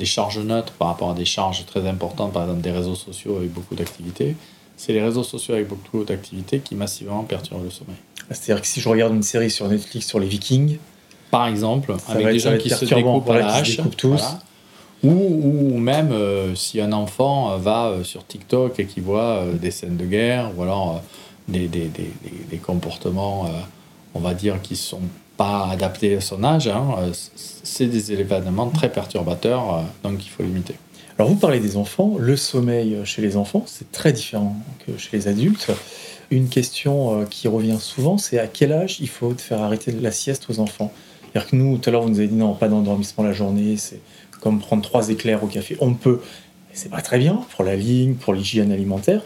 des 0.02 0.08
charges 0.08 0.40
neutres 0.40 0.74
par 0.74 0.88
rapport 0.88 1.12
à 1.12 1.14
des 1.14 1.26
charges 1.26 1.64
très 1.68 1.88
importantes, 1.88 2.34
par 2.34 2.42
exemple 2.44 2.62
des 2.62 2.72
réseaux 2.72 2.96
sociaux 2.96 3.38
avec 3.38 3.52
beaucoup 3.54 3.76
d'activités. 3.76 4.36
C'est 4.76 4.94
les 4.94 5.04
réseaux 5.04 5.24
sociaux 5.24 5.54
avec 5.54 5.68
beaucoup 5.68 6.04
d'activités 6.04 6.58
qui 6.60 6.74
massivement 6.74 7.24
perturbent 7.24 7.64
le 7.64 7.70
sommeil. 7.70 7.98
C'est-à-dire 8.32 8.62
que 8.64 8.68
si 8.68 8.82
je 8.82 8.90
regarde 8.90 9.14
une 9.14 9.22
série 9.22 9.52
sur 9.52 9.68
Netflix 9.68 10.08
sur 10.08 10.20
les 10.20 10.26
Vikings, 10.26 10.80
par 11.30 11.46
exemple, 11.46 11.94
avec 12.08 12.26
des 12.28 12.40
gens 12.40 12.58
qui 12.58 12.72
se 12.72 12.86
découpent 12.86 13.30
à 13.30 13.38
la 13.38 13.54
hache, 13.54 13.80
tous. 13.96 14.24
Ou, 15.04 15.10
ou, 15.10 15.78
même 15.78 16.12
euh, 16.12 16.54
si 16.56 16.80
un 16.80 16.92
enfant 16.92 17.58
va 17.58 17.88
euh, 17.88 18.04
sur 18.04 18.26
TikTok 18.26 18.80
et 18.80 18.86
qui 18.86 19.00
voit 19.00 19.46
des 19.60 19.72
scènes 19.72 19.98
de 19.98 20.06
guerre, 20.06 20.52
ou 20.56 20.64
alors 20.64 21.02
des, 21.48 21.68
des, 21.68 21.86
des, 21.86 22.12
des 22.50 22.58
comportements, 22.58 23.50
on 24.14 24.20
va 24.20 24.34
dire, 24.34 24.62
qui 24.62 24.76
sont 24.76 25.02
pas 25.42 25.70
adaptés 25.72 26.18
à 26.18 26.22
son 26.22 26.44
âge, 26.44 26.68
hein, 26.68 26.86
c'est 27.64 27.88
des 27.88 28.12
événements 28.12 28.70
très 28.70 28.92
perturbateurs, 28.92 29.66
euh, 29.74 29.82
donc 30.04 30.24
il 30.24 30.30
faut 30.30 30.44
limiter. 30.44 30.76
Alors 31.18 31.30
vous 31.32 31.36
parlez 31.36 31.60
des 31.60 31.78
enfants, 31.78 32.18
le 32.20 32.36
sommeil 32.36 32.90
chez 33.06 33.24
les 33.24 33.38
enfants, 33.38 33.64
c'est 33.66 33.92
très 33.92 34.14
différent 34.14 34.56
que 34.86 34.96
chez 35.00 35.10
les 35.18 35.28
adultes. 35.28 35.72
Une 36.30 36.48
question 36.48 36.96
euh, 37.22 37.26
qui 37.26 37.48
revient 37.48 37.80
souvent, 37.80 38.20
c'est 38.20 38.38
à 38.38 38.46
quel 38.46 38.72
âge 38.72 39.00
il 39.00 39.10
faut 39.10 39.34
faire 39.36 39.62
arrêter 39.64 39.92
la 39.92 40.12
sieste 40.12 40.46
aux 40.52 40.60
enfants? 40.60 40.92
C'est-à-dire 41.24 41.50
que 41.50 41.56
nous, 41.56 41.80
tout 41.80 41.90
à 41.90 41.92
l'heure, 41.92 42.04
vous 42.04 42.10
nous 42.10 42.20
avez 42.20 42.28
dit 42.28 42.36
non, 42.36 42.54
pas 42.54 42.68
d'endormissement 42.68 43.24
la 43.24 43.34
journée, 43.34 43.78
c'est 43.78 44.02
comme 44.42 44.60
prendre 44.60 44.84
trois 44.84 45.10
éclairs 45.10 45.44
au 45.44 45.48
café. 45.48 45.76
On 45.80 45.96
peut, 45.96 46.20
c'est 46.72 46.92
pas 46.92 47.02
très 47.02 47.18
bien 47.18 47.42
pour 47.56 47.64
la 47.64 47.76
ligne, 47.76 48.14
pour 48.14 48.36
l'hygiène 48.36 48.72
alimentaire. 48.72 49.24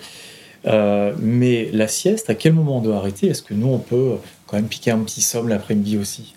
Euh, 0.65 1.13
mais 1.19 1.69
la 1.73 1.89
sieste, 1.89 2.29
à 2.29 2.35
quel 2.35 2.53
moment 2.53 2.77
on 2.77 2.81
doit 2.81 2.95
arrêter? 2.95 3.27
Est-ce 3.27 3.43
que 3.43 3.53
nous, 3.53 3.67
on 3.67 3.79
peut 3.79 4.15
quand 4.47 4.57
même 4.57 4.67
piquer 4.67 4.91
un 4.91 4.99
petit 4.99 5.21
somme 5.21 5.47
l'après-midi 5.47 5.97
aussi 5.97 6.33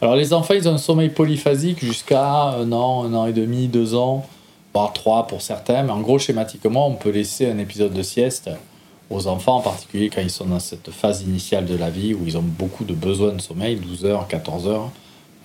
Alors 0.00 0.16
les 0.16 0.32
enfants, 0.32 0.54
ils 0.54 0.68
ont 0.68 0.74
un 0.74 0.78
sommeil 0.78 1.10
polyphasique 1.10 1.84
jusqu'à 1.84 2.50
un 2.50 2.72
an, 2.72 3.04
un 3.04 3.14
an 3.14 3.26
et 3.26 3.32
demi, 3.32 3.68
deux 3.68 3.94
ans, 3.94 4.26
voire 4.72 4.92
trois 4.92 5.26
pour 5.26 5.42
certains. 5.42 5.82
Mais 5.82 5.92
en 5.92 6.00
gros, 6.00 6.18
schématiquement, 6.18 6.88
on 6.88 6.94
peut 6.94 7.10
laisser 7.10 7.50
un 7.50 7.58
épisode 7.58 7.92
de 7.92 8.02
sieste 8.02 8.50
aux 9.10 9.26
enfants, 9.26 9.56
en 9.56 9.60
particulier 9.60 10.10
quand 10.10 10.22
ils 10.22 10.30
sont 10.30 10.46
dans 10.46 10.60
cette 10.60 10.90
phase 10.90 11.22
initiale 11.22 11.66
de 11.66 11.76
la 11.76 11.90
vie 11.90 12.14
où 12.14 12.20
ils 12.26 12.38
ont 12.38 12.42
beaucoup 12.42 12.84
de 12.84 12.94
besoins 12.94 13.32
de 13.32 13.40
sommeil, 13.40 13.76
12 13.76 14.04
heures, 14.06 14.26
14 14.28 14.66
heures. 14.66 14.90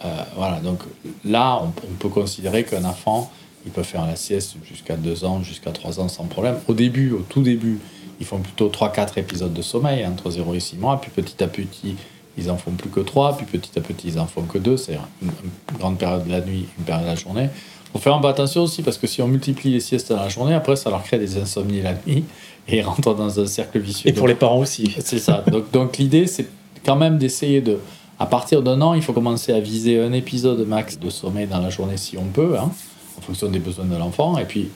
Euh, 0.05 0.07
voilà, 0.38 0.59
donc 0.62 0.79
là, 1.25 1.62
on, 1.62 1.67
on 1.67 1.93
peut 1.99 2.07
considérer 2.07 2.63
qu'un 2.63 2.85
enfant, 2.85 3.29
il 3.65 3.71
peut 3.71 3.83
faire 3.83 4.05
la 4.05 4.15
sieste 4.15 4.55
jusqu'à 4.63 4.95
deux 4.95 5.25
ans, 5.25 5.43
jusqu'à 5.43 5.71
trois 5.71 5.99
ans 5.99 6.07
sans 6.07 6.25
problème. 6.25 6.57
Au 6.67 6.73
début, 6.73 7.12
au 7.12 7.19
tout 7.19 7.41
début, 7.41 7.79
ils 8.19 8.25
font 8.25 8.39
plutôt 8.39 8.69
3-4 8.69 9.17
épisodes 9.17 9.53
de 9.53 9.62
sommeil 9.62 10.05
entre 10.05 10.29
0 10.29 10.53
et 10.53 10.60
6 10.60 10.77
mois, 10.77 10.99
puis 10.99 11.12
petit 11.12 11.43
à 11.43 11.47
petit, 11.47 11.95
ils 12.38 12.51
en 12.51 12.58
font 12.58 12.71
plus 12.71 12.89
que 12.89 12.99
3, 12.99 13.38
puis 13.38 13.45
petit 13.45 13.77
à 13.77 13.82
petit, 13.82 14.10
ils 14.10 14.19
en 14.19 14.27
font 14.27 14.43
que 14.43 14.58
2, 14.58 14.77
c'est 14.77 14.97
une, 15.21 15.32
grande 15.77 15.97
période 15.97 16.25
de 16.25 16.32
la 16.32 16.41
nuit, 16.41 16.65
une 16.77 16.86
période 16.86 17.05
de 17.05 17.10
la 17.10 17.15
journée. 17.15 17.49
Il 17.88 17.91
faut 17.93 17.99
faire 17.99 18.13
un 18.13 18.21
peu 18.21 18.27
attention 18.27 18.63
aussi, 18.63 18.84
parce 18.84 18.97
que 18.97 19.08
si 19.08 19.21
on 19.21 19.27
multiplie 19.27 19.71
les 19.71 19.79
siestes 19.79 20.10
dans 20.12 20.19
la 20.19 20.29
journée, 20.29 20.53
après, 20.53 20.75
ça 20.75 20.89
leur 20.89 21.03
crée 21.03 21.17
des 21.17 21.38
insomnies 21.38 21.82
la 21.82 21.93
nuit, 21.93 22.23
et 22.67 22.77
ils 22.77 22.82
rentrent 22.82 23.15
dans 23.15 23.39
un 23.39 23.45
cercle 23.45 23.79
vicieux. 23.79 24.10
Et 24.10 24.13
pour 24.13 24.27
les 24.27 24.36
parents 24.36 24.60
aussi. 24.60 24.95
C'est 24.99 25.19
ça. 25.19 25.43
Donc, 25.51 25.71
donc 25.71 25.97
l'idée, 25.97 26.27
c'est 26.27 26.47
quand 26.86 26.95
même 26.95 27.17
d'essayer 27.17 27.62
de... 27.62 27.79
À 28.19 28.25
partir 28.25 28.62
d'un 28.62 28.82
an, 28.82 28.93
il 28.93 29.01
faut 29.01 29.13
commencer 29.13 29.53
à 29.53 29.62
viser 29.62 29.99
un 29.99 30.12
épisode 30.12 30.67
max 30.67 30.99
de 30.99 31.10
sommeil 31.10 31.47
dans 31.47 31.60
la 31.60 31.69
journée 31.69 31.95
si 31.95 32.17
on 32.17 32.25
peut, 32.25 32.58
hein, 32.60 32.69
en 33.17 33.21
fonction 33.21 33.49
des 33.49 33.60
besoins 33.60 33.86
de 33.86 33.95
l'enfant. 33.95 34.38
Et 34.38 34.43
puis, 34.43 34.69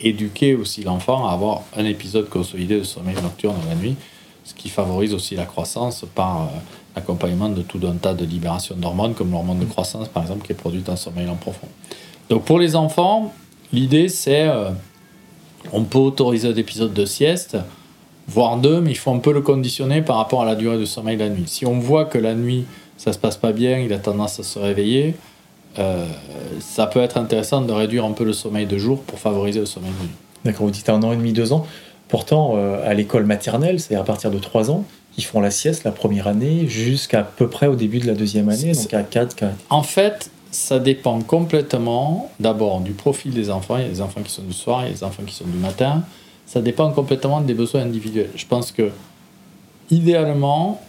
éduquer 0.00 0.54
aussi 0.54 0.82
l'enfant 0.82 1.26
à 1.26 1.32
avoir 1.32 1.62
un 1.76 1.84
épisode 1.84 2.28
consolidé 2.28 2.78
de 2.78 2.84
sommeil 2.84 3.16
nocturne 3.22 3.56
la 3.68 3.74
nuit, 3.74 3.96
ce 4.44 4.54
qui 4.54 4.68
favorise 4.68 5.14
aussi 5.14 5.34
la 5.34 5.44
croissance 5.44 6.04
par 6.14 6.42
euh, 6.42 6.46
l'accompagnement 6.96 7.48
de 7.48 7.62
tout 7.62 7.80
un 7.86 7.94
tas 7.94 8.14
de 8.14 8.24
libérations 8.24 8.76
d'hormones, 8.76 9.14
comme 9.14 9.30
l'hormone 9.30 9.58
de 9.58 9.64
croissance 9.64 10.08
par 10.08 10.22
exemple, 10.22 10.46
qui 10.46 10.52
est 10.52 10.56
produite 10.56 10.88
en 10.88 10.96
sommeil 10.96 11.28
en 11.28 11.36
profond. 11.36 11.68
Donc 12.30 12.44
pour 12.44 12.58
les 12.58 12.76
enfants, 12.76 13.32
l'idée 13.72 14.08
c'est 14.08 14.48
euh, 14.48 14.70
on 15.72 15.84
peut 15.84 15.98
autoriser 15.98 16.48
un 16.48 16.54
épisode 16.54 16.94
de 16.94 17.04
sieste, 17.04 17.56
voire 18.28 18.56
deux, 18.56 18.80
mais 18.80 18.92
il 18.92 18.96
faut 18.96 19.12
un 19.12 19.18
peu 19.18 19.32
le 19.32 19.40
conditionner 19.40 20.02
par 20.02 20.16
rapport 20.16 20.42
à 20.42 20.46
la 20.46 20.54
durée 20.54 20.78
de 20.78 20.84
sommeil 20.84 21.16
la 21.16 21.28
nuit. 21.28 21.44
Si 21.46 21.66
on 21.66 21.78
voit 21.78 22.04
que 22.04 22.18
la 22.18 22.34
nuit 22.34 22.64
ça 22.96 23.12
se 23.12 23.18
passe 23.18 23.36
pas 23.36 23.52
bien, 23.52 23.78
il 23.78 23.92
a 23.92 23.98
tendance 23.98 24.40
à 24.40 24.42
se 24.42 24.58
réveiller, 24.58 25.14
euh, 25.78 26.04
ça 26.60 26.86
peut 26.86 27.00
être 27.00 27.16
intéressant 27.16 27.60
de 27.60 27.72
réduire 27.72 28.04
un 28.04 28.12
peu 28.12 28.24
le 28.24 28.32
sommeil 28.32 28.66
de 28.66 28.78
jour 28.78 29.00
pour 29.02 29.18
favoriser 29.18 29.60
le 29.60 29.66
sommeil 29.66 29.90
de 29.90 30.04
nuit. 30.04 30.14
D'accord, 30.44 30.66
vous 30.66 30.72
dites 30.72 30.88
un 30.88 31.02
an 31.02 31.12
et 31.12 31.16
demi, 31.16 31.32
deux 31.32 31.52
ans. 31.52 31.66
Pourtant, 32.08 32.54
euh, 32.56 32.88
à 32.88 32.94
l'école 32.94 33.24
maternelle, 33.24 33.80
c'est 33.80 33.94
à 33.94 34.02
partir 34.02 34.30
de 34.30 34.38
trois 34.38 34.70
ans, 34.70 34.84
ils 35.18 35.24
font 35.24 35.40
la 35.40 35.50
sieste 35.50 35.84
la 35.84 35.92
première 35.92 36.26
année 36.26 36.68
jusqu'à 36.68 37.22
peu 37.22 37.48
près 37.48 37.66
au 37.66 37.74
début 37.74 37.98
de 37.98 38.06
la 38.06 38.14
deuxième 38.14 38.48
année, 38.48 38.72
donc 38.72 38.94
à 38.94 39.02
4, 39.02 39.34
4. 39.34 39.52
En 39.68 39.82
fait, 39.82 40.30
ça 40.50 40.78
dépend 40.78 41.20
complètement 41.20 42.30
d'abord 42.40 42.80
du 42.80 42.92
profil 42.92 43.32
des 43.32 43.50
enfants. 43.50 43.76
Il 43.76 43.82
y 43.82 43.86
a 43.86 43.90
des 43.90 44.00
enfants 44.00 44.22
qui 44.22 44.32
sont 44.32 44.42
du 44.42 44.52
soir, 44.52 44.82
il 44.82 44.86
y 44.86 44.90
a 44.90 44.94
des 44.94 45.04
enfants 45.04 45.24
qui 45.26 45.34
sont 45.34 45.44
du 45.44 45.58
matin. 45.58 46.02
Ça 46.46 46.62
dépend 46.62 46.90
complètement 46.92 47.40
des 47.40 47.52
besoins 47.52 47.82
individuels. 47.82 48.30
Je 48.34 48.46
pense 48.46 48.72
que, 48.72 48.90
idéalement, 49.90 50.80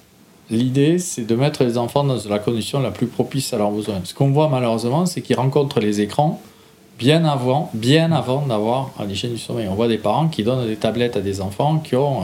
L'idée, 0.52 0.98
c'est 0.98 1.26
de 1.26 1.36
mettre 1.36 1.64
les 1.64 1.78
enfants 1.78 2.04
dans 2.04 2.18
la 2.28 2.40
condition 2.40 2.80
la 2.80 2.92
plus 2.92 3.06
propice 3.06 3.54
à 3.54 3.58
leurs 3.58 3.72
besoins. 3.72 4.02
Ce 4.04 4.14
qu'on 4.14 4.32
voit 4.32 4.50
malheureusement, 4.50 5.06
c'est 5.06 5.22
qu'ils 5.22 5.36
rencontrent 5.36 5.80
les 5.80 6.02
écrans 6.02 6.42
bien 6.98 7.24
avant, 7.24 7.70
bien 7.74 8.12
avant 8.12 8.46
d'avoir 8.46 8.92
l'hygiène 9.08 9.32
du 9.32 9.38
sommeil. 9.38 9.68
On 9.70 9.76
voit 9.76 9.88
des 9.88 9.98
parents 9.98 10.28
qui 10.28 10.44
donnent 10.44 10.68
des 10.68 10.76
tablettes 10.76 11.16
à 11.16 11.22
des 11.22 11.40
enfants 11.40 11.80
qui 11.80 11.96
ont 11.96 12.24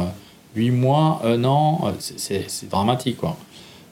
8 0.56 0.70
euh, 0.70 0.74
mois, 0.74 1.22
1 1.24 1.44
an, 1.46 1.82
euh, 1.86 1.92
c'est 2.00 2.70
dramatique. 2.70 3.18
Quoi. 3.18 3.38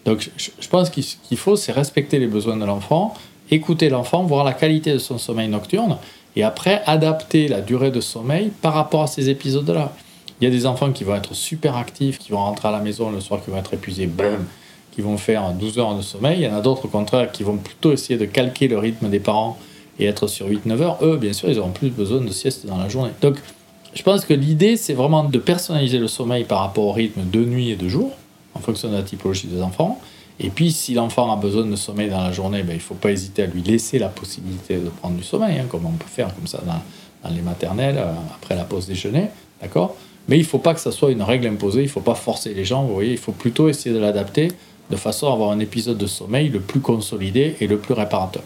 Donc 0.05 0.29
je, 0.35 0.67
pense 0.67 0.89
qu'il 0.89 1.37
faut, 1.37 1.55
c'est 1.55 1.71
respecter 1.71 2.19
les 2.19 2.27
besoins 2.27 2.57
de 2.57 2.65
l'enfant, 2.65 3.13
écouter 3.49 3.89
l'enfant, 3.89 4.23
voir 4.23 4.43
la 4.43 4.53
qualité 4.53 4.91
de 4.91 4.97
son 4.97 5.17
sommeil 5.17 5.47
nocturne, 5.47 5.97
et 6.35 6.43
après 6.43 6.81
adapter 6.85 7.47
la 7.47 7.61
durée 7.61 7.91
de 7.91 8.01
sommeil 8.01 8.51
par 8.61 8.73
rapport 8.73 9.03
à 9.03 9.07
ces 9.07 9.29
épisodes-là. 9.29 9.93
Il 10.43 10.47
y 10.47 10.49
a 10.49 10.51
des 10.51 10.65
enfants 10.65 10.91
qui 10.91 11.05
vont 11.05 11.15
être 11.15 11.33
super 11.33 11.77
actifs, 11.77 12.19
qui 12.19 12.33
vont 12.33 12.39
rentrer 12.39 12.67
à 12.67 12.71
la 12.71 12.81
maison 12.81 13.09
le 13.09 13.21
soir, 13.21 13.41
qui 13.41 13.49
vont 13.49 13.55
être 13.55 13.73
épuisés, 13.75 14.07
boum, 14.07 14.45
qui 14.91 14.99
vont 14.99 15.15
faire 15.15 15.53
12 15.53 15.79
heures 15.79 15.95
de 15.95 16.01
sommeil. 16.01 16.39
Il 16.39 16.43
y 16.43 16.47
en 16.49 16.53
a 16.57 16.59
d'autres, 16.59 16.83
au 16.83 16.89
contraire, 16.89 17.31
qui 17.31 17.43
vont 17.43 17.55
plutôt 17.55 17.93
essayer 17.93 18.19
de 18.19 18.25
calquer 18.25 18.67
le 18.67 18.77
rythme 18.77 19.07
des 19.07 19.21
parents 19.21 19.57
et 19.99 20.05
être 20.05 20.27
sur 20.27 20.49
8-9 20.49 20.81
heures. 20.81 20.97
Eux, 21.01 21.15
bien 21.15 21.31
sûr, 21.31 21.49
ils 21.49 21.57
auront 21.59 21.71
plus 21.71 21.91
besoin 21.91 22.19
de 22.19 22.29
sieste 22.29 22.65
dans 22.65 22.75
la 22.75 22.89
journée. 22.89 23.11
Donc, 23.21 23.37
je 23.93 24.03
pense 24.03 24.25
que 24.25 24.33
l'idée, 24.33 24.75
c'est 24.75 24.93
vraiment 24.93 25.23
de 25.23 25.37
personnaliser 25.37 25.97
le 25.97 26.09
sommeil 26.09 26.43
par 26.43 26.59
rapport 26.59 26.87
au 26.87 26.91
rythme 26.91 27.21
de 27.23 27.45
nuit 27.45 27.69
et 27.69 27.77
de 27.77 27.87
jour, 27.87 28.11
en 28.53 28.59
fonction 28.59 28.89
de 28.89 28.95
la 28.95 29.03
typologie 29.03 29.47
des 29.47 29.61
enfants. 29.61 30.01
Et 30.41 30.49
puis, 30.49 30.73
si 30.73 30.93
l'enfant 30.93 31.31
a 31.31 31.37
besoin 31.37 31.65
de 31.65 31.75
sommeil 31.77 32.09
dans 32.09 32.21
la 32.21 32.33
journée, 32.33 32.63
ben, 32.63 32.73
il 32.73 32.79
ne 32.79 32.81
faut 32.81 32.95
pas 32.95 33.11
hésiter 33.11 33.43
à 33.43 33.45
lui 33.45 33.61
laisser 33.61 33.97
la 33.97 34.09
possibilité 34.09 34.75
de 34.75 34.89
prendre 34.89 35.15
du 35.15 35.23
sommeil, 35.23 35.57
hein, 35.57 35.67
comme 35.69 35.85
on 35.85 35.91
peut 35.91 36.05
faire 36.05 36.35
comme 36.35 36.47
ça 36.47 36.59
dans, 36.65 37.29
dans 37.29 37.33
les 37.33 37.41
maternelles, 37.41 37.97
euh, 37.97 38.11
après 38.35 38.57
la 38.57 38.65
pause 38.65 38.87
déjeuner. 38.87 39.27
D'accord? 39.61 39.95
Mais 40.27 40.37
il 40.37 40.41
ne 40.41 40.47
faut 40.47 40.59
pas 40.59 40.73
que 40.73 40.79
ça 40.79 40.91
soit 40.91 41.11
une 41.11 41.21
règle 41.21 41.47
imposée, 41.47 41.81
il 41.81 41.85
ne 41.85 41.89
faut 41.89 42.01
pas 42.01 42.15
forcer 42.15 42.53
les 42.53 42.65
gens, 42.65 42.83
vous 42.83 42.93
voyez, 42.93 43.11
il 43.11 43.17
faut 43.17 43.31
plutôt 43.31 43.69
essayer 43.69 43.93
de 43.93 43.99
l'adapter 43.99 44.49
de 44.89 44.95
façon 44.95 45.27
à 45.27 45.33
avoir 45.33 45.51
un 45.51 45.59
épisode 45.59 45.97
de 45.97 46.07
sommeil 46.07 46.49
le 46.49 46.59
plus 46.59 46.79
consolidé 46.79 47.55
et 47.59 47.67
le 47.67 47.77
plus 47.77 47.93
réparateur. 47.93 48.43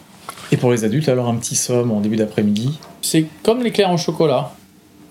Et 0.52 0.58
pour 0.58 0.72
les 0.72 0.84
adultes, 0.86 1.10
alors 1.10 1.28
un 1.28 1.36
petit 1.36 1.56
somme 1.56 1.92
en 1.92 2.00
début 2.00 2.16
d'après-midi? 2.16 2.80
C'est 3.02 3.26
comme 3.44 3.64
l'éclair 3.64 3.90
en 3.90 3.98
chocolat. 3.98 4.52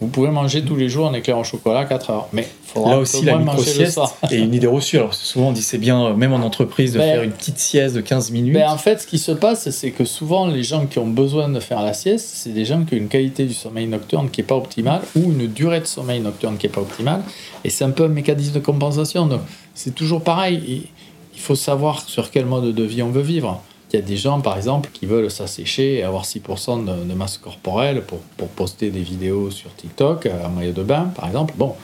Vous 0.00 0.08
pouvez 0.08 0.28
manger 0.28 0.62
tous 0.62 0.76
les 0.76 0.90
jours 0.90 1.08
un 1.08 1.14
éclair 1.14 1.38
en 1.38 1.44
chocolat 1.44 1.86
4 1.86 2.10
heures. 2.10 2.28
Mais 2.32 2.46
faudra 2.64 2.90
Là 2.90 2.98
aussi, 2.98 3.24
la 3.24 3.38
micro-sieste 3.38 3.98
est 4.30 4.36
une 4.36 4.52
idée 4.52 4.66
reçue. 4.66 4.98
Alors, 4.98 5.14
souvent, 5.14 5.48
on 5.48 5.52
dit 5.52 5.62
c'est 5.62 5.78
bien, 5.78 6.12
même 6.14 6.34
en 6.34 6.44
entreprise, 6.44 6.92
de 6.92 6.98
ben, 6.98 7.04
faire 7.04 7.22
une 7.22 7.32
petite 7.32 7.58
sieste 7.58 7.94
de 7.94 8.02
15 8.02 8.30
minutes. 8.30 8.54
Ben, 8.54 8.68
en 8.68 8.76
fait, 8.76 9.00
ce 9.00 9.06
qui 9.06 9.18
se 9.18 9.32
passe, 9.32 9.70
c'est 9.70 9.92
que 9.92 10.04
souvent, 10.04 10.46
les 10.46 10.62
gens 10.62 10.86
qui 10.86 10.98
ont 10.98 11.06
besoin 11.06 11.48
de 11.48 11.60
faire 11.60 11.82
la 11.82 11.94
sieste, 11.94 12.28
c'est 12.34 12.52
des 12.52 12.66
gens 12.66 12.84
qui 12.84 12.94
ont 12.94 12.98
une 12.98 13.08
qualité 13.08 13.46
du 13.46 13.54
sommeil 13.54 13.86
nocturne 13.86 14.28
qui 14.28 14.42
n'est 14.42 14.46
pas 14.46 14.56
optimale 14.56 15.00
ou 15.16 15.32
une 15.32 15.46
durée 15.46 15.80
de 15.80 15.86
sommeil 15.86 16.20
nocturne 16.20 16.58
qui 16.58 16.66
n'est 16.66 16.72
pas 16.72 16.82
optimale. 16.82 17.22
Et 17.64 17.70
c'est 17.70 17.84
un 17.84 17.90
peu 17.90 18.04
un 18.04 18.08
mécanisme 18.08 18.52
de 18.52 18.60
compensation. 18.60 19.26
Donc, 19.26 19.40
c'est 19.74 19.94
toujours 19.94 20.22
pareil. 20.22 20.88
Il 21.34 21.40
faut 21.40 21.54
savoir 21.54 22.02
sur 22.06 22.30
quel 22.30 22.44
mode 22.44 22.74
de 22.74 22.82
vie 22.82 23.02
on 23.02 23.10
veut 23.10 23.22
vivre. 23.22 23.62
Il 23.92 23.96
y 23.96 23.98
a 24.02 24.02
des 24.02 24.16
gens, 24.16 24.40
par 24.40 24.56
exemple, 24.56 24.90
qui 24.92 25.06
veulent 25.06 25.30
s'assécher 25.30 25.98
et 25.98 26.02
avoir 26.02 26.24
6% 26.24 27.06
de, 27.06 27.14
masse 27.14 27.38
corporelle 27.38 28.02
pour, 28.02 28.18
pour, 28.36 28.48
poster 28.48 28.90
des 28.90 29.00
vidéos 29.00 29.50
sur 29.50 29.74
TikTok 29.74 30.26
euh, 30.26 30.44
en 30.44 30.50
maillot 30.50 30.72
de 30.72 30.82
bain, 30.82 31.10
par 31.14 31.26
exemple. 31.26 31.54
Bon, 31.56 31.74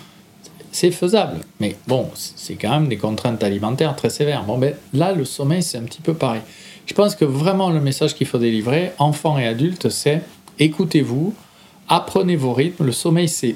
c'est 0.73 0.91
faisable, 0.91 1.41
mais 1.61 1.77
bon, 1.87 2.09
c'est 2.15 2.55
quand 2.55 2.71
même 2.71 2.89
des 2.89 2.97
contraintes 2.97 3.43
alimentaires 3.45 3.95
très 3.95 4.11
sévères. 4.11 4.43
Bon, 4.45 4.59
ben 4.59 4.75
là, 4.95 5.13
le 5.13 5.25
sommeil, 5.25 5.63
c'est 5.63 5.79
un 5.79 5.83
petit 5.83 6.01
peu 6.01 6.15
pareil. 6.15 6.41
Je 6.87 6.95
pense 6.95 7.15
que 7.15 7.25
vraiment, 7.25 7.71
le 7.71 7.81
message 7.81 8.15
qu'il 8.15 8.27
faut 8.27 8.39
délivrer, 8.39 8.93
enfants 8.99 9.39
et 9.39 9.47
adultes, 9.47 9.89
c'est 9.91 10.23
écoutez-vous, 10.59 11.35
apprenez 11.89 12.37
vos 12.37 12.53
rythmes. 12.53 12.85
Le 12.85 12.93
sommeil, 12.93 13.29
c'est 13.29 13.55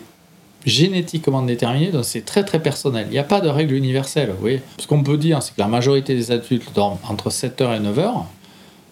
génétiquement 0.66 1.42
déterminé, 1.42 1.90
donc 1.90 2.04
c'est 2.04 2.24
très 2.24 2.44
très 2.44 2.60
personnel. 2.60 3.06
Il 3.08 3.12
n'y 3.12 3.18
a 3.18 3.24
pas 3.24 3.40
de 3.40 3.48
règle 3.48 3.74
universelle, 3.74 4.30
vous 4.30 4.40
voyez. 4.40 4.62
Ce 4.78 4.86
qu'on 4.86 5.02
peut 5.02 5.16
dire, 5.16 5.42
c'est 5.42 5.54
que 5.54 5.60
la 5.60 5.68
majorité 5.68 6.14
des 6.14 6.32
adultes 6.32 6.74
dorment 6.74 6.98
entre 7.08 7.30
7h 7.30 7.76
et 7.76 7.80
9h. 7.80 8.24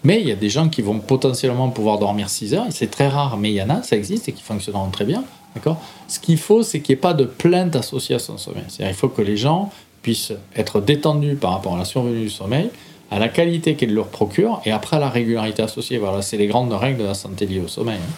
Mais 0.05 0.21
il 0.21 0.29
y 0.29 0.33
a 0.33 0.37
des 0.37 0.51
gens 0.51 0.69
qui 0.69 0.83
vont 0.83 0.99
potentiellement 1.01 1.71
pouvoir 1.71 1.99
dormir 1.99 2.29
6 2.29 2.55
heures. 2.55 2.67
C'est 2.71 2.91
très 2.91 3.09
rare, 3.09 3.37
mais 3.39 3.51
il 3.51 3.55
y 3.55 3.63
en 3.63 3.71
a, 3.71 3.83
ça 3.83 3.97
existe 3.97 4.29
et 4.29 4.33
qui 4.33 4.43
fonctionneront 4.43 4.91
très 4.91 5.05
bien. 5.07 5.25
D'accord? 5.55 5.81
Ce 6.09 6.21
qu'il 6.21 6.37
faut, 6.37 6.63
c'est 6.63 6.81
qu'il 6.81 6.95
n'y 6.95 6.99
ait 6.99 7.01
pas 7.01 7.15
de 7.15 7.25
plainte 7.25 7.75
associée 7.75 8.17
à 8.17 8.19
son 8.19 8.37
sommeil. 8.37 8.65
C'est-à-dire 8.69 8.95
il 8.95 8.99
faut 8.99 9.09
que 9.09 9.23
les 9.23 9.37
gens 9.37 9.71
puissent 10.03 10.33
être 10.55 10.81
détendus 10.81 11.37
par 11.37 11.53
rapport 11.53 11.75
à 11.75 11.79
la 11.79 11.85
survenue 11.87 12.21
du 12.21 12.31
sommeil, 12.31 12.69
à 13.11 13.19
la 13.19 13.29
qualité 13.29 13.75
qu'elle 13.75 13.95
leur 13.95 14.09
procure 14.09 14.61
et 14.67 14.73
après 14.73 14.97
à 14.97 15.01
la 15.01 15.09
régularité 15.09 15.63
associée. 15.63 15.97
Voilà, 15.99 16.21
c'est 16.21 16.37
les 16.37 16.49
grandes 16.49 16.73
règles 16.73 16.99
de 16.99 17.05
la 17.05 17.15
santé 17.15 17.47
liée 17.47 17.61
au 17.61 17.69
sommeil. 17.69 17.97
hein. 17.97 18.13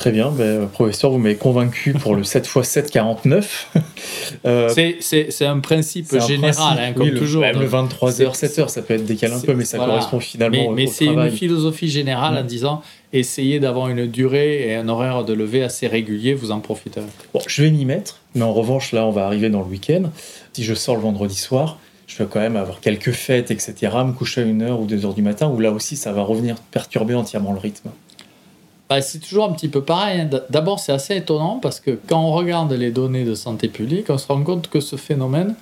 Très 0.00 0.12
bien, 0.12 0.30
ben, 0.30 0.66
professeur, 0.66 1.10
vous 1.10 1.18
m'avez 1.18 1.36
convaincu 1.36 1.92
pour 1.92 2.14
le 2.14 2.22
7x7 2.24 2.90
49. 2.90 3.68
Euh, 4.46 4.68
C'est- 5.00 5.44
un 5.44 5.58
principe 5.58 6.06
un 6.14 6.20
général, 6.20 6.52
principe, 6.54 6.78
hein, 6.80 6.92
comme 6.94 7.02
oui, 7.06 7.10
le- 7.12 7.18
toujours. 7.18 7.40
Même 7.42 7.58
le 7.60 7.68
Donc, 7.68 7.90
23h, 7.90 8.34
c'est- 8.34 8.46
7h, 8.46 8.68
ça 8.70 8.80
peut 8.80 8.94
être 8.94 9.04
décalé 9.04 9.34
un 9.34 9.40
peu, 9.40 9.54
mais 9.54 9.64
ça 9.64 9.76
Voilà. 9.76 9.94
correspond 9.94 10.20
finalement 10.20 10.56
Mais, 10.56 10.68
au, 10.68 10.72
mais 10.72 10.86
au 10.86 10.90
c'est 10.90 11.04
une 11.06 11.30
philosophie 11.30 11.88
générale 11.88 12.38
en 12.38 12.44
disant 12.44 12.80
essayez 13.12 13.58
d'avoir 13.60 13.88
une 13.88 14.06
durée 14.06 14.68
et 14.68 14.74
un 14.76 14.88
horaire 14.88 15.24
de 15.24 15.32
lever 15.34 15.62
assez 15.64 15.86
régulier, 15.88 16.32
vous 16.32 16.52
en 16.52 16.60
profiterez. 16.60 17.04
Bon, 17.34 17.40
je 17.46 17.62
vais 17.62 17.70
m'y 17.70 17.84
mettre, 17.84 18.20
mais 18.34 18.42
en 18.42 18.52
revanche, 18.54 18.92
là, 18.92 19.04
on 19.04 19.10
va 19.10 19.26
arriver 19.26 19.50
dans 19.50 19.60
le 19.60 19.66
week-end. 19.66 20.04
Si 20.54 20.64
je 20.64 20.74
sors 20.74 20.94
le 20.94 21.02
vendredi 21.02 21.34
soir, 21.36 21.78
je 22.06 22.16
vais 22.16 22.26
quand 22.30 22.40
même 22.40 22.56
avoir 22.56 22.80
quelques 22.80 23.12
fêtes, 23.12 23.50
etc., 23.50 23.74
me 24.06 24.12
coucher 24.12 24.40
à 24.42 24.44
1h 24.44 24.80
ou 24.80 24.86
2h 24.86 25.14
du 25.14 25.22
matin, 25.22 25.48
où 25.48 25.58
là 25.60 25.72
aussi, 25.72 25.96
ça 25.96 26.12
va 26.12 26.22
revenir 26.22 26.56
perturber 26.70 27.14
entièrement 27.14 27.52
le 27.52 27.58
rythme. 27.58 27.90
Bah, 28.90 29.00
c'est 29.00 29.20
toujours 29.20 29.44
un 29.44 29.52
petit 29.52 29.68
peu 29.68 29.82
pareil. 29.82 30.20
hein. 30.20 30.28
D'abord, 30.50 30.80
c'est 30.80 30.90
assez 30.90 31.16
étonnant 31.16 31.60
parce 31.62 31.78
que 31.78 31.96
quand 32.08 32.20
on 32.20 32.32
regarde 32.32 32.72
les 32.72 32.90
données 32.90 33.24
de 33.24 33.36
santé 33.36 33.68
publique, 33.68 34.06
on 34.10 34.18
se 34.18 34.26
rend 34.26 34.42
compte 34.42 34.68
que 34.68 34.80
ce 34.80 34.96
phénomène, 34.96 35.54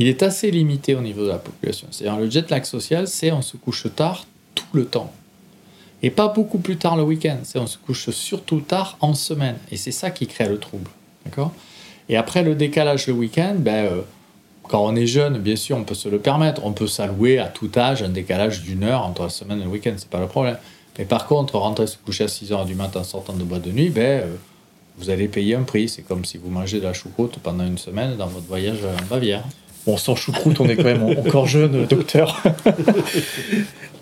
il 0.00 0.08
est 0.08 0.24
assez 0.24 0.50
limité 0.50 0.96
au 0.96 1.00
niveau 1.00 1.22
de 1.22 1.28
la 1.28 1.38
population. 1.38 1.86
C'est-à-dire 1.92 2.18
le 2.18 2.28
jet 2.28 2.50
lag 2.50 2.64
social, 2.64 3.06
c'est 3.06 3.30
on 3.30 3.42
se 3.42 3.56
couche 3.56 3.86
tard 3.94 4.26
tout 4.56 4.64
le 4.72 4.86
temps. 4.86 5.12
Et 6.02 6.10
pas 6.10 6.26
beaucoup 6.26 6.58
plus 6.58 6.76
tard 6.76 6.96
le 6.96 7.04
week-end. 7.04 7.38
C'est 7.44 7.60
on 7.60 7.68
se 7.68 7.78
couche 7.78 8.10
surtout 8.10 8.60
tard 8.60 8.96
en 9.00 9.14
semaine. 9.14 9.56
Et 9.70 9.76
c'est 9.76 9.92
ça 9.92 10.10
qui 10.10 10.26
crée 10.26 10.48
le 10.48 10.58
trouble. 10.58 10.90
D'accord? 11.24 11.52
Et 12.08 12.16
après 12.16 12.42
le 12.42 12.56
décalage 12.56 13.06
le 13.06 13.12
week-end, 13.12 13.54
ben, 13.56 13.86
euh, 13.86 14.00
quand 14.64 14.84
on 14.84 14.96
est 14.96 15.06
jeune, 15.06 15.38
bien 15.38 15.54
sûr, 15.54 15.76
on 15.76 15.84
peut 15.84 15.94
se 15.94 16.08
le 16.08 16.18
permettre. 16.18 16.66
On 16.66 16.72
peut 16.72 16.88
s'allouer 16.88 17.38
à 17.38 17.46
tout 17.46 17.70
âge 17.76 18.02
un 18.02 18.08
décalage 18.08 18.62
d'une 18.62 18.82
heure 18.82 19.06
entre 19.06 19.22
la 19.22 19.28
semaine 19.28 19.60
et 19.60 19.64
le 19.64 19.70
week-end. 19.70 19.94
C'est 19.96 20.10
pas 20.10 20.18
le 20.18 20.26
problème. 20.26 20.58
Mais 20.98 21.04
par 21.04 21.26
contre, 21.26 21.56
rentrer 21.56 21.86
se 21.86 21.96
coucher 21.96 22.24
à 22.24 22.28
6 22.28 22.52
heures 22.52 22.64
du 22.64 22.74
matin 22.74 23.00
en 23.00 23.04
sortant 23.04 23.32
de 23.32 23.42
boîte 23.42 23.62
de 23.62 23.72
nuit, 23.72 23.90
ben, 23.90 24.22
euh, 24.22 24.36
vous 24.98 25.10
allez 25.10 25.28
payer 25.28 25.54
un 25.56 25.62
prix. 25.62 25.88
C'est 25.88 26.02
comme 26.02 26.24
si 26.24 26.38
vous 26.38 26.50
mangez 26.50 26.78
de 26.78 26.84
la 26.84 26.92
choucroute 26.92 27.38
pendant 27.42 27.66
une 27.66 27.78
semaine 27.78 28.16
dans 28.16 28.28
votre 28.28 28.46
voyage 28.46 28.78
en 28.84 29.06
Bavière. 29.06 29.44
Bon, 29.86 29.96
sans 29.96 30.16
choucroute, 30.16 30.60
on 30.60 30.66
est 30.66 30.76
quand 30.76 30.84
même 30.84 31.18
encore 31.18 31.46
jeune, 31.46 31.86
docteur. 31.90 32.42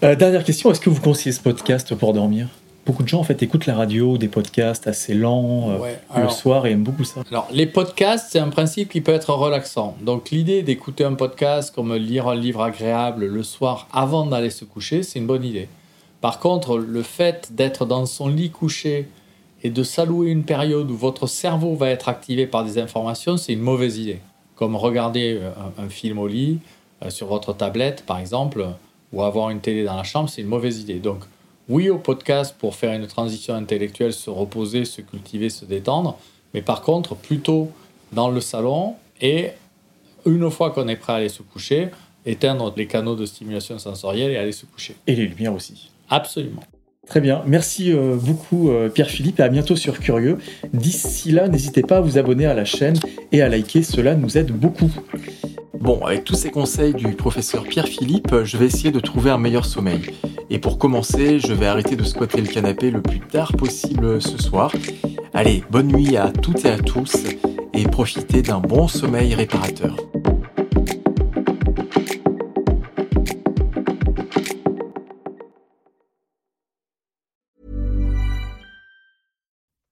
Euh, 0.05 0.15
dernière 0.17 0.45
question, 0.45 0.71
est-ce 0.71 0.81
que 0.81 0.91
vous 0.91 1.01
conseillez 1.01 1.33
ce 1.33 1.41
podcast 1.41 1.95
pour 1.95 2.13
dormir? 2.13 2.49
Beaucoup 2.85 3.05
de 3.05 3.09
gens, 3.09 3.21
en 3.21 3.25
fait, 3.25 3.41
écoutent 3.43 3.67
la 3.67 3.77
radio, 3.77 4.19
des 4.19 4.27
podcasts 4.27 4.89
assez 4.89 5.15
lents 5.15 5.71
euh, 5.71 5.79
Ouais, 5.79 6.01
le 6.17 6.29
soir 6.29 6.67
et 6.67 6.73
aiment 6.73 6.83
beaucoup 6.83 7.05
ça. 7.05 7.23
Alors, 7.31 7.49
les 7.53 7.67
podcasts, 7.67 8.27
c'est 8.31 8.41
un 8.41 8.49
principe 8.49 8.89
qui 8.89 9.01
peut 9.01 9.13
être 9.13 9.31
relaxant. 9.31 9.97
Donc, 10.03 10.31
l'idée 10.31 10.63
d'écouter 10.63 11.05
un 11.05 11.15
podcast 11.15 11.73
comme 11.73 11.95
lire 11.95 12.27
un 12.27 12.35
livre 12.35 12.63
agréable 12.63 13.27
le 13.27 13.43
soir 13.45 13.87
avant 13.93 14.27
d'aller 14.27 14.51
se 14.51 14.65
coucher, 14.65 15.05
c'est 15.05 15.21
une 15.21 15.29
bonne 15.29 15.45
idée. 15.45 15.69
Par 16.23 16.39
contre, 16.39 16.79
le 16.79 17.03
fait 17.03 17.53
d'être 17.53 17.85
dans 17.85 18.07
son 18.07 18.29
lit 18.29 18.51
couché 18.51 19.09
et 19.65 19.71
de 19.71 19.83
s'allouer 19.83 20.31
une 20.31 20.45
période 20.45 20.89
où 20.89 20.97
votre 20.97 21.27
cerveau 21.27 21.75
va 21.75 21.91
être 21.91 22.09
activé 22.09 22.47
par 22.47 22.65
des 22.65 22.79
informations, 22.79 23.37
c'est 23.37 23.53
une 23.53 23.61
mauvaise 23.61 23.99
idée. 23.99 24.21
Comme 24.55 24.77
regarder 24.77 25.41
euh, 25.43 25.51
un, 25.79 25.89
film 25.89 26.21
au 26.21 26.29
lit, 26.29 26.61
euh, 27.05 27.11
sur 27.11 27.27
votre 27.27 27.53
tablette, 27.53 28.05
par 28.07 28.21
exemple, 28.21 28.65
ou 29.13 29.25
avoir 29.25 29.51
une 29.51 29.61
télé 29.61 29.83
dans 29.83 29.97
la 29.97 30.05
chambre, 30.05 30.29
c'est 30.29 30.43
une 30.43 30.49
mauvaise 30.49 30.79
idée. 30.79 31.01
Donc, 31.01 31.25
oui 31.69 31.91
au 31.91 31.99
podcast 31.99 32.55
pour 32.57 32.77
faire 32.77 32.93
une 32.93 33.09
transition 33.09 33.55
intellectuelle, 33.55 34.13
se 34.13 34.31
reposer, 34.31 34.85
se 34.85 35.01
cultiver, 35.01 35.51
se 35.51 35.65
détendre, 35.65 36.17
mais 36.55 36.63
par 36.63 36.83
contre, 36.83 37.17
plutôt 37.17 37.73
dans 38.13 38.31
le 38.31 38.41
salon 38.41 38.95
et 39.21 39.51
une 40.25 40.49
fois 40.53 40.71
qu'on 40.71 40.87
est 40.87 40.97
prêt 40.97 41.15
à 41.15 41.17
aller 41.17 41.29
se 41.29 41.43
coucher, 41.43 41.89
éteindre 42.25 42.73
les 42.77 42.87
canaux 42.87 43.17
de 43.17 43.27
stimulation 43.27 43.77
sensorielle 43.81 44.31
et 44.31 44.37
aller 44.37 44.53
se 44.53 44.67
coucher. 44.67 44.95
Et 45.09 45.17
les 45.17 45.27
lumières 45.27 45.55
aussi. 45.55 45.92
Absolument. 46.13 46.61
Très 47.09 47.23
bien, 47.23 47.43
merci 47.47 47.91
euh, 47.91 48.17
beaucoup 48.17 48.69
euh, 48.69 48.91
Pierre-Philippe 48.91 49.41
et 49.41 49.43
à 49.43 49.49
bientôt 49.49 49.77
sur 49.77 49.99
Curieux. 49.99 50.37
D'ici 50.75 51.33
là, 51.33 51.49
n'hésitez 51.49 51.81
pas 51.81 51.97
à 51.97 52.01
vous 52.03 52.19
abonner 52.19 52.45
à 52.45 52.53
la 52.53 52.67
chaîne 52.67 52.97
et 53.33 53.41
à 53.41 53.49
liker, 53.49 53.83
cela 53.83 54.15
nous 54.15 54.37
aide 54.37 54.53
beaucoup. 54.53 54.91
Bon, 55.81 56.05
avec 56.05 56.25
tous 56.25 56.35
ces 56.35 56.51
conseils 56.51 56.93
du 56.93 57.15
professeur 57.15 57.65
Pierre-Philippe, 57.65 58.45
je 58.45 58.59
vais 58.59 58.67
essayer 58.67 58.91
de 58.91 59.01
trouver 59.01 59.31
un 59.31 59.39
meilleur 59.39 59.65
sommeil. 59.65 60.03
Et 60.51 60.59
pour 60.59 60.77
commencer, 60.77 61.39
je 61.39 61.55
vais 61.55 61.67
arrêter 61.67 61.97
de 61.97 62.05
squatter 62.05 62.43
le 62.43 62.47
canapé 62.47 62.91
le 62.91 63.01
plus 63.01 63.21
tard 63.21 63.53
possible 63.57 64.21
ce 64.21 64.37
soir. 64.37 64.71
Allez, 65.33 65.65
bonne 65.71 65.89
nuit 65.89 66.19
à 66.19 66.31
toutes 66.31 66.67
et 66.67 66.71
à 66.71 66.79
tous 66.79 67.25
et 67.73 67.85
profitez 67.85 68.43
d'un 68.43 68.61
bon 68.61 68.87
sommeil 68.87 69.35
réparateur. 69.35 69.97